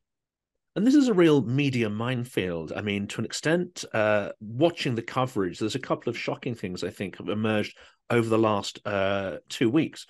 And 0.76 0.88
this 0.88 0.96
is 0.96 1.08
a 1.08 1.14
real 1.14 1.44
media 1.44 1.88
minefield. 1.90 2.74
I 2.76 2.82
mean, 2.82 3.06
to 3.10 3.22
an 3.22 3.26
extent, 3.26 3.86
uh, 3.94 4.30
watching 4.40 4.96
the 4.96 5.04
coverage, 5.04 5.60
there's 5.60 5.76
a 5.76 5.80
couple 5.80 6.10
of 6.10 6.18
shocking 6.18 6.56
things 6.56 6.84
I 6.84 6.90
think 6.90 7.18
have 7.18 7.30
emerged 7.30 7.78
over 8.10 8.28
the 8.28 8.40
last 8.40 8.80
uh, 8.88 9.38
two 9.50 9.70
weeks. 9.70 10.08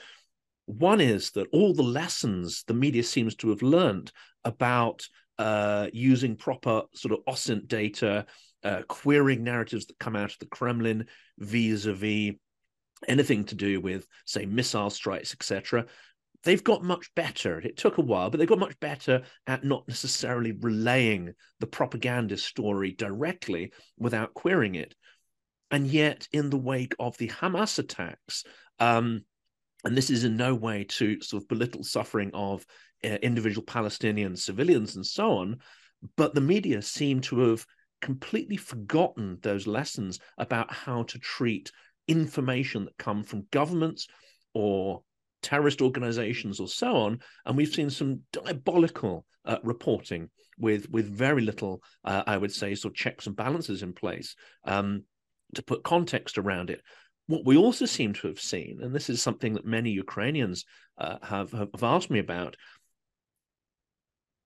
One 0.66 1.02
is 1.02 1.32
that 1.32 1.48
all 1.52 1.74
the 1.74 1.84
lessons 1.84 2.64
the 2.68 2.74
media 2.74 3.04
seems 3.04 3.36
to 3.36 3.50
have 3.50 3.62
learned 3.62 4.12
about 4.46 5.08
uh, 5.38 5.88
using 5.92 6.36
proper 6.36 6.84
sort 6.94 7.14
of 7.14 7.26
OSINT 7.28 7.68
data, 7.68 8.26
uh, 8.64 8.82
querying 8.88 9.44
narratives 9.44 9.88
that 9.88 10.00
come 10.00 10.16
out 10.16 10.32
of 10.32 10.40
the 10.40 10.46
Kremlin 10.46 11.08
vis-a-vis 11.38 12.36
anything 13.08 13.44
to 13.46 13.56
do 13.56 13.82
with, 13.82 14.08
say, 14.26 14.46
missile 14.46 14.90
strikes, 14.90 15.34
etc. 15.34 15.86
They've 16.44 16.64
got 16.64 16.84
much 16.84 17.14
better. 17.16 17.60
It 17.60 17.78
took 17.78 17.98
a 17.98 18.02
while, 18.02 18.30
but 18.30 18.40
they 18.40 18.46
got 18.46 18.60
much 18.60 18.80
better 18.80 19.24
at 19.48 19.64
not 19.64 19.88
necessarily 19.88 20.52
relaying 20.52 21.34
the 21.60 21.68
propaganda 21.68 22.38
story 22.38 22.92
directly 22.92 23.74
without 23.98 24.34
querying 24.34 24.76
it. 24.76 24.96
And 25.72 25.88
yet, 25.88 26.28
in 26.32 26.50
the 26.50 26.58
wake 26.58 26.96
of 27.00 27.18
the 27.18 27.30
Hamas 27.30 27.80
attacks, 27.80 28.44
um, 28.80 29.26
and 29.84 29.98
this 29.98 30.10
is 30.10 30.24
in 30.24 30.38
no 30.38 30.56
way 30.56 30.84
to 30.86 31.22
sort 31.22 31.44
of 31.44 31.50
belittle 31.50 31.84
suffering 31.84 32.32
of 32.34 32.66
uh, 33.04 33.18
individual 33.22 33.66
Palestinian 33.66 34.36
civilians 34.36 34.96
and 34.96 35.06
so 35.06 35.32
on, 35.38 35.58
but 36.16 36.34
the 36.34 36.42
media 36.42 36.82
seem 36.82 37.22
to 37.22 37.40
have 37.40 37.66
completely 38.02 38.58
forgotten 38.58 39.38
those 39.42 39.68
lessons 39.68 40.20
about 40.38 40.72
how 40.72 41.04
to 41.04 41.20
treat 41.20 41.72
information 42.08 42.86
that 42.86 42.98
come 42.98 43.24
from 43.24 43.48
governments 43.52 44.08
or 44.54 45.02
terrorist 45.42 45.82
organizations 45.82 46.60
or 46.60 46.68
so 46.68 46.96
on. 46.96 47.20
And 47.46 47.56
we've 47.56 47.74
seen 47.74 47.90
some 47.90 48.22
diabolical 48.32 49.26
uh, 49.46 49.58
reporting 49.64 50.30
with 50.58 50.90
with 50.90 51.06
very 51.06 51.42
little 51.42 51.82
uh, 52.06 52.24
i 52.28 52.38
would 52.38 52.52
say 52.52 52.76
sort 52.76 52.92
of 52.92 52.96
checks 52.96 53.28
and 53.28 53.36
balances 53.36 53.84
in 53.84 53.94
place 53.94 54.36
um, 54.66 55.04
to 55.56 55.64
put 55.64 55.84
context 55.84 56.38
around 56.38 56.70
it 56.70 56.82
what 57.28 57.46
we 57.46 57.56
also 57.56 57.86
seem 57.86 58.14
to 58.14 58.28
have 58.28 58.40
seen 58.40 58.80
and 58.82 58.94
this 58.94 59.10
is 59.10 59.22
something 59.22 59.54
that 59.54 59.66
many 59.66 59.90
ukrainians 59.90 60.66
uh, 60.98 61.18
have 61.22 61.52
have 61.52 61.84
asked 61.84 62.10
me 62.10 62.20
about 62.20 62.56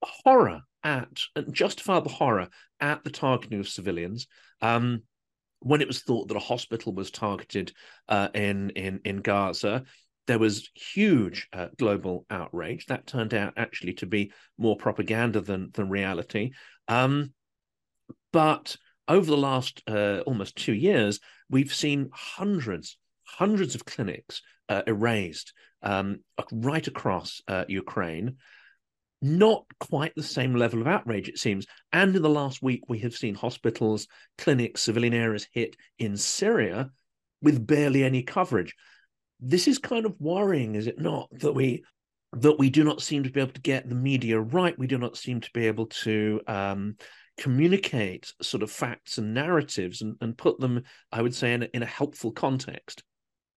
horror 0.04 0.62
at 0.84 1.10
and 1.36 1.54
justifiable 1.54 2.12
horror 2.12 2.48
at 2.80 3.04
the 3.04 3.10
targeting 3.10 3.60
of 3.60 3.68
civilians 3.68 4.28
um, 4.62 5.02
when 5.60 5.82
it 5.82 5.88
was 5.88 6.02
thought 6.02 6.28
that 6.28 6.38
a 6.38 6.42
hospital 6.42 6.94
was 6.94 7.12
targeted 7.12 7.74
uh, 8.10 8.30
in 8.34 8.70
in 8.72 9.02
in 9.06 9.18
Gaza, 9.18 9.84
there 10.28 10.40
was 10.40 10.70
huge 10.76 11.48
uh, 11.54 11.68
global 11.78 12.26
outrage. 12.30 12.86
That 12.88 13.08
turned 13.08 13.34
out 13.34 13.54
actually 13.58 13.94
to 13.96 14.06
be 14.06 14.32
more 14.58 14.76
propaganda 14.76 15.42
than 15.42 15.72
than 15.74 15.90
reality. 15.90 16.52
Um, 16.88 17.34
but 18.32 18.78
over 19.08 19.26
the 19.26 19.38
last 19.38 19.82
uh, 19.88 20.20
almost 20.26 20.56
two 20.56 20.74
years, 20.74 21.20
we've 21.50 21.74
seen 21.74 22.10
hundreds, 22.14 22.98
hundreds 23.24 23.76
of 23.76 23.86
clinics 23.86 24.42
uh, 24.70 24.84
erased 24.88 25.54
um, 25.84 26.20
right 26.52 26.86
across 26.88 27.42
uh, 27.48 27.66
Ukraine 27.68 28.38
not 29.22 29.66
quite 29.80 30.14
the 30.16 30.24
same 30.24 30.56
level 30.56 30.82
of 30.82 30.88
outrage, 30.88 31.28
it 31.28 31.40
seems. 31.40 31.66
And 31.92 32.16
in 32.16 32.22
the 32.22 32.30
last 32.30 32.62
week, 32.62 32.82
we 32.88 33.00
have 33.00 33.16
seen 33.16 33.36
hospitals, 33.36 34.08
clinics, 34.38 34.84
civilian 34.84 35.14
areas 35.14 35.48
hit 35.52 35.76
in 35.98 36.18
Syria 36.18 36.92
with 37.42 37.66
barely 37.66 38.04
any 38.04 38.24
coverage. 38.24 38.76
This 39.40 39.68
is 39.68 39.80
kind 39.80 40.06
of 40.06 40.16
worrying, 40.20 40.76
is 40.76 40.88
it 40.88 41.00
not? 41.00 41.30
That 41.40 41.54
we 41.54 41.84
that 42.34 42.60
we 42.60 42.70
do 42.70 42.84
not 42.84 43.02
seem 43.02 43.24
to 43.24 43.30
be 43.30 43.40
able 43.40 43.54
to 43.54 43.62
get 43.62 43.88
the 43.88 43.96
media 43.96 44.40
right. 44.40 44.78
We 44.78 44.88
do 44.88 44.98
not 44.98 45.18
seem 45.18 45.40
to 45.42 45.50
be 45.54 45.68
able 45.68 45.86
to 45.88 46.42
um, 46.46 46.98
communicate 47.38 48.34
sort 48.42 48.64
of 48.64 48.72
facts 48.72 49.18
and 49.18 49.34
narratives 49.34 50.02
and, 50.02 50.16
and 50.22 50.38
put 50.38 50.60
them, 50.60 50.84
I 51.12 51.22
would 51.22 51.36
say, 51.36 51.54
in 51.54 51.64
a, 51.64 51.68
in 51.74 51.84
a 51.84 51.88
helpful 51.88 52.32
context. 52.32 53.04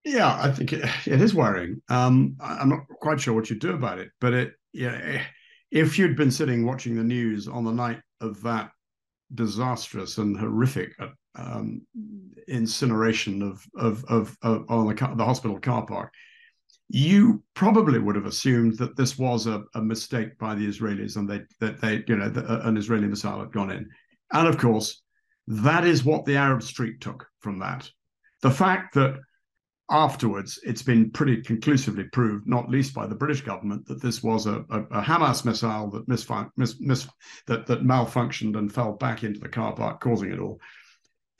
Yeah, 0.04 0.38
I 0.40 0.50
think 0.50 0.72
it, 0.72 0.84
it 1.06 1.20
is 1.20 1.34
worrying. 1.34 1.82
Um, 1.88 2.36
I'm 2.40 2.68
not 2.68 2.86
quite 2.88 3.20
sure 3.20 3.34
what 3.34 3.50
you'd 3.50 3.60
do 3.60 3.74
about 3.74 3.98
it, 3.98 4.10
but 4.20 4.32
it, 4.32 4.52
yeah, 4.72 5.22
if 5.70 5.98
you'd 5.98 6.16
been 6.16 6.30
sitting 6.30 6.64
watching 6.64 6.96
the 6.96 7.04
news 7.04 7.48
on 7.48 7.64
the 7.64 7.72
night 7.72 8.00
of 8.20 8.42
that 8.42 8.70
disastrous 9.34 10.18
and 10.18 10.38
horrific 10.38 10.92
um, 11.36 11.82
incineration 12.48 13.42
of 13.42 13.64
of 13.76 14.04
of, 14.06 14.36
of 14.42 14.64
on 14.68 14.86
the, 14.86 14.94
the 15.16 15.24
hospital 15.24 15.60
car 15.60 15.86
park, 15.86 16.12
you 16.92 17.42
probably 17.54 18.00
would 18.00 18.16
have 18.16 18.26
assumed 18.26 18.76
that 18.78 18.96
this 18.96 19.16
was 19.16 19.46
a, 19.46 19.62
a 19.74 19.80
mistake 19.80 20.36
by 20.38 20.54
the 20.54 20.66
Israelis 20.66 21.16
and 21.16 21.28
they 21.28 21.42
that 21.60 21.80
they 21.80 22.02
you 22.08 22.16
know 22.16 22.28
the, 22.28 22.44
uh, 22.44 22.68
an 22.68 22.76
Israeli 22.76 23.06
missile 23.06 23.40
had 23.40 23.52
gone 23.52 23.70
in, 23.70 23.88
and 24.32 24.48
of 24.48 24.58
course 24.58 25.02
that 25.46 25.84
is 25.84 26.04
what 26.04 26.24
the 26.24 26.36
Arab 26.36 26.62
Street 26.62 27.00
took 27.00 27.26
from 27.40 27.58
that. 27.60 27.88
The 28.42 28.50
fact 28.50 28.94
that 28.94 29.18
afterwards, 29.90 30.58
it's 30.62 30.82
been 30.82 31.10
pretty 31.10 31.42
conclusively 31.42 32.04
proved, 32.04 32.46
not 32.46 32.70
least 32.70 32.94
by 32.94 33.06
the 33.06 33.14
British 33.14 33.40
government, 33.40 33.86
that 33.86 34.00
this 34.00 34.22
was 34.22 34.46
a, 34.46 34.64
a, 34.70 34.80
a 34.82 35.02
Hamas 35.02 35.44
missile 35.44 35.90
that 35.90 36.06
mis- 36.08 36.80
mis- 36.80 37.08
that, 37.46 37.66
that 37.66 37.82
malfunctioned 37.82 38.56
and 38.56 38.72
fell 38.72 38.92
back 38.92 39.24
into 39.24 39.40
the 39.40 39.48
car 39.48 39.74
park, 39.74 40.00
causing 40.00 40.32
it 40.32 40.38
all, 40.38 40.60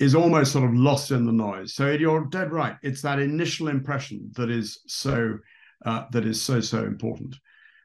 is 0.00 0.14
almost 0.14 0.52
sort 0.52 0.64
of 0.64 0.74
lost 0.74 1.10
in 1.10 1.26
the 1.26 1.32
noise. 1.32 1.74
So 1.74 1.90
you're 1.90 2.24
dead 2.24 2.50
right. 2.50 2.76
It's 2.82 3.02
that 3.02 3.20
initial 3.20 3.68
impression 3.68 4.30
that 4.34 4.50
is 4.50 4.80
so 4.86 5.38
uh, 5.84 6.06
that 6.10 6.24
is 6.24 6.40
so 6.40 6.60
so 6.60 6.84
important. 6.84 7.36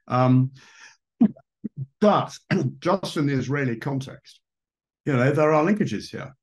Um, 0.08 0.52
but 2.00 2.36
just 2.80 3.18
in 3.18 3.28
the 3.28 3.34
Israeli 3.34 3.76
context, 3.76 4.40
you 5.06 5.14
know, 5.14 5.32
there 5.32 5.54
are 5.54 5.64
linkages 5.64 6.10
here. 6.10 6.36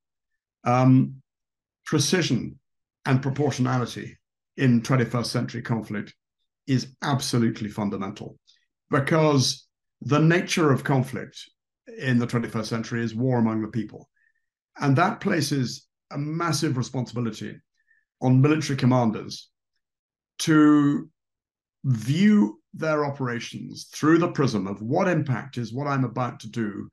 Um, 0.64 1.22
precision 1.86 2.58
and 3.06 3.22
proportionality 3.22 4.18
in 4.56 4.82
21st 4.82 5.26
century 5.26 5.62
conflict 5.62 6.14
is 6.66 6.94
absolutely 7.02 7.68
fundamental 7.68 8.38
because 8.90 9.66
the 10.02 10.20
nature 10.20 10.70
of 10.70 10.84
conflict 10.84 11.38
in 11.98 12.18
the 12.18 12.26
21st 12.26 12.66
century 12.66 13.02
is 13.02 13.14
war 13.14 13.38
among 13.38 13.62
the 13.62 13.68
people. 13.68 14.08
And 14.80 14.96
that 14.96 15.20
places 15.20 15.86
a 16.10 16.18
massive 16.18 16.76
responsibility 16.76 17.56
on 18.20 18.40
military 18.40 18.76
commanders 18.76 19.48
to 20.40 21.08
view 21.84 22.60
their 22.74 23.04
operations 23.04 23.88
through 23.92 24.18
the 24.18 24.32
prism 24.32 24.66
of 24.66 24.80
what 24.80 25.08
impact 25.08 25.58
is 25.58 25.72
what 25.72 25.86
I'm 25.86 26.04
about 26.04 26.40
to 26.40 26.48
do 26.48 26.88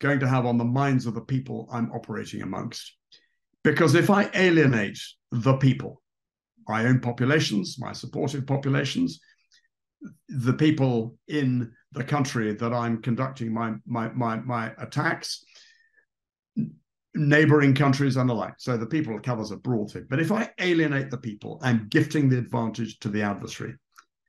going 0.00 0.20
to 0.20 0.28
have 0.28 0.46
on 0.46 0.58
the 0.58 0.64
minds 0.64 1.06
of 1.06 1.14
the 1.14 1.20
people 1.20 1.68
I'm 1.72 1.90
operating 1.92 2.42
amongst. 2.42 2.94
Because 3.64 3.94
if 3.94 4.10
I 4.10 4.30
alienate 4.34 4.98
the 5.32 5.56
people, 5.56 6.02
my 6.68 6.86
own 6.86 7.00
populations, 7.00 7.76
my 7.78 7.92
supportive 7.92 8.46
populations, 8.46 9.18
the 10.28 10.52
people 10.52 11.18
in 11.26 11.72
the 11.92 12.04
country 12.04 12.54
that 12.54 12.72
I'm 12.72 13.02
conducting 13.02 13.52
my 13.52 13.74
my 13.84 14.08
my, 14.10 14.36
my 14.36 14.72
attacks, 14.78 15.44
neighboring 17.18 17.74
countries 17.74 18.16
and 18.16 18.28
the 18.28 18.34
like. 18.34 18.54
So 18.58 18.76
the 18.76 18.86
people 18.86 19.18
covers 19.20 19.50
a 19.50 19.56
broad 19.56 19.90
thing. 19.90 20.06
But 20.08 20.20
if 20.20 20.32
I 20.32 20.50
alienate 20.58 21.10
the 21.10 21.18
people, 21.18 21.60
I'm 21.62 21.88
gifting 21.88 22.28
the 22.28 22.38
advantage 22.38 22.98
to 23.00 23.08
the 23.08 23.22
adversary. 23.22 23.74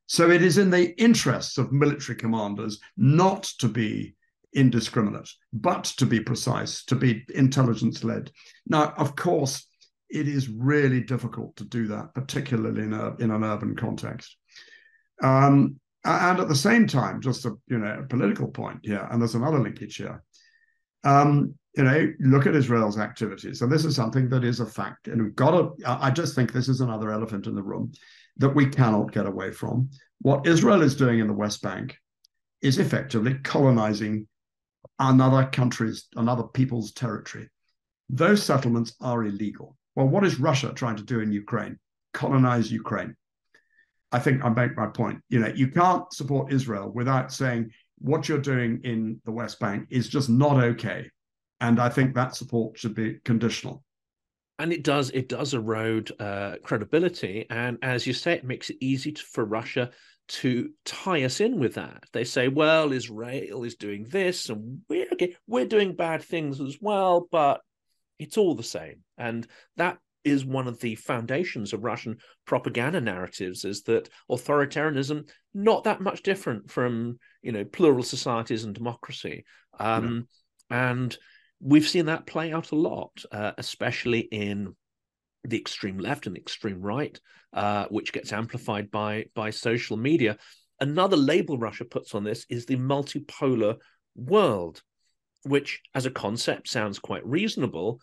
So 0.07 0.31
it 0.31 0.41
is 0.41 0.57
in 0.57 0.69
the 0.69 0.99
interests 0.99 1.57
of 1.57 1.71
military 1.71 2.17
commanders 2.17 2.79
not 2.97 3.43
to 3.59 3.67
be 3.67 4.15
indiscriminate, 4.53 5.29
but 5.53 5.83
to 5.83 6.05
be 6.05 6.19
precise, 6.19 6.83
to 6.85 6.95
be 6.95 7.25
intelligence 7.35 8.03
led. 8.03 8.31
Now, 8.65 8.93
of 8.97 9.15
course, 9.15 9.67
it 10.09 10.27
is 10.27 10.49
really 10.49 11.01
difficult 11.01 11.55
to 11.57 11.63
do 11.63 11.87
that, 11.87 12.15
particularly 12.15 12.81
in, 12.81 12.93
a, 12.93 13.15
in 13.17 13.29
an 13.29 13.43
urban 13.43 13.75
context. 13.75 14.35
Um, 15.21 15.79
and 16.03 16.39
at 16.39 16.47
the 16.47 16.55
same 16.55 16.87
time, 16.87 17.21
just 17.21 17.45
a 17.45 17.51
you 17.67 17.77
know 17.77 17.99
a 17.99 18.07
political 18.07 18.47
point 18.47 18.79
here, 18.83 19.05
and 19.11 19.21
there's 19.21 19.35
another 19.35 19.59
linkage 19.59 19.97
here. 19.97 20.23
Um, 21.03 21.55
you 21.77 21.83
know, 21.83 22.11
look 22.19 22.47
at 22.47 22.55
Israel's 22.55 22.97
activities, 22.97 23.61
and 23.61 23.71
this 23.71 23.85
is 23.85 23.95
something 23.95 24.27
that 24.29 24.43
is 24.43 24.59
a 24.59 24.65
fact, 24.65 25.07
and 25.07 25.21
we've 25.21 25.35
got 25.35 25.51
to. 25.51 25.71
I 25.85 26.11
just 26.11 26.35
think 26.35 26.51
this 26.51 26.67
is 26.67 26.81
another 26.81 27.11
elephant 27.11 27.47
in 27.47 27.55
the 27.55 27.63
room 27.63 27.91
that 28.37 28.49
we 28.49 28.65
cannot 28.65 29.11
get 29.11 29.27
away 29.27 29.51
from. 29.51 29.89
What 30.21 30.47
Israel 30.47 30.81
is 30.81 30.95
doing 30.95 31.19
in 31.19 31.27
the 31.27 31.33
West 31.33 31.61
Bank 31.61 31.95
is 32.61 32.79
effectively 32.79 33.35
colonizing 33.43 34.27
another 34.97 35.47
country's, 35.51 36.07
another 36.15 36.43
people's 36.43 36.91
territory. 36.91 37.49
those 38.09 38.43
settlements 38.43 38.95
are 39.01 39.23
illegal. 39.23 39.77
Well, 39.95 40.07
what 40.07 40.25
is 40.25 40.39
Russia 40.39 40.73
trying 40.73 40.95
to 40.95 41.03
do 41.03 41.19
in 41.19 41.31
Ukraine? 41.31 41.77
Colonize 42.13 42.71
Ukraine. 42.71 43.15
I 44.11 44.19
think 44.19 44.43
I 44.43 44.49
make 44.49 44.75
my 44.75 44.87
point. 44.87 45.21
You 45.29 45.39
know, 45.39 45.47
you 45.47 45.67
can't 45.67 46.11
support 46.11 46.51
Israel 46.51 46.91
without 46.93 47.31
saying 47.31 47.71
what 47.99 48.27
you're 48.27 48.39
doing 48.39 48.81
in 48.83 49.21
the 49.25 49.31
West 49.31 49.59
Bank 49.59 49.87
is 49.89 50.09
just 50.09 50.29
not 50.29 50.63
okay. 50.63 51.09
And 51.61 51.79
I 51.79 51.89
think 51.89 52.15
that 52.15 52.35
support 52.35 52.77
should 52.77 52.95
be 52.95 53.19
conditional. 53.25 53.83
And 54.57 54.73
it 54.73 54.83
does 54.83 55.09
it 55.11 55.29
does 55.29 55.53
erode 55.53 56.11
uh, 56.19 56.55
credibility, 56.63 57.45
and 57.49 57.77
as 57.81 58.05
you 58.05 58.11
say, 58.13 58.33
it 58.33 58.43
makes 58.43 58.69
it 58.69 58.77
easy 58.81 59.13
to, 59.13 59.21
for 59.21 59.45
Russia 59.45 59.91
to 60.27 60.69
tie 60.83 61.23
us 61.23 61.39
in 61.39 61.59
with 61.59 61.75
that. 61.75 62.03
They 62.11 62.25
say, 62.25 62.49
"Well, 62.49 62.91
Israel 62.91 63.63
is 63.63 63.75
doing 63.75 64.03
this, 64.09 64.49
and 64.49 64.81
we're 64.89 65.07
okay, 65.13 65.35
we're 65.47 65.65
doing 65.65 65.95
bad 65.95 66.21
things 66.21 66.59
as 66.59 66.77
well, 66.81 67.29
but 67.31 67.61
it's 68.19 68.37
all 68.37 68.53
the 68.53 68.63
same." 68.63 69.03
And 69.17 69.47
that 69.77 69.97
is 70.25 70.45
one 70.45 70.67
of 70.67 70.79
the 70.81 70.95
foundations 70.95 71.71
of 71.71 71.83
Russian 71.85 72.17
propaganda 72.45 72.99
narratives 72.99 73.63
is 73.63 73.83
that 73.83 74.09
authoritarianism 74.29 75.29
not 75.53 75.85
that 75.85 76.01
much 76.01 76.23
different 76.23 76.69
from 76.69 77.17
you 77.41 77.51
know 77.51 77.63
plural 77.63 78.03
societies 78.03 78.65
and 78.65 78.75
democracy 78.75 79.45
um, 79.79 80.27
yeah. 80.69 80.91
and 80.91 81.17
we've 81.59 81.87
seen 81.87 82.05
that 82.05 82.25
play 82.25 82.51
out 82.51 82.71
a 82.71 82.75
lot 82.75 83.23
uh, 83.31 83.51
especially 83.57 84.19
in 84.19 84.75
the 85.43 85.57
extreme 85.57 85.97
left 85.97 86.27
and 86.27 86.37
extreme 86.37 86.81
right 86.81 87.19
uh, 87.53 87.85
which 87.89 88.13
gets 88.13 88.33
amplified 88.33 88.91
by 88.91 89.25
by 89.33 89.49
social 89.49 89.97
media. 89.97 90.37
Another 90.79 91.17
label 91.17 91.57
russia 91.57 91.85
puts 91.85 92.15
on 92.15 92.23
this 92.23 92.45
is 92.49 92.65
the 92.65 92.77
multipolar 92.77 93.77
world 94.15 94.81
which 95.43 95.81
as 95.95 96.05
a 96.05 96.11
concept 96.11 96.67
sounds 96.67 96.99
quite 96.99 97.25
reasonable. 97.25 98.01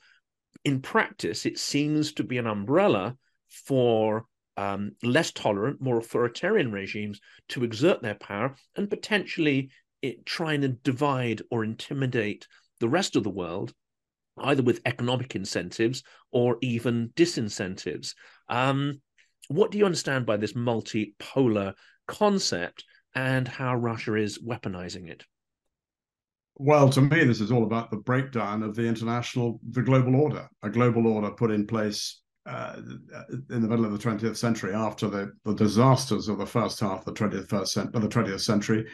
In 0.64 0.80
practice, 0.80 1.46
it 1.46 1.58
seems 1.58 2.12
to 2.14 2.24
be 2.24 2.38
an 2.38 2.46
umbrella 2.46 3.16
for 3.48 4.24
um, 4.56 4.92
less 5.02 5.32
tolerant, 5.32 5.80
more 5.80 5.98
authoritarian 5.98 6.72
regimes 6.72 7.20
to 7.50 7.62
exert 7.62 8.02
their 8.02 8.14
power 8.14 8.56
and 8.74 8.88
potentially 8.88 9.70
it, 10.00 10.24
trying 10.24 10.62
to 10.62 10.68
divide 10.68 11.42
or 11.50 11.62
intimidate 11.62 12.48
the 12.80 12.88
rest 12.88 13.16
of 13.16 13.24
the 13.24 13.30
world, 13.30 13.72
either 14.38 14.62
with 14.62 14.80
economic 14.84 15.34
incentives 15.34 16.02
or 16.30 16.58
even 16.60 17.10
disincentives. 17.16 18.14
Um, 18.48 19.00
what 19.48 19.70
do 19.70 19.78
you 19.78 19.86
understand 19.86 20.26
by 20.26 20.36
this 20.36 20.52
multipolar 20.52 21.74
concept 22.06 22.84
and 23.14 23.48
how 23.48 23.74
Russia 23.74 24.14
is 24.14 24.38
weaponizing 24.42 25.08
it? 25.08 25.24
Well, 26.58 26.88
to 26.90 27.02
me, 27.02 27.24
this 27.24 27.40
is 27.40 27.52
all 27.52 27.64
about 27.64 27.90
the 27.90 27.98
breakdown 27.98 28.62
of 28.62 28.74
the 28.74 28.86
international, 28.86 29.60
the 29.70 29.82
global 29.82 30.16
order, 30.16 30.48
a 30.62 30.70
global 30.70 31.06
order 31.06 31.30
put 31.30 31.50
in 31.50 31.66
place 31.66 32.22
uh, 32.46 32.76
in 33.50 33.60
the 33.60 33.68
middle 33.68 33.84
of 33.84 33.92
the 33.92 33.98
20th 33.98 34.36
century 34.36 34.72
after 34.72 35.08
the, 35.08 35.32
the 35.44 35.54
disasters 35.54 36.28
of 36.28 36.38
the 36.38 36.46
first 36.46 36.80
half 36.80 37.06
of 37.06 37.06
the 37.06 37.12
21st 37.12 37.94
of 37.94 38.00
the 38.00 38.08
20th 38.08 38.40
century 38.40 38.86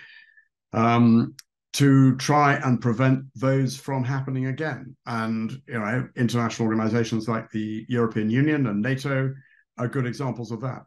um, 0.73 1.35
to 1.75 2.17
try 2.17 2.55
and 2.55 2.81
prevent 2.81 3.25
those 3.35 3.77
from 3.77 4.05
happening 4.05 4.47
again. 4.47 4.95
And 5.07 5.51
you 5.67 5.79
know, 5.79 6.09
international 6.17 6.69
organizations 6.69 7.29
like 7.29 7.51
the 7.51 7.87
European 7.89 8.29
Union 8.31 8.67
and 8.67 8.83
NATO 8.83 9.33
are 9.79 9.89
good 9.89 10.07
examples 10.07 10.51
of 10.51 10.61
that. 10.61 10.83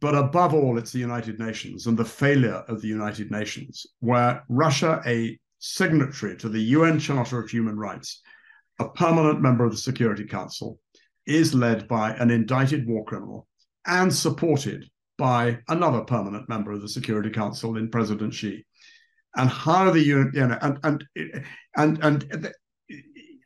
But 0.00 0.14
above 0.14 0.54
all, 0.54 0.78
it's 0.78 0.92
the 0.92 0.98
United 0.98 1.38
Nations 1.38 1.86
and 1.86 1.96
the 1.96 2.04
failure 2.04 2.64
of 2.68 2.80
the 2.80 2.88
United 2.88 3.30
Nations, 3.30 3.86
where 4.00 4.44
Russia, 4.48 5.00
a 5.06 5.38
signatory 5.58 6.36
to 6.38 6.48
the 6.48 6.60
UN 6.60 6.98
Charter 6.98 7.40
of 7.40 7.50
Human 7.50 7.78
Rights, 7.78 8.20
a 8.78 8.88
permanent 8.88 9.40
member 9.40 9.64
of 9.64 9.72
the 9.72 9.76
Security 9.76 10.24
Council, 10.24 10.78
is 11.26 11.54
led 11.54 11.86
by 11.86 12.12
an 12.14 12.30
indicted 12.30 12.86
war 12.86 13.04
criminal 13.04 13.46
and 13.86 14.12
supported 14.12 14.88
by 15.18 15.58
another 15.68 16.00
permanent 16.00 16.48
member 16.48 16.72
of 16.72 16.80
the 16.80 16.88
Security 16.88 17.30
Council 17.30 17.76
in 17.76 17.90
President 17.90 18.32
Xi. 18.32 18.64
And 19.36 19.48
how 19.48 19.90
the 19.90 20.00
UN, 20.00 20.30
you 20.34 20.46
know, 20.46 20.58
and 20.60 20.78
and 20.82 21.04
and 21.76 22.02
and 22.02 22.52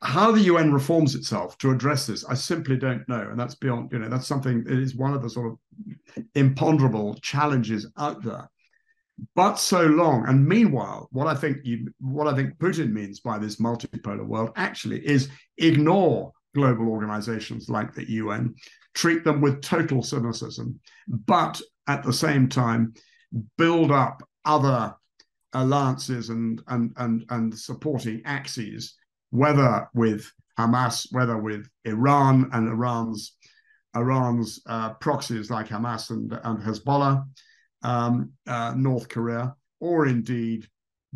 how 0.02 0.32
the 0.32 0.42
UN 0.42 0.72
reforms 0.72 1.14
itself 1.14 1.56
to 1.58 1.70
address 1.70 2.06
this, 2.06 2.24
I 2.24 2.34
simply 2.34 2.76
don't 2.76 3.08
know, 3.08 3.28
and 3.30 3.38
that's 3.38 3.54
beyond, 3.54 3.90
you 3.92 3.98
know, 3.98 4.08
that's 4.08 4.26
something 4.26 4.64
that 4.64 4.78
is 4.78 4.94
one 4.94 5.14
of 5.14 5.22
the 5.22 5.30
sort 5.30 5.52
of 5.52 6.24
imponderable 6.34 7.14
challenges 7.22 7.86
out 7.98 8.22
there 8.22 8.48
but 9.34 9.56
so 9.56 9.82
long. 9.82 10.26
And 10.26 10.46
meanwhile, 10.46 11.08
what 11.12 11.26
I 11.26 11.34
think 11.34 11.58
you, 11.64 11.92
what 12.00 12.26
I 12.26 12.34
think 12.34 12.58
Putin 12.58 12.92
means 12.92 13.20
by 13.20 13.38
this 13.38 13.56
multipolar 13.56 14.26
world 14.26 14.50
actually 14.56 15.06
is 15.06 15.28
ignore 15.58 16.32
global 16.54 16.88
organizations 16.88 17.68
like 17.68 17.94
the 17.94 18.08
UN, 18.12 18.54
treat 18.94 19.24
them 19.24 19.40
with 19.40 19.62
total 19.62 20.02
cynicism, 20.02 20.78
but 21.08 21.60
at 21.86 22.02
the 22.02 22.12
same 22.12 22.48
time 22.48 22.94
build 23.58 23.90
up 23.90 24.22
other 24.44 24.94
alliances 25.54 26.28
and 26.28 26.62
and 26.68 26.92
and 26.96 27.24
and 27.30 27.58
supporting 27.58 28.22
axes, 28.24 28.94
whether 29.30 29.88
with 29.94 30.30
Hamas, 30.58 31.06
whether 31.10 31.38
with 31.38 31.68
Iran 31.84 32.50
and 32.52 32.68
Iran's 32.68 33.36
Iran's 33.94 34.60
uh, 34.66 34.94
proxies 34.94 35.50
like 35.50 35.68
Hamas 35.68 36.10
and, 36.10 36.32
and 36.32 36.58
Hezbollah, 36.60 37.24
um, 37.82 38.32
uh, 38.46 38.74
North 38.76 39.08
Korea, 39.08 39.54
or 39.80 40.06
indeed 40.06 40.66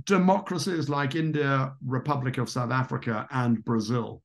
democracies 0.04 0.88
like 0.88 1.16
India, 1.16 1.72
Republic 1.84 2.38
of 2.38 2.48
South 2.48 2.70
Africa, 2.70 3.26
and 3.30 3.64
Brazil, 3.64 4.22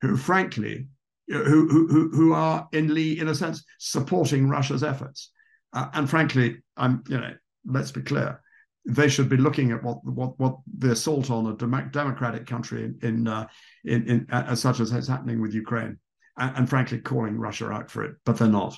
who 0.00 0.16
frankly, 0.16 0.88
who 1.28 1.68
who 1.68 2.10
who 2.12 2.32
are 2.32 2.68
in 2.72 2.96
in 2.96 3.28
a 3.28 3.34
sense 3.34 3.64
supporting 3.78 4.48
Russia's 4.48 4.82
efforts. 4.82 5.30
Uh, 5.72 5.88
and 5.94 6.10
frankly, 6.10 6.58
I'm 6.76 7.02
you 7.08 7.18
know 7.18 7.34
let's 7.64 7.92
be 7.92 8.02
clear, 8.02 8.41
they 8.84 9.08
should 9.08 9.28
be 9.28 9.36
looking 9.36 9.70
at 9.70 9.82
what 9.82 10.04
what 10.04 10.38
what 10.38 10.56
the 10.78 10.92
assault 10.92 11.30
on 11.30 11.46
a 11.46 11.54
democratic 11.90 12.46
country 12.46 12.84
in 12.84 12.98
in, 13.02 13.28
uh, 13.28 13.46
in, 13.84 14.26
in 14.28 14.56
such 14.56 14.80
as 14.80 14.92
is 14.92 15.08
happening 15.08 15.40
with 15.40 15.54
Ukraine, 15.54 15.98
and, 16.38 16.56
and 16.56 16.70
frankly 16.70 16.98
calling 16.98 17.38
Russia 17.38 17.70
out 17.70 17.90
for 17.90 18.04
it, 18.04 18.16
but 18.24 18.38
they're 18.38 18.48
not. 18.48 18.76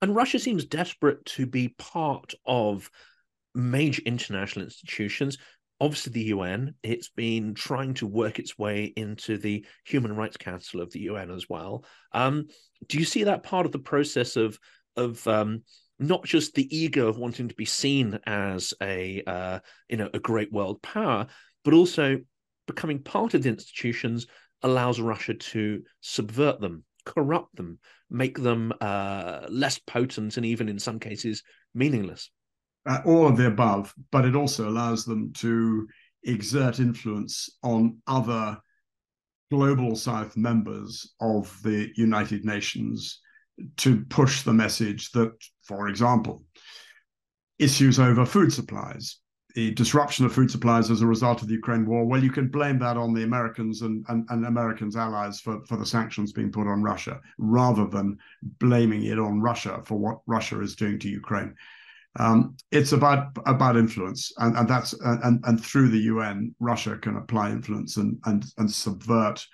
And 0.00 0.14
Russia 0.16 0.38
seems 0.38 0.64
desperate 0.64 1.24
to 1.26 1.46
be 1.46 1.68
part 1.78 2.34
of 2.44 2.90
major 3.54 4.02
international 4.04 4.64
institutions. 4.64 5.38
Obviously, 5.80 6.12
the 6.12 6.24
UN, 6.24 6.74
it's 6.82 7.08
been 7.08 7.54
trying 7.54 7.94
to 7.94 8.06
work 8.06 8.38
its 8.38 8.56
way 8.56 8.92
into 8.96 9.36
the 9.36 9.64
Human 9.84 10.14
Rights 10.14 10.36
Council 10.36 10.80
of 10.80 10.92
the 10.92 11.00
UN 11.00 11.30
as 11.30 11.48
well. 11.48 11.84
Um, 12.12 12.46
do 12.88 12.98
you 12.98 13.04
see 13.04 13.24
that 13.24 13.42
part 13.42 13.66
of 13.66 13.72
the 13.72 13.78
process 13.78 14.36
of 14.36 14.58
of 14.96 15.26
um, 15.26 15.62
not 16.02 16.24
just 16.24 16.54
the 16.54 16.76
ego 16.76 17.08
of 17.08 17.18
wanting 17.18 17.48
to 17.48 17.54
be 17.54 17.64
seen 17.64 18.18
as 18.26 18.74
a 18.82 19.22
uh, 19.26 19.58
you 19.88 19.96
know 19.96 20.10
a 20.12 20.18
great 20.18 20.52
world 20.52 20.82
power, 20.82 21.26
but 21.64 21.74
also 21.74 22.18
becoming 22.66 23.02
part 23.02 23.34
of 23.34 23.42
the 23.42 23.48
institutions 23.48 24.26
allows 24.62 25.00
Russia 25.00 25.34
to 25.34 25.82
subvert 26.00 26.60
them, 26.60 26.84
corrupt 27.04 27.56
them, 27.56 27.78
make 28.10 28.38
them 28.38 28.72
uh, 28.80 29.46
less 29.48 29.78
potent 29.78 30.36
and 30.36 30.46
even 30.46 30.68
in 30.68 30.78
some 30.78 30.98
cases 30.98 31.42
meaningless? 31.74 32.30
Uh, 32.86 33.00
all 33.04 33.28
of 33.28 33.36
the 33.36 33.46
above, 33.46 33.94
but 34.10 34.24
it 34.24 34.36
also 34.36 34.68
allows 34.68 35.04
them 35.04 35.32
to 35.32 35.86
exert 36.24 36.80
influence 36.80 37.48
on 37.62 37.98
other 38.06 38.58
global 39.50 39.94
South 39.94 40.36
members 40.36 41.14
of 41.20 41.56
the 41.62 41.90
United 41.96 42.44
Nations 42.44 43.20
to 43.78 44.04
push 44.06 44.42
the 44.42 44.52
message 44.52 45.10
that, 45.12 45.32
for 45.62 45.88
example, 45.88 46.44
issues 47.58 47.98
over 48.00 48.24
food 48.26 48.52
supplies 48.52 49.18
the 49.54 49.72
disruption 49.72 50.24
of 50.24 50.32
food 50.32 50.50
supplies 50.50 50.90
as 50.90 51.02
a 51.02 51.06
result 51.06 51.42
of 51.42 51.48
the 51.48 51.54
Ukraine 51.54 51.86
war, 51.86 52.04
well, 52.04 52.22
you 52.22 52.30
can 52.30 52.48
blame 52.48 52.78
that 52.78 52.96
on 52.96 53.12
the 53.12 53.24
Americans 53.24 53.82
and, 53.82 54.04
and, 54.08 54.26
and, 54.30 54.46
Americans' 54.46 54.96
allies 54.96 55.40
for, 55.40 55.64
for 55.66 55.76
the 55.76 55.86
sanctions 55.86 56.32
being 56.32 56.50
put 56.50 56.66
on 56.66 56.82
Russia, 56.82 57.20
rather 57.38 57.86
than 57.86 58.18
blaming 58.42 59.04
it 59.04 59.18
on 59.18 59.40
Russia 59.40 59.82
for 59.84 59.98
what 59.98 60.20
Russia 60.26 60.60
is 60.62 60.74
doing 60.74 60.98
to 61.00 61.08
Ukraine. 61.08 61.54
Um, 62.18 62.56
it's 62.70 62.92
about 62.92 63.30
about 63.46 63.76
influence, 63.76 64.32
and, 64.38 64.56
and 64.56 64.68
that's 64.68 64.92
and, 64.92 65.42
and 65.44 65.62
through 65.62 65.88
the 65.88 66.00
UN, 66.12 66.54
Russia 66.60 66.98
can 66.98 67.16
apply 67.16 67.50
influence 67.50 67.96
and 67.96 68.18
and 68.26 68.44
and 68.58 68.70
subvert 68.70 69.46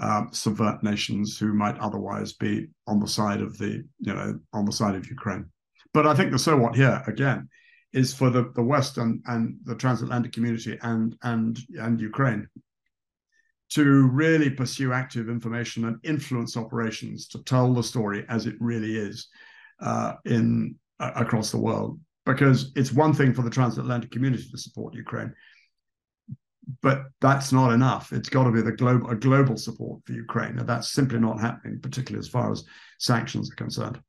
uh, 0.00 0.24
subvert 0.30 0.82
nations 0.82 1.38
who 1.38 1.54
might 1.54 1.78
otherwise 1.78 2.32
be 2.34 2.66
on 2.86 3.00
the 3.00 3.08
side 3.08 3.40
of 3.40 3.56
the 3.58 3.82
you 4.00 4.14
know 4.14 4.38
on 4.52 4.64
the 4.64 4.72
side 4.72 4.94
of 4.94 5.08
Ukraine. 5.08 5.46
But 5.94 6.06
I 6.06 6.14
think 6.14 6.30
the 6.30 6.38
so 6.38 6.56
what 6.56 6.76
here 6.76 7.02
again 7.06 7.48
is 7.92 8.12
for 8.12 8.28
the, 8.28 8.52
the 8.54 8.62
West 8.62 8.98
and, 8.98 9.22
and 9.26 9.56
the 9.64 9.74
transatlantic 9.74 10.32
community 10.32 10.78
and 10.82 11.16
and 11.22 11.58
and 11.78 12.00
Ukraine 12.00 12.46
to 13.68 14.06
really 14.08 14.50
pursue 14.50 14.92
active 14.92 15.28
information 15.28 15.86
and 15.86 15.96
influence 16.04 16.56
operations 16.56 17.26
to 17.28 17.42
tell 17.42 17.72
the 17.72 17.82
story 17.82 18.24
as 18.28 18.46
it 18.46 18.54
really 18.60 18.96
is 18.96 19.28
uh, 19.80 20.12
in 20.24 20.76
uh, 21.00 21.12
across 21.16 21.50
the 21.50 21.58
world. 21.58 21.98
Because 22.24 22.72
it's 22.74 22.92
one 22.92 23.12
thing 23.12 23.32
for 23.32 23.42
the 23.42 23.50
transatlantic 23.50 24.10
community 24.10 24.46
to 24.50 24.58
support 24.58 24.94
Ukraine, 24.94 25.32
but 26.82 27.04
that's 27.20 27.52
not 27.52 27.72
enough. 27.72 28.12
It's 28.12 28.28
got 28.28 28.44
to 28.44 28.50
be 28.50 28.62
the 28.62 28.72
global 28.72 29.10
a 29.10 29.16
global 29.16 29.56
support 29.56 30.00
for 30.04 30.12
Ukraine, 30.12 30.58
and 30.58 30.68
that's 30.68 30.92
simply 30.92 31.18
not 31.18 31.40
happening, 31.40 31.80
particularly 31.80 32.20
as 32.20 32.28
far 32.28 32.50
as 32.52 32.64
sanctions 32.98 33.50
are 33.50 33.56
concerned. 33.56 34.00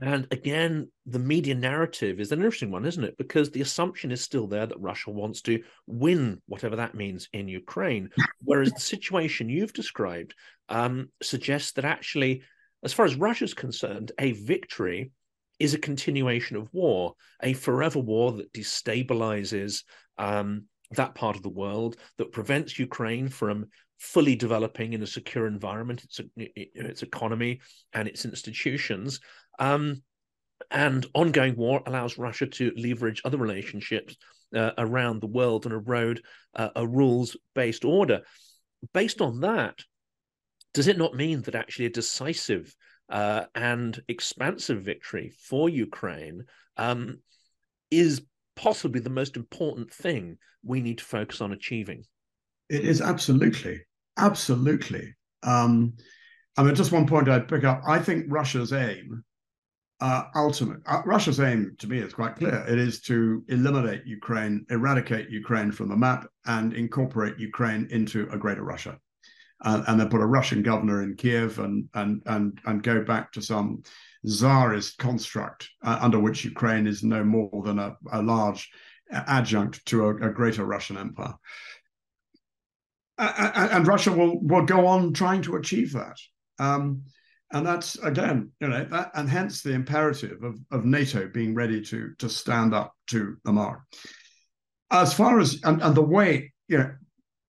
And 0.00 0.26
again, 0.30 0.90
the 1.06 1.18
media 1.18 1.54
narrative 1.54 2.20
is 2.20 2.30
an 2.30 2.40
interesting 2.40 2.70
one, 2.70 2.84
isn't 2.84 3.04
it? 3.04 3.16
Because 3.16 3.50
the 3.50 3.62
assumption 3.62 4.10
is 4.10 4.20
still 4.20 4.46
there 4.46 4.66
that 4.66 4.80
Russia 4.80 5.10
wants 5.10 5.40
to 5.42 5.62
win, 5.86 6.42
whatever 6.46 6.76
that 6.76 6.94
means, 6.94 7.28
in 7.32 7.48
Ukraine. 7.48 8.10
Whereas 8.44 8.72
the 8.72 8.80
situation 8.80 9.48
you've 9.48 9.72
described 9.72 10.34
um, 10.68 11.10
suggests 11.22 11.72
that 11.72 11.86
actually, 11.86 12.42
as 12.84 12.92
far 12.92 13.06
as 13.06 13.14
Russia's 13.14 13.54
concerned, 13.54 14.12
a 14.18 14.32
victory 14.32 15.12
is 15.58 15.72
a 15.72 15.78
continuation 15.78 16.58
of 16.58 16.68
war, 16.74 17.14
a 17.42 17.54
forever 17.54 17.98
war 17.98 18.32
that 18.32 18.52
destabilizes 18.52 19.82
um, 20.18 20.64
that 20.92 21.14
part 21.14 21.36
of 21.36 21.42
the 21.42 21.48
world, 21.48 21.96
that 22.18 22.32
prevents 22.32 22.78
Ukraine 22.78 23.28
from 23.28 23.66
fully 23.98 24.36
developing 24.36 24.92
in 24.92 25.02
a 25.02 25.06
secure 25.06 25.46
environment, 25.46 26.04
its, 26.04 26.20
its 26.36 27.02
economy 27.02 27.60
and 27.92 28.06
its 28.08 28.24
institutions. 28.24 29.20
Um, 29.58 30.02
and 30.70 31.06
ongoing 31.14 31.56
war 31.56 31.82
allows 31.86 32.18
Russia 32.18 32.46
to 32.46 32.72
leverage 32.76 33.22
other 33.24 33.38
relationships 33.38 34.16
uh, 34.54 34.72
around 34.78 35.20
the 35.20 35.26
world 35.26 35.64
and 35.66 35.74
erode 35.74 36.22
uh, 36.54 36.70
a 36.76 36.86
rules 36.86 37.36
based 37.54 37.84
order. 37.84 38.22
Based 38.92 39.20
on 39.20 39.40
that, 39.40 39.78
does 40.74 40.88
it 40.88 40.98
not 40.98 41.14
mean 41.14 41.42
that 41.42 41.54
actually 41.54 41.86
a 41.86 41.90
decisive 41.90 42.74
uh, 43.08 43.44
and 43.54 44.00
expansive 44.08 44.82
victory 44.82 45.32
for 45.42 45.68
Ukraine 45.68 46.44
um, 46.76 47.18
is 47.90 48.22
possibly 48.56 49.00
the 49.00 49.10
most 49.10 49.36
important 49.36 49.92
thing 49.92 50.38
we 50.64 50.80
need 50.80 50.98
to 50.98 51.04
focus 51.04 51.40
on 51.40 51.52
achieving. 51.52 52.04
It 52.68 52.84
is 52.84 53.00
absolutely, 53.00 53.82
absolutely. 54.18 55.14
Um, 55.42 55.94
I 56.56 56.62
mean, 56.62 56.74
just 56.74 56.92
one 56.92 57.06
point 57.06 57.28
I'd 57.28 57.48
pick 57.48 57.64
up. 57.64 57.82
I 57.86 57.98
think 57.98 58.26
Russia's 58.28 58.72
aim, 58.72 59.22
uh, 60.00 60.24
ultimate, 60.34 60.80
uh, 60.86 61.02
Russia's 61.04 61.38
aim 61.38 61.76
to 61.78 61.86
me 61.86 61.98
is 61.98 62.14
quite 62.14 62.36
clear. 62.36 62.64
It 62.66 62.78
is 62.78 63.00
to 63.02 63.44
eliminate 63.48 64.06
Ukraine, 64.06 64.64
eradicate 64.70 65.30
Ukraine 65.30 65.70
from 65.70 65.88
the 65.88 65.96
map, 65.96 66.26
and 66.46 66.72
incorporate 66.72 67.38
Ukraine 67.38 67.86
into 67.90 68.28
a 68.32 68.38
greater 68.38 68.64
Russia 68.64 68.98
and, 69.62 69.84
and 69.86 70.00
then 70.00 70.08
put 70.08 70.20
a 70.20 70.26
Russian 70.26 70.62
governor 70.62 71.02
in 71.02 71.14
Kiev 71.14 71.58
and 71.58 71.88
and 71.94 72.22
and 72.26 72.58
and 72.64 72.82
go 72.82 73.02
back 73.02 73.32
to 73.32 73.42
some 73.42 73.82
czarist 74.26 74.98
construct 74.98 75.68
uh, 75.82 75.98
under 76.00 76.18
which 76.18 76.44
Ukraine 76.44 76.86
is 76.86 77.02
no 77.02 77.24
more 77.24 77.62
than 77.64 77.78
a, 77.78 77.96
a 78.12 78.22
large 78.22 78.70
adjunct 79.10 79.84
to 79.86 80.06
a, 80.06 80.28
a 80.28 80.30
greater 80.30 80.64
Russian 80.64 80.98
empire. 80.98 81.34
And 83.18 83.86
Russia 83.86 84.12
will 84.12 84.40
will 84.42 84.66
go 84.66 84.86
on 84.86 85.14
trying 85.14 85.42
to 85.42 85.56
achieve 85.56 85.92
that. 85.92 86.18
Um, 86.58 87.02
and 87.52 87.66
that's 87.66 87.96
again, 88.00 88.50
you 88.60 88.68
know, 88.68 88.84
that, 88.84 89.12
and 89.14 89.28
hence 89.28 89.62
the 89.62 89.72
imperative 89.72 90.42
of, 90.42 90.58
of 90.70 90.84
NATO 90.84 91.26
being 91.28 91.54
ready 91.54 91.80
to 91.82 92.12
to 92.18 92.28
stand 92.28 92.74
up 92.74 92.92
to 93.08 93.36
the 93.44 93.52
mark. 93.52 93.80
As 94.90 95.14
far 95.14 95.40
as 95.40 95.60
and, 95.64 95.80
and 95.82 95.94
the 95.94 96.02
way, 96.02 96.52
you 96.68 96.78
know, 96.78 96.92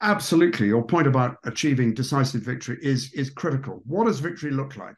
absolutely 0.01 0.67
your 0.67 0.85
point 0.85 1.07
about 1.07 1.37
achieving 1.43 1.93
decisive 1.93 2.43
victory 2.43 2.77
is 2.81 3.11
is 3.13 3.31
critical 3.31 3.81
what 3.85 4.05
does 4.05 4.19
victory 4.19 4.51
look 4.51 4.77
like 4.77 4.97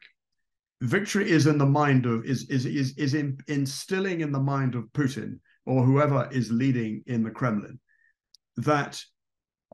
victory 0.82 1.30
is 1.30 1.46
in 1.46 1.58
the 1.58 1.66
mind 1.66 2.06
of 2.06 2.24
is 2.24 2.48
is 2.48 2.66
is, 2.66 2.96
is 2.96 3.14
in, 3.14 3.38
instilling 3.48 4.20
in 4.20 4.32
the 4.32 4.40
mind 4.40 4.74
of 4.74 4.84
putin 4.92 5.38
or 5.66 5.84
whoever 5.84 6.28
is 6.32 6.50
leading 6.50 7.02
in 7.06 7.22
the 7.22 7.30
kremlin 7.30 7.78
that 8.56 9.00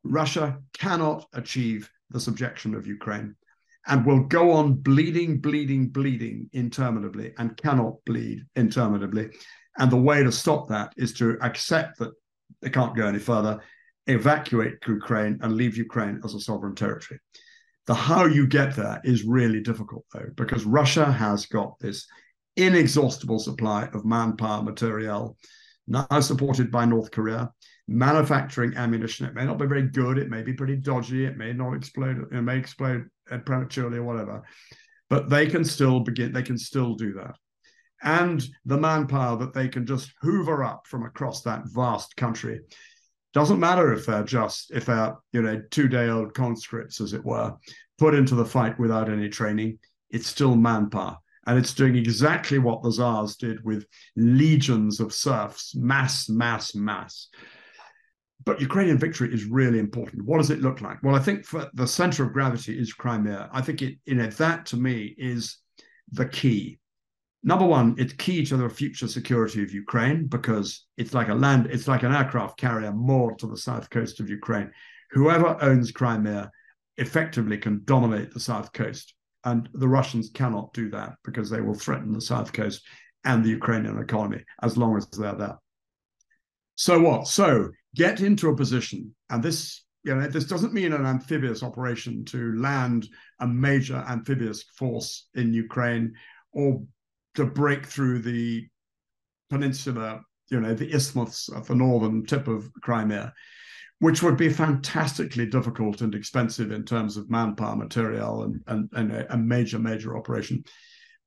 russia 0.05 0.59
cannot 0.77 1.25
achieve 1.35 1.89
the 2.11 2.21
subjection 2.21 2.75
of 2.75 2.87
ukraine 2.87 3.35
and 3.89 4.05
will 4.05 4.25
go 4.25 4.51
on 4.51 4.75
bleeding 4.75 5.41
bleeding 5.41 5.89
bleeding 5.89 6.49
interminably 6.53 7.33
and 7.39 7.57
cannot 7.57 7.95
bleed 8.05 8.41
interminably 8.57 9.31
and 9.79 9.91
the 9.91 9.97
way 9.97 10.23
to 10.23 10.33
stop 10.33 10.69
that 10.69 10.93
is 10.97 11.13
to 11.13 11.39
accept 11.43 11.99
that 11.99 12.11
they 12.63 12.71
can't 12.71 12.97
go 12.97 13.07
any 13.07 13.19
further 13.19 13.61
evacuate 14.07 14.75
Ukraine 14.87 15.39
and 15.43 15.55
leave 15.55 15.77
Ukraine 15.77 16.21
as 16.25 16.35
a 16.35 16.41
sovereign 16.41 16.75
territory. 16.75 17.21
The 17.87 17.95
how 17.95 18.27
you 18.27 18.47
get 18.47 18.75
there 18.75 19.01
is 19.05 19.25
really 19.25 19.61
difficult, 19.61 20.05
though, 20.13 20.29
because 20.37 20.65
Russia 20.65 21.11
has 21.11 21.47
got 21.47 21.79
this 21.79 22.07
inexhaustible 22.57 23.39
supply 23.39 23.89
of 23.93 24.05
manpower, 24.05 24.63
material, 24.63 25.37
now 25.87 26.21
supported 26.21 26.71
by 26.71 26.85
North 26.85 27.11
Korea, 27.13 27.53
manufacturing 27.87 28.75
ammunition. 28.77 29.27
It 29.27 29.35
may 29.35 29.45
not 29.45 29.59
be 29.59 29.67
very 29.67 29.83
good, 29.89 30.19
it 30.19 30.31
may 30.31 30.43
be 30.43 30.53
pretty 30.53 30.77
dodgy, 30.77 31.25
it 31.25 31.37
may 31.37 31.53
not 31.53 31.75
explode, 31.75 32.27
it 32.33 32.43
may 32.43 32.59
explode 32.59 33.05
prematurely 33.45 33.99
or 33.99 34.05
whatever, 34.05 34.43
but 35.09 35.29
they 35.29 35.47
can 35.47 35.65
still 35.65 36.01
begin, 36.01 36.33
they 36.33 36.43
can 36.43 36.59
still 36.59 36.95
do 36.95 37.13
that. 37.15 37.37
And 38.03 38.45
the 38.65 38.79
manpower 38.79 39.37
that 39.39 39.55
they 39.55 39.69
can 39.69 39.87
just 39.87 40.13
hoover 40.21 40.65
up 40.65 40.87
from 40.87 41.05
across 41.05 41.43
that 41.43 41.63
vast 41.67 42.17
country 42.17 42.61
doesn't 43.37 43.61
matter 43.61 43.93
if 43.93 44.07
they're 44.07 44.23
just 44.23 44.71
if 44.71 44.87
they're 44.87 45.15
you 45.35 45.43
know 45.43 45.61
two 45.71 45.89
day 45.89 46.09
old 46.09 46.33
conscripts 46.33 47.03
as 47.03 47.13
it 47.13 47.23
were 47.23 47.55
put 47.99 48.15
into 48.15 48.35
the 48.35 48.47
fight 48.47 48.79
without 48.79 49.11
any 49.11 49.29
training 49.29 49.79
it's 50.09 50.27
still 50.27 50.57
manpower. 50.57 51.19
And 51.47 51.59
it's 51.59 51.75
doing 51.75 51.97
exactly 51.97 52.59
what 52.59 52.83
the 52.83 52.91
czars 52.91 53.37
did 53.37 53.63
with 53.63 53.85
legions 54.17 55.01
of 55.01 55.13
serfs 55.13 55.75
mass 55.77 56.31
mass 56.31 56.75
mass. 56.75 57.29
But 58.47 58.63
ukrainian 58.63 58.97
victory 58.97 59.35
is 59.35 59.45
really 59.45 59.81
important. 59.81 60.25
What 60.25 60.39
does 60.39 60.51
it 60.51 60.63
look 60.63 60.81
like? 60.81 61.03
Well 61.03 61.15
i 61.15 61.19
think 61.19 61.45
for 61.45 61.69
the 61.75 61.87
center 61.87 62.25
of 62.25 62.33
gravity 62.33 62.79
is 62.79 62.95
crimea. 62.95 63.51
I 63.53 63.61
think 63.61 63.83
it 63.83 63.99
you 64.07 64.15
know 64.15 64.29
that 64.29 64.65
to 64.67 64.79
me 64.79 65.15
is 65.19 65.59
the 66.11 66.27
key 66.27 66.79
number 67.47 67.65
one, 67.65 67.95
it's 67.97 68.13
key 68.13 68.45
to 68.45 68.57
the 68.57 68.69
future 68.69 69.07
security 69.07 69.63
of 69.63 69.73
Ukraine 69.73 70.27
because 70.27 70.85
it's 70.99 71.15
like 71.15 71.29
a 71.29 71.35
land, 71.35 71.69
it's 71.71 71.89
like 71.89 72.03
an 72.03 72.13
aircraft 72.13 72.59
carrier 72.59 72.93
moored 72.93 73.39
to 73.39 73.47
the 73.47 73.57
south 73.57 73.89
coast 73.89 74.19
of 74.21 74.29
Ukraine. 74.29 74.71
Whoever 75.13 75.57
owns 75.63 75.93
Crimea 75.93 76.51
effectively 76.97 77.57
can 77.57 77.83
dominate 77.85 78.35
the 78.35 78.41
south 78.41 78.73
coast. 78.73 79.15
And 79.45 79.69
the 79.75 79.89
Russians 79.89 80.29
cannot 80.35 80.73
do 80.75 80.91
that 80.91 81.15
because 81.25 81.49
they 81.49 81.61
will 81.61 81.75
threaten 81.75 82.13
the 82.13 82.21
south 82.21 82.53
coast 82.53 82.83
and 83.25 83.45
the 83.45 83.51
Ukrainian 83.51 83.99
economy 83.99 84.43
as 84.63 84.77
long 84.77 84.97
as 84.97 85.07
they're 85.07 85.37
there. 85.37 85.59
So 86.75 87.01
what? 87.01 87.29
So 87.29 87.71
get 87.95 88.21
into 88.21 88.49
a 88.49 88.57
position, 88.57 89.15
and 89.31 89.43
this 89.43 89.85
you 90.03 90.15
know, 90.15 90.27
this 90.29 90.45
doesn't 90.45 90.73
mean 90.73 90.93
an 90.93 91.07
amphibious 91.07 91.63
operation 91.63 92.25
to 92.27 92.53
land 92.57 93.09
a 93.41 93.47
major 93.47 94.05
amphibious 94.09 94.63
force 94.79 95.29
in 95.35 95.53
Ukraine 95.53 96.15
or 96.53 96.81
to 97.37 97.45
break 97.45 97.87
through 97.87 98.21
the 98.21 98.67
peninsula, 99.51 100.21
you 100.51 100.61
know, 100.61 100.75
the 100.75 100.93
isthmus 100.93 101.49
of 101.49 101.67
the 101.69 101.75
northern 101.75 102.27
tip 102.27 102.49
of 102.49 102.71
Crimea, 102.83 103.33
which 104.01 104.23
would 104.23 104.37
be 104.37 104.49
fantastically 104.49 105.47
difficult 105.47 106.01
and 106.01 106.15
expensive 106.15 106.73
in 106.73 106.85
terms 106.85 107.17
of 107.17 107.31
manpower, 107.31 107.77
material, 107.77 108.43
and, 108.43 108.61
and, 108.67 108.89
and 108.93 109.13
a, 109.13 109.35
a 109.35 109.37
major, 109.37 109.79
major 109.79 110.17
operation. 110.17 110.65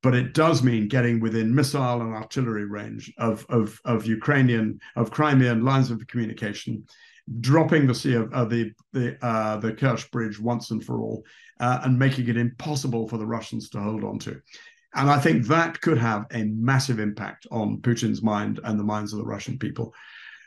But 0.02 0.16
it 0.16 0.34
does 0.34 0.64
mean 0.64 0.88
getting 0.88 1.20
within 1.20 1.54
missile 1.54 2.02
and 2.02 2.14
artillery 2.14 2.66
range 2.66 3.12
of, 3.18 3.46
of, 3.50 3.80
of 3.86 4.06
Ukrainian, 4.06 4.80
of 4.96 5.12
Crimean 5.12 5.66
lines 5.66 5.92
of 5.92 6.06
communication, 6.08 6.86
dropping 7.42 7.86
the 7.86 7.96
sea 7.96 8.16
of 8.16 8.34
uh, 8.34 8.46
the 8.46 8.72
the 8.94 9.24
uh, 9.24 9.58
the 9.58 9.74
Kerch 9.74 10.10
Bridge 10.10 10.40
once 10.40 10.72
and 10.72 10.84
for 10.84 11.00
all, 11.00 11.24
uh, 11.60 11.80
and 11.84 12.00
making 12.00 12.28
it 12.28 12.38
impossible 12.38 13.08
for 13.08 13.18
the 13.18 13.26
Russians 13.26 13.70
to 13.70 13.80
hold 13.80 14.04
on 14.04 14.20
to. 14.20 14.42
And 14.96 15.10
I 15.10 15.20
think 15.20 15.46
that 15.48 15.82
could 15.82 15.98
have 15.98 16.26
a 16.32 16.46
massive 16.46 17.00
impact 17.00 17.46
on 17.52 17.78
Putin's 17.82 18.22
mind 18.22 18.60
and 18.64 18.80
the 18.80 18.84
minds 18.84 19.14
of 19.14 19.20
the 19.20 19.26
Russian 19.26 19.58
people. 19.58 19.94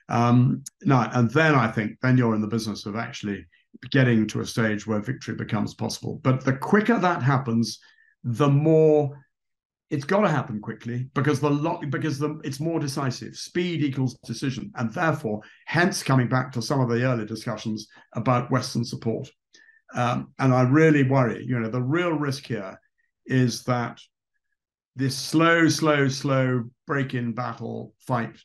Um, 0.08 0.64
now, 0.82 1.08
and 1.12 1.30
then 1.30 1.54
I 1.54 1.68
think 1.68 1.98
then 2.02 2.18
you're 2.18 2.34
in 2.34 2.40
the 2.40 2.48
business 2.48 2.86
of 2.86 2.96
actually 2.96 3.46
getting 3.90 4.26
to 4.28 4.40
a 4.40 4.46
stage 4.46 4.86
where 4.86 5.00
victory 5.00 5.34
becomes 5.34 5.74
possible. 5.74 6.20
But 6.22 6.44
the 6.44 6.54
quicker 6.54 6.98
that 6.98 7.22
happens, 7.22 7.78
the 8.24 8.48
more 8.48 9.16
it's 9.90 10.04
got 10.04 10.22
to 10.22 10.28
happen 10.28 10.58
quickly 10.58 11.06
because 11.14 11.38
the 11.38 11.50
lot 11.50 11.88
because 11.90 12.18
the 12.18 12.40
it's 12.44 12.60
more 12.60 12.80
decisive. 12.80 13.36
Speed 13.36 13.82
equals 13.82 14.18
decision, 14.24 14.72
and 14.76 14.92
therefore, 14.92 15.42
hence 15.66 16.02
coming 16.02 16.28
back 16.28 16.50
to 16.52 16.62
some 16.62 16.80
of 16.80 16.88
the 16.88 17.04
early 17.04 17.26
discussions 17.26 17.88
about 18.14 18.50
Western 18.50 18.84
support. 18.84 19.28
Um, 19.94 20.32
and 20.38 20.54
I 20.54 20.62
really 20.62 21.02
worry. 21.02 21.44
You 21.44 21.60
know, 21.60 21.68
the 21.68 21.82
real 21.82 22.12
risk 22.12 22.46
here 22.46 22.80
is 23.26 23.64
that 23.64 24.00
this 24.96 25.16
slow, 25.16 25.68
slow, 25.68 26.08
slow 26.08 26.64
break-in 26.86 27.32
battle 27.32 27.94
fight, 27.98 28.36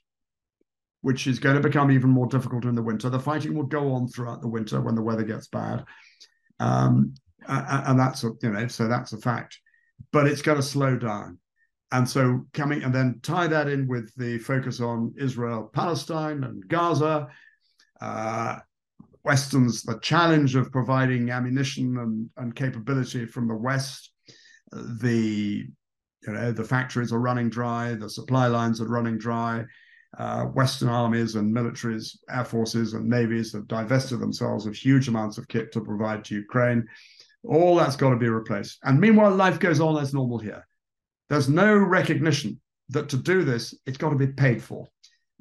which 1.01 1.27
is 1.27 1.39
going 1.39 1.55
to 1.55 1.61
become 1.61 1.91
even 1.91 2.09
more 2.09 2.27
difficult 2.27 2.65
in 2.65 2.75
the 2.75 2.81
winter. 2.81 3.09
The 3.09 3.19
fighting 3.19 3.53
will 3.53 3.65
go 3.65 3.93
on 3.93 4.07
throughout 4.07 4.41
the 4.41 4.47
winter 4.47 4.81
when 4.81 4.95
the 4.95 5.01
weather 5.01 5.23
gets 5.23 5.47
bad, 5.47 5.83
um, 6.59 7.13
and 7.47 7.99
that's 7.99 8.23
a, 8.23 8.31
you 8.41 8.51
know 8.51 8.67
so 8.67 8.87
that's 8.87 9.13
a 9.13 9.17
fact. 9.17 9.59
But 10.11 10.27
it's 10.27 10.41
going 10.41 10.57
to 10.57 10.63
slow 10.63 10.95
down, 10.95 11.39
and 11.91 12.07
so 12.07 12.45
coming 12.53 12.83
and 12.83 12.93
then 12.93 13.19
tie 13.23 13.47
that 13.47 13.67
in 13.67 13.87
with 13.87 14.13
the 14.15 14.37
focus 14.39 14.79
on 14.79 15.13
Israel, 15.17 15.69
Palestine, 15.73 16.43
and 16.43 16.67
Gaza. 16.67 17.27
Uh, 17.99 18.59
Westerns, 19.23 19.83
the 19.83 19.99
challenge 19.99 20.55
of 20.55 20.71
providing 20.71 21.31
ammunition 21.31 21.97
and, 21.97 22.29
and 22.37 22.55
capability 22.55 23.25
from 23.25 23.49
the 23.49 23.55
West, 23.55 24.13
the 24.71 25.67
you 26.26 26.34
know 26.34 26.51
the 26.51 26.63
factories 26.63 27.11
are 27.11 27.20
running 27.20 27.49
dry, 27.49 27.93
the 27.93 28.09
supply 28.09 28.47
lines 28.47 28.82
are 28.82 28.88
running 28.88 29.18
dry. 29.18 29.65
Uh, 30.18 30.45
Western 30.45 30.88
armies 30.88 31.36
and 31.36 31.53
militaries, 31.53 32.18
air 32.30 32.45
forces 32.45 32.93
and 32.93 33.07
navies 33.07 33.51
have 33.53 33.68
divested 33.68 34.20
themselves 34.20 34.65
of 34.65 34.74
huge 34.74 35.07
amounts 35.09 35.38
of 35.38 35.47
kit 35.47 35.72
to 35.74 35.82
provide 35.82 36.24
to 36.24 36.36
Ukraine. 36.36 36.88
All 37.43 37.76
that's 37.76 37.97
got 37.97 38.11
to 38.11 38.15
be 38.15 38.30
replaced. 38.30 38.80
And 38.84 38.99
meanwhile, 38.99 39.36
life 39.36 39.59
goes 39.59 39.80
on 39.80 40.01
as 40.01 40.13
normal 40.13 40.39
here. 40.39 40.65
There's 41.30 41.49
no 41.49 41.76
recognition 41.76 42.59
that 42.89 43.09
to 43.09 43.18
do 43.18 43.43
this, 43.43 43.76
it's 43.86 43.97
got 43.97 44.09
to 44.09 44.15
be 44.15 44.28
paid 44.28 44.63
for, 44.63 44.88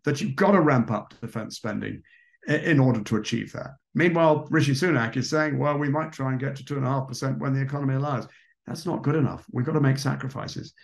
that 0.04 0.20
you've 0.20 0.36
got 0.36 0.50
to 0.50 0.60
ramp 0.60 0.90
up 0.90 1.14
defense 1.20 1.56
spending 1.56 2.02
in 2.48 2.80
order 2.80 3.02
to 3.02 3.16
achieve 3.16 3.52
that. 3.52 3.70
Meanwhile, 3.94 4.46
Rishi 4.50 4.72
Sunak 4.72 5.16
is 5.16 5.30
saying, 5.30 5.58
well, 5.58 5.78
we 5.78 5.88
might 5.88 6.12
try 6.12 6.30
and 6.30 6.40
get 6.40 6.56
to 6.56 6.64
2.5% 6.64 7.38
when 7.38 7.54
the 7.54 7.62
economy 7.62 7.94
allows. 7.94 8.26
That's 8.66 8.86
not 8.86 9.02
good 9.02 9.14
enough. 9.14 9.44
We've 9.52 9.66
got 9.66 9.72
to 9.72 9.80
make 9.80 9.98
sacrifices 9.98 10.74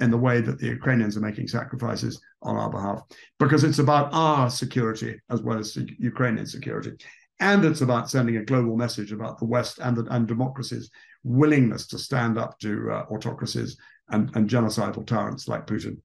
in 0.00 0.10
the 0.10 0.16
way 0.16 0.40
that 0.40 0.58
the 0.58 0.66
Ukrainians 0.66 1.16
are 1.16 1.20
making 1.20 1.48
sacrifices 1.48 2.20
on 2.42 2.56
our 2.56 2.70
behalf, 2.70 3.02
because 3.38 3.64
it's 3.64 3.80
about 3.80 4.10
our 4.12 4.48
security 4.48 5.20
as 5.30 5.42
well 5.42 5.58
as 5.58 5.76
Ukrainian 5.98 6.46
security. 6.46 6.92
And 7.40 7.64
it's 7.64 7.82
about 7.82 8.10
sending 8.10 8.36
a 8.36 8.44
global 8.44 8.76
message 8.76 9.12
about 9.12 9.38
the 9.38 9.44
West 9.44 9.78
and, 9.78 9.96
the, 9.96 10.04
and 10.10 10.26
democracy's 10.26 10.90
willingness 11.24 11.86
to 11.88 11.98
stand 11.98 12.38
up 12.38 12.58
to 12.60 12.90
uh, 12.90 13.04
autocracies 13.10 13.76
and, 14.08 14.34
and 14.34 14.48
genocidal 14.48 15.06
tyrants 15.06 15.48
like 15.48 15.66
Putin. 15.66 15.98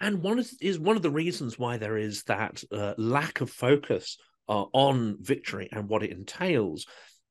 And 0.00 0.22
one 0.22 0.38
is, 0.38 0.56
is 0.60 0.78
one 0.78 0.96
of 0.96 1.02
the 1.02 1.10
reasons 1.10 1.58
why 1.58 1.76
there 1.76 1.96
is 1.96 2.22
that 2.24 2.62
uh, 2.72 2.94
lack 2.96 3.40
of 3.40 3.50
focus 3.50 4.16
uh, 4.48 4.64
on 4.72 5.16
victory 5.20 5.68
and 5.72 5.88
what 5.88 6.02
it 6.02 6.10
entails, 6.10 6.86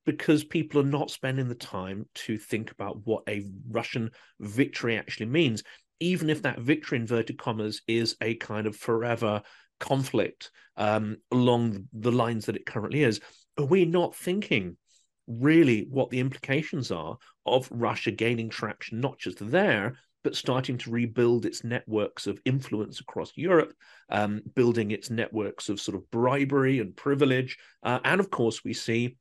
because 0.09 0.43
people 0.43 0.81
are 0.81 0.85
not 0.85 1.11
spending 1.11 1.47
the 1.47 1.53
time 1.53 2.03
to 2.15 2.35
think 2.35 2.71
about 2.71 3.05
what 3.05 3.21
a 3.29 3.45
Russian 3.69 4.09
victory 4.39 4.97
actually 4.97 5.27
means, 5.27 5.61
even 5.99 6.31
if 6.31 6.41
that 6.41 6.61
victory, 6.61 6.97
inverted 6.97 7.37
commas, 7.37 7.83
is 7.87 8.15
a 8.19 8.33
kind 8.33 8.65
of 8.65 8.75
forever 8.75 9.43
conflict 9.79 10.49
um, 10.77 11.17
along 11.31 11.87
the 11.93 12.11
lines 12.11 12.47
that 12.47 12.55
it 12.55 12.65
currently 12.65 13.03
is. 13.03 13.19
Are 13.59 13.65
we 13.65 13.85
not 13.85 14.15
thinking 14.15 14.77
really 15.27 15.85
what 15.91 16.09
the 16.09 16.19
implications 16.19 16.89
are 16.89 17.15
of 17.45 17.69
Russia 17.69 18.09
gaining 18.09 18.49
traction, 18.49 18.99
not 18.99 19.19
just 19.19 19.37
there, 19.39 19.95
but 20.23 20.35
starting 20.35 20.79
to 20.79 20.89
rebuild 20.89 21.45
its 21.45 21.63
networks 21.63 22.25
of 22.25 22.41
influence 22.45 22.99
across 22.99 23.31
Europe, 23.35 23.75
um, 24.09 24.41
building 24.55 24.89
its 24.89 25.11
networks 25.11 25.69
of 25.69 25.79
sort 25.79 25.95
of 25.95 26.09
bribery 26.09 26.79
and 26.79 26.95
privilege. 26.95 27.59
Uh, 27.83 27.99
and 28.03 28.19
of 28.19 28.31
course, 28.31 28.63
we 28.63 28.73
see 28.73 29.15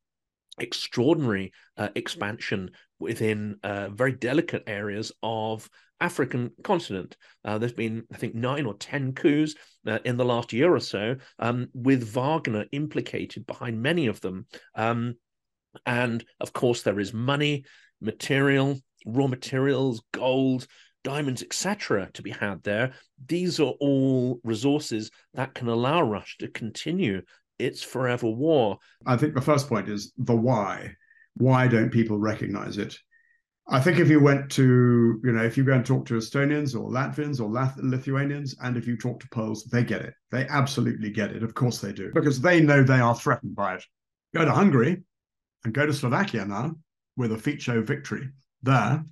extraordinary 0.60 1.52
uh, 1.76 1.88
expansion 1.94 2.70
within 2.98 3.56
uh, 3.62 3.88
very 3.90 4.12
delicate 4.12 4.64
areas 4.66 5.12
of 5.22 5.68
African 6.00 6.52
continent. 6.62 7.16
Uh, 7.44 7.58
there's 7.58 7.72
been, 7.72 8.04
I 8.12 8.16
think, 8.16 8.34
nine 8.34 8.66
or 8.66 8.74
ten 8.74 9.12
coups 9.12 9.54
uh, 9.86 9.98
in 10.04 10.16
the 10.16 10.24
last 10.24 10.52
year 10.52 10.74
or 10.74 10.80
so, 10.80 11.16
um, 11.38 11.68
with 11.74 12.04
Wagner 12.04 12.66
implicated 12.72 13.46
behind 13.46 13.82
many 13.82 14.06
of 14.06 14.20
them. 14.20 14.46
Um, 14.74 15.14
and 15.86 16.24
of 16.40 16.52
course, 16.52 16.82
there 16.82 17.00
is 17.00 17.12
money, 17.12 17.64
material, 18.00 18.78
raw 19.06 19.26
materials, 19.26 20.02
gold, 20.12 20.66
diamonds, 21.04 21.42
etc., 21.42 22.10
to 22.14 22.22
be 22.22 22.30
had 22.30 22.62
there. 22.62 22.92
These 23.26 23.60
are 23.60 23.74
all 23.80 24.40
resources 24.44 25.10
that 25.34 25.54
can 25.54 25.68
allow 25.68 26.02
Russia 26.02 26.36
to 26.40 26.48
continue 26.48 27.22
its 27.58 27.82
forever 27.82 28.28
war. 28.28 28.78
I 29.06 29.16
think 29.16 29.34
the 29.34 29.40
first 29.40 29.68
point 29.68 29.88
is 29.88 30.12
the 30.16 30.36
why. 30.36 30.94
Why 31.36 31.68
don't 31.68 31.90
people 31.90 32.18
recognize 32.18 32.78
it? 32.78 32.98
I 33.70 33.80
think 33.80 33.98
if 33.98 34.08
you 34.08 34.18
went 34.18 34.50
to, 34.52 35.20
you 35.22 35.32
know, 35.32 35.44
if 35.44 35.58
you 35.58 35.64
go 35.64 35.74
and 35.74 35.84
talk 35.84 36.06
to 36.06 36.14
Estonians 36.14 36.74
or 36.74 36.90
Latvians 36.90 37.38
or 37.38 37.50
Lath- 37.50 37.76
Lithuanians, 37.76 38.56
and 38.62 38.76
if 38.76 38.86
you 38.86 38.96
talk 38.96 39.20
to 39.20 39.28
Poles, 39.28 39.64
they 39.64 39.84
get 39.84 40.00
it. 40.00 40.14
They 40.30 40.46
absolutely 40.48 41.10
get 41.10 41.32
it. 41.32 41.42
Of 41.42 41.54
course 41.54 41.78
they 41.78 41.92
do, 41.92 42.10
because 42.14 42.40
they 42.40 42.60
know 42.60 42.82
they 42.82 43.00
are 43.00 43.14
threatened 43.14 43.54
by 43.54 43.74
it. 43.74 43.84
Go 44.34 44.44
to 44.44 44.52
Hungary 44.52 45.02
and 45.64 45.74
go 45.74 45.84
to 45.84 45.92
Slovakia 45.92 46.46
now 46.46 46.76
with 47.16 47.32
a 47.32 47.36
Fico 47.36 47.82
victory 47.82 48.30
there 48.62 49.04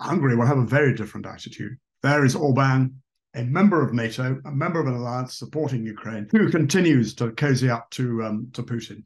Hungary 0.00 0.36
will 0.36 0.46
have 0.46 0.58
a 0.58 0.64
very 0.64 0.94
different 0.94 1.26
attitude. 1.26 1.76
There 2.02 2.24
is 2.24 2.36
Orban, 2.36 3.02
a 3.36 3.44
member 3.44 3.86
of 3.86 3.92
NATO, 3.92 4.40
a 4.44 4.50
member 4.50 4.80
of 4.80 4.86
an 4.86 4.94
alliance 4.94 5.38
supporting 5.38 5.84
Ukraine, 5.84 6.28
who 6.32 6.50
continues 6.50 7.14
to 7.16 7.30
cozy 7.32 7.70
up 7.70 7.90
to 7.90 8.24
um, 8.24 8.48
to 8.54 8.62
Putin 8.62 9.04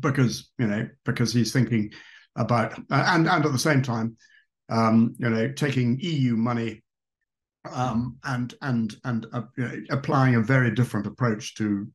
because 0.00 0.50
you 0.58 0.66
know 0.66 0.88
because 1.04 1.32
he's 1.32 1.52
thinking 1.52 1.92
about 2.36 2.78
uh, 2.90 3.04
and 3.08 3.28
and 3.28 3.46
at 3.46 3.52
the 3.52 3.58
same 3.58 3.82
time, 3.82 4.16
um, 4.68 5.14
you 5.18 5.30
know, 5.30 5.50
taking 5.52 5.98
EU 6.00 6.36
money 6.36 6.82
um, 7.70 8.16
and 8.24 8.54
and 8.62 8.96
and 9.04 9.26
uh, 9.32 9.42
you 9.56 9.64
know, 9.64 9.74
applying 9.90 10.34
a 10.34 10.42
very 10.42 10.74
different 10.74 11.06
approach 11.06 11.54
to 11.54 11.86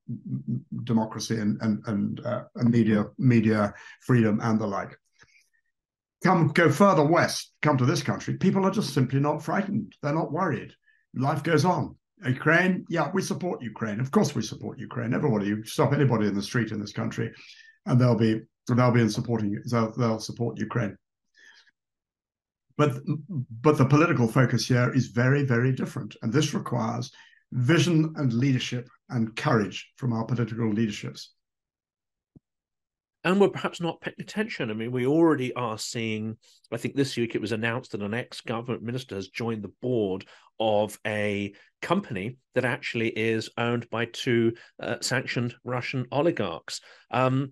democracy 0.84 1.38
and 1.38 1.62
and 1.62 1.84
and, 1.88 2.26
uh, 2.26 2.44
media 2.56 3.06
media 3.18 3.74
freedom 4.02 4.40
and 4.42 4.60
the 4.60 4.68
like 4.68 4.98
come 6.24 6.50
go 6.50 6.70
further 6.70 7.04
west, 7.04 7.54
come 7.62 7.78
to 7.78 7.86
this 7.86 8.04
country, 8.04 8.38
people 8.38 8.66
are 8.66 8.72
just 8.72 8.94
simply 8.94 9.20
not 9.20 9.44
frightened. 9.44 9.96
They're 10.02 10.14
not 10.14 10.32
worried. 10.32 10.74
Life 11.16 11.44
goes 11.44 11.66
on. 11.66 11.96
Ukraine, 12.26 12.86
yeah, 12.90 13.10
we 13.14 13.22
support 13.22 13.62
Ukraine. 13.62 14.00
Of 14.00 14.12
course, 14.12 14.36
we 14.36 14.42
support 14.42 14.78
Ukraine. 14.78 15.14
Everybody, 15.14 15.48
you 15.48 15.64
stop 15.64 15.94
anybody 15.94 16.28
in 16.28 16.36
the 16.36 16.42
street 16.42 16.72
in 16.72 16.80
this 16.80 16.92
country, 16.92 17.32
and 17.86 18.00
they'll 18.00 18.16
be 18.16 18.42
they'll 18.68 18.92
be 18.92 19.02
in 19.02 19.10
supporting 19.10 19.58
they'll, 19.72 19.92
they'll 19.94 20.20
support 20.20 20.60
Ukraine. 20.60 20.98
But 22.78 23.00
but 23.62 23.78
the 23.78 23.86
political 23.86 24.28
focus 24.28 24.68
here 24.68 24.94
is 24.94 25.08
very 25.08 25.44
very 25.44 25.72
different, 25.72 26.16
and 26.22 26.32
this 26.32 26.54
requires 26.54 27.12
vision 27.54 28.14
and 28.18 28.34
leadership 28.34 28.90
and 29.10 29.36
courage 29.36 29.90
from 29.96 30.14
our 30.14 30.26
political 30.26 30.70
leaderships 30.70 31.34
and 33.24 33.40
we're 33.40 33.50
perhaps 33.50 33.82
not 33.82 34.00
paying 34.02 34.16
attention. 34.20 34.72
I 34.72 34.74
mean, 34.74 34.92
we 34.92 35.06
already 35.06 35.54
are 35.54 35.78
seeing, 35.78 36.38
I 36.72 36.78
think 36.78 36.96
this 36.96 37.18
week 37.18 37.36
it 37.36 37.42
was 37.42 37.52
announced 37.52 37.92
that 37.92 38.02
an 38.02 38.14
ex 38.14 38.42
government 38.42 38.84
minister 38.84 39.16
has 39.16 39.28
joined 39.28 39.64
the 39.64 39.74
board 39.82 40.26
of 40.60 40.98
a 41.06 41.54
company 41.82 42.38
that 42.56 42.66
actually 42.66 43.10
is 43.10 43.50
owned 43.58 43.90
by 43.90 44.06
two 44.06 44.54
uh, 44.82 44.98
sanctioned 45.02 45.56
Russian 45.64 46.06
oligarchs. 46.12 46.82
Um, 47.12 47.52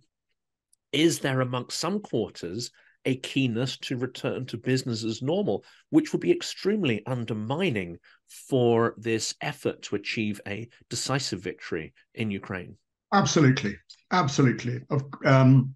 is 0.94 1.20
there 1.20 1.42
amongst 1.42 1.80
some 1.80 2.00
quarters 2.00 2.72
a 3.06 3.16
keenness 3.16 3.78
to 3.78 3.98
return 3.98 4.46
to 4.46 4.58
business 4.58 5.04
as 5.04 5.22
normal, 5.22 5.64
which 5.90 6.12
would 6.12 6.22
be 6.22 6.32
extremely 6.32 7.06
undermining 7.06 7.98
for 8.28 8.94
this 8.98 9.36
effort 9.42 9.82
to 9.82 9.96
achieve 9.96 10.42
a 10.48 10.68
decisive 10.90 11.42
victory 11.42 11.94
in 12.14 12.32
Ukraine? 12.32 12.78
Absolutely, 13.14 13.76
absolutely. 14.12 14.82
Um, 15.26 15.76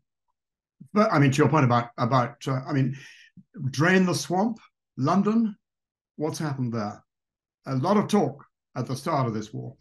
but 0.94 1.12
I 1.12 1.20
mean, 1.20 1.32
to 1.32 1.38
your 1.38 1.50
point 1.50 1.66
about 1.66 1.90
about, 1.98 2.36
uh, 2.48 2.60
I 2.68 2.74
mean, 2.74 2.98
drain 3.70 4.06
the 4.06 4.16
swamp, 4.16 4.60
London. 4.98 5.56
What's 6.18 6.40
happened 6.40 6.74
there? 6.74 7.04
A 7.66 7.76
lot 7.76 7.98
of 7.98 8.08
talk 8.08 8.44
at 8.76 8.86
the 8.86 8.96
start 8.96 9.28
of 9.28 9.34
this 9.34 9.54
war. 9.54 9.76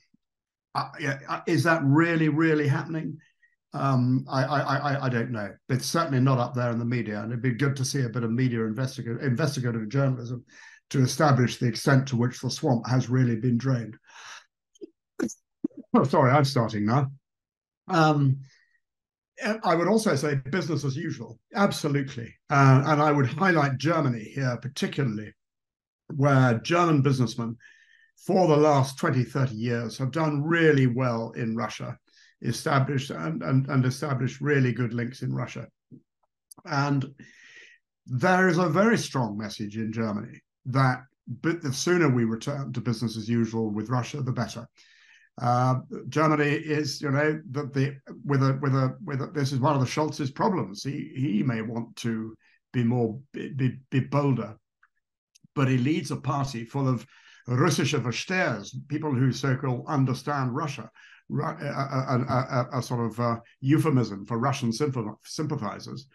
Uh, 0.74 0.88
uh 1.28 1.40
is 1.46 1.64
that 1.64 1.82
really, 1.84 2.28
really 2.28 2.68
happening? 2.68 3.18
Um, 3.72 4.24
I, 4.28 4.44
I, 4.44 4.60
I, 4.76 5.04
I 5.06 5.08
don't 5.08 5.30
know. 5.30 5.52
It's 5.68 5.86
certainly 5.86 6.20
not 6.20 6.38
up 6.38 6.54
there 6.54 6.70
in 6.70 6.78
the 6.78 6.84
media, 6.84 7.20
and 7.20 7.30
it'd 7.30 7.42
be 7.42 7.52
good 7.52 7.76
to 7.76 7.84
see 7.84 8.02
a 8.02 8.08
bit 8.08 8.24
of 8.24 8.30
media 8.30 8.64
investigative, 8.64 9.22
investigative 9.22 9.88
journalism 9.88 10.44
to 10.90 11.02
establish 11.02 11.58
the 11.58 11.68
extent 11.68 12.08
to 12.08 12.16
which 12.16 12.40
the 12.40 12.50
swamp 12.50 12.86
has 12.88 13.08
really 13.08 13.36
been 13.36 13.58
drained. 13.58 13.96
Oh, 15.92 16.04
sorry, 16.04 16.30
I'm 16.30 16.44
starting 16.44 16.86
now. 16.86 17.10
Um, 17.90 18.40
I 19.64 19.74
would 19.74 19.88
also 19.88 20.14
say 20.16 20.34
business 20.34 20.84
as 20.84 20.96
usual, 20.96 21.38
absolutely. 21.54 22.34
Uh, 22.50 22.82
and 22.86 23.00
I 23.00 23.10
would 23.10 23.26
highlight 23.26 23.78
Germany 23.78 24.22
here 24.22 24.58
particularly, 24.60 25.32
where 26.14 26.58
German 26.58 27.00
businessmen 27.02 27.56
for 28.18 28.48
the 28.48 28.56
last 28.56 28.98
20, 28.98 29.24
30 29.24 29.54
years 29.54 29.96
have 29.96 30.10
done 30.10 30.42
really 30.42 30.86
well 30.86 31.30
in 31.32 31.56
Russia, 31.56 31.98
established 32.42 33.10
and, 33.10 33.42
and, 33.42 33.66
and 33.68 33.86
established 33.86 34.42
really 34.42 34.72
good 34.72 34.92
links 34.92 35.22
in 35.22 35.34
Russia. 35.34 35.66
And 36.66 37.06
there 38.06 38.48
is 38.48 38.58
a 38.58 38.68
very 38.68 38.98
strong 38.98 39.38
message 39.38 39.76
in 39.76 39.92
Germany 39.92 40.40
that 40.66 41.02
but 41.42 41.62
the 41.62 41.72
sooner 41.72 42.08
we 42.08 42.24
return 42.24 42.72
to 42.72 42.80
business 42.80 43.16
as 43.16 43.28
usual 43.28 43.70
with 43.70 43.88
Russia, 43.88 44.20
the 44.20 44.32
better. 44.32 44.66
Uh, 45.40 45.80
Germany 46.08 46.50
is, 46.50 47.00
you 47.00 47.10
know, 47.10 47.40
the, 47.50 47.62
the 47.72 47.96
with 48.24 48.42
a 48.42 48.58
with 48.60 48.74
a 48.74 48.96
with 49.02 49.22
a, 49.22 49.26
this 49.28 49.52
is 49.52 49.58
one 49.58 49.74
of 49.74 49.80
the 49.80 49.86
Scholz's 49.86 50.30
problems. 50.30 50.82
He 50.82 51.12
he 51.14 51.42
may 51.42 51.62
want 51.62 51.96
to 51.96 52.36
be 52.72 52.84
more 52.84 53.18
be, 53.32 53.78
be 53.90 54.00
bolder, 54.00 54.56
but 55.54 55.68
he 55.68 55.78
leads 55.78 56.10
a 56.10 56.16
party 56.16 56.64
full 56.64 56.88
of 56.88 57.06
Russische 57.48 58.00
Verstehers, 58.00 58.74
people 58.88 59.12
who 59.12 59.32
so-called 59.32 59.84
understand 59.88 60.54
Russia, 60.54 60.90
a, 61.32 61.42
a, 61.42 62.68
a, 62.72 62.78
a 62.78 62.82
sort 62.82 63.10
of 63.10 63.18
uh, 63.18 63.36
euphemism 63.60 64.26
for 64.26 64.38
Russian 64.38 64.72
sympathizers, 64.72 66.06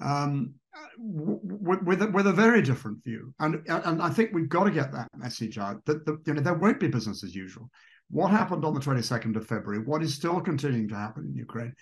um, 0.00 0.54
with, 0.98 1.82
with, 1.82 2.02
a, 2.02 2.06
with 2.08 2.26
a 2.26 2.32
very 2.32 2.62
different 2.62 3.02
view. 3.02 3.34
And, 3.40 3.66
and 3.68 4.00
I 4.02 4.10
think 4.10 4.30
we've 4.32 4.48
got 4.48 4.64
to 4.64 4.70
get 4.70 4.92
that 4.92 5.08
message 5.16 5.58
out 5.58 5.84
that 5.86 6.04
the, 6.06 6.20
you 6.26 6.34
know, 6.34 6.42
there 6.42 6.54
won't 6.54 6.78
be 6.78 6.88
business 6.88 7.24
as 7.24 7.34
usual. 7.34 7.68
What 8.10 8.30
happened 8.30 8.64
on 8.64 8.74
the 8.74 8.80
22nd 8.80 9.36
of 9.36 9.46
February, 9.46 9.82
what 9.82 10.02
is 10.02 10.14
still 10.14 10.40
continuing 10.40 10.88
to 10.88 10.96
happen 10.96 11.26
in 11.26 11.34
Ukraine, 11.34 11.74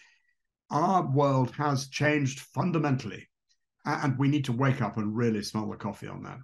our 0.70 1.11
world 1.11 1.51
has 1.53 1.89
changed 1.89 2.41
fundamentally. 2.41 3.29
And 3.85 4.18
we 4.18 4.29
need 4.29 4.45
to 4.47 4.53
wake 4.53 4.83
up 4.83 4.99
and 4.99 5.16
really 5.16 5.43
smell 5.43 5.70
the 5.70 5.76
coffee 5.76 6.09
on 6.09 6.22
that. 6.24 6.39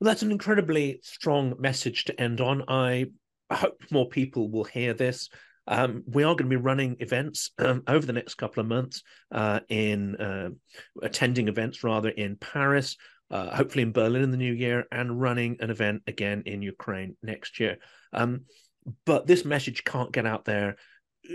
Well, 0.00 0.08
that's 0.08 0.22
an 0.22 0.32
incredibly 0.32 0.98
strong 1.04 1.54
message 1.58 2.04
to 2.06 2.20
end 2.20 2.40
on. 2.40 2.64
I 2.66 3.06
hope 3.52 3.82
more 3.92 4.08
people 4.08 4.50
will 4.50 4.64
hear 4.64 4.94
this. 4.94 5.28
Um, 5.68 6.02
we 6.06 6.24
are 6.24 6.34
going 6.34 6.50
to 6.50 6.56
be 6.56 6.56
running 6.56 6.96
events 6.98 7.52
um, 7.58 7.84
over 7.86 8.04
the 8.04 8.12
next 8.12 8.34
couple 8.34 8.60
of 8.60 8.66
months 8.66 9.02
uh, 9.30 9.60
in 9.68 10.16
uh, 10.16 10.50
attending 11.02 11.46
events 11.46 11.84
rather 11.84 12.08
in 12.08 12.36
Paris, 12.36 12.96
uh, 13.30 13.54
hopefully 13.54 13.82
in 13.82 13.92
Berlin 13.92 14.22
in 14.22 14.30
the 14.30 14.36
new 14.36 14.52
year, 14.52 14.84
and 14.90 15.20
running 15.20 15.56
an 15.60 15.70
event 15.70 16.02
again 16.06 16.42
in 16.46 16.62
Ukraine 16.62 17.16
next 17.22 17.60
year. 17.60 17.78
Um, 18.12 18.42
but 19.04 19.26
this 19.26 19.44
message 19.44 19.84
can't 19.84 20.12
get 20.12 20.26
out 20.26 20.44
there 20.44 20.76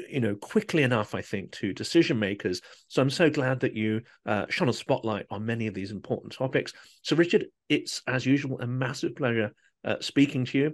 you 0.09 0.19
know 0.19 0.33
quickly 0.35 0.81
enough 0.81 1.13
i 1.13 1.21
think 1.21 1.51
to 1.51 1.71
decision 1.71 2.17
makers 2.17 2.59
so 2.87 3.03
i'm 3.03 3.09
so 3.09 3.29
glad 3.29 3.59
that 3.59 3.75
you 3.75 4.01
uh, 4.25 4.47
shone 4.49 4.67
a 4.67 4.73
spotlight 4.73 5.27
on 5.29 5.45
many 5.45 5.67
of 5.67 5.75
these 5.75 5.91
important 5.91 6.33
topics 6.33 6.73
so 7.03 7.15
richard 7.15 7.45
it's 7.69 8.01
as 8.07 8.25
usual 8.25 8.59
a 8.61 8.65
massive 8.65 9.15
pleasure 9.15 9.51
uh, 9.83 9.95
speaking 10.01 10.43
to 10.43 10.57
you 10.57 10.73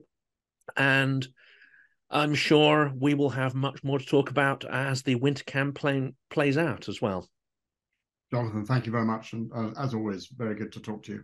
and 0.78 1.28
I'm 2.10 2.36
sure 2.36 2.92
we 3.00 3.14
will 3.14 3.30
have 3.30 3.56
much 3.56 3.84
more 3.86 3.98
to 3.98 4.06
talk 4.06 4.30
about 4.30 4.66
as 4.66 5.02
the 5.02 5.16
winter 5.16 5.46
campaign 5.46 6.14
plays 6.30 6.58
out 6.58 6.90
as 6.90 7.02
well. 7.02 7.30
Jonathan, 8.32 8.66
thank 8.66 8.86
you 8.86 8.92
very 8.92 9.06
much. 9.06 9.34
And 9.34 9.52
uh, 9.54 9.72
as 9.78 9.94
always, 9.94 10.28
very 10.28 10.56
good 10.56 10.72
to 10.74 10.80
talk 10.80 11.04
to 11.04 11.14
you. 11.14 11.24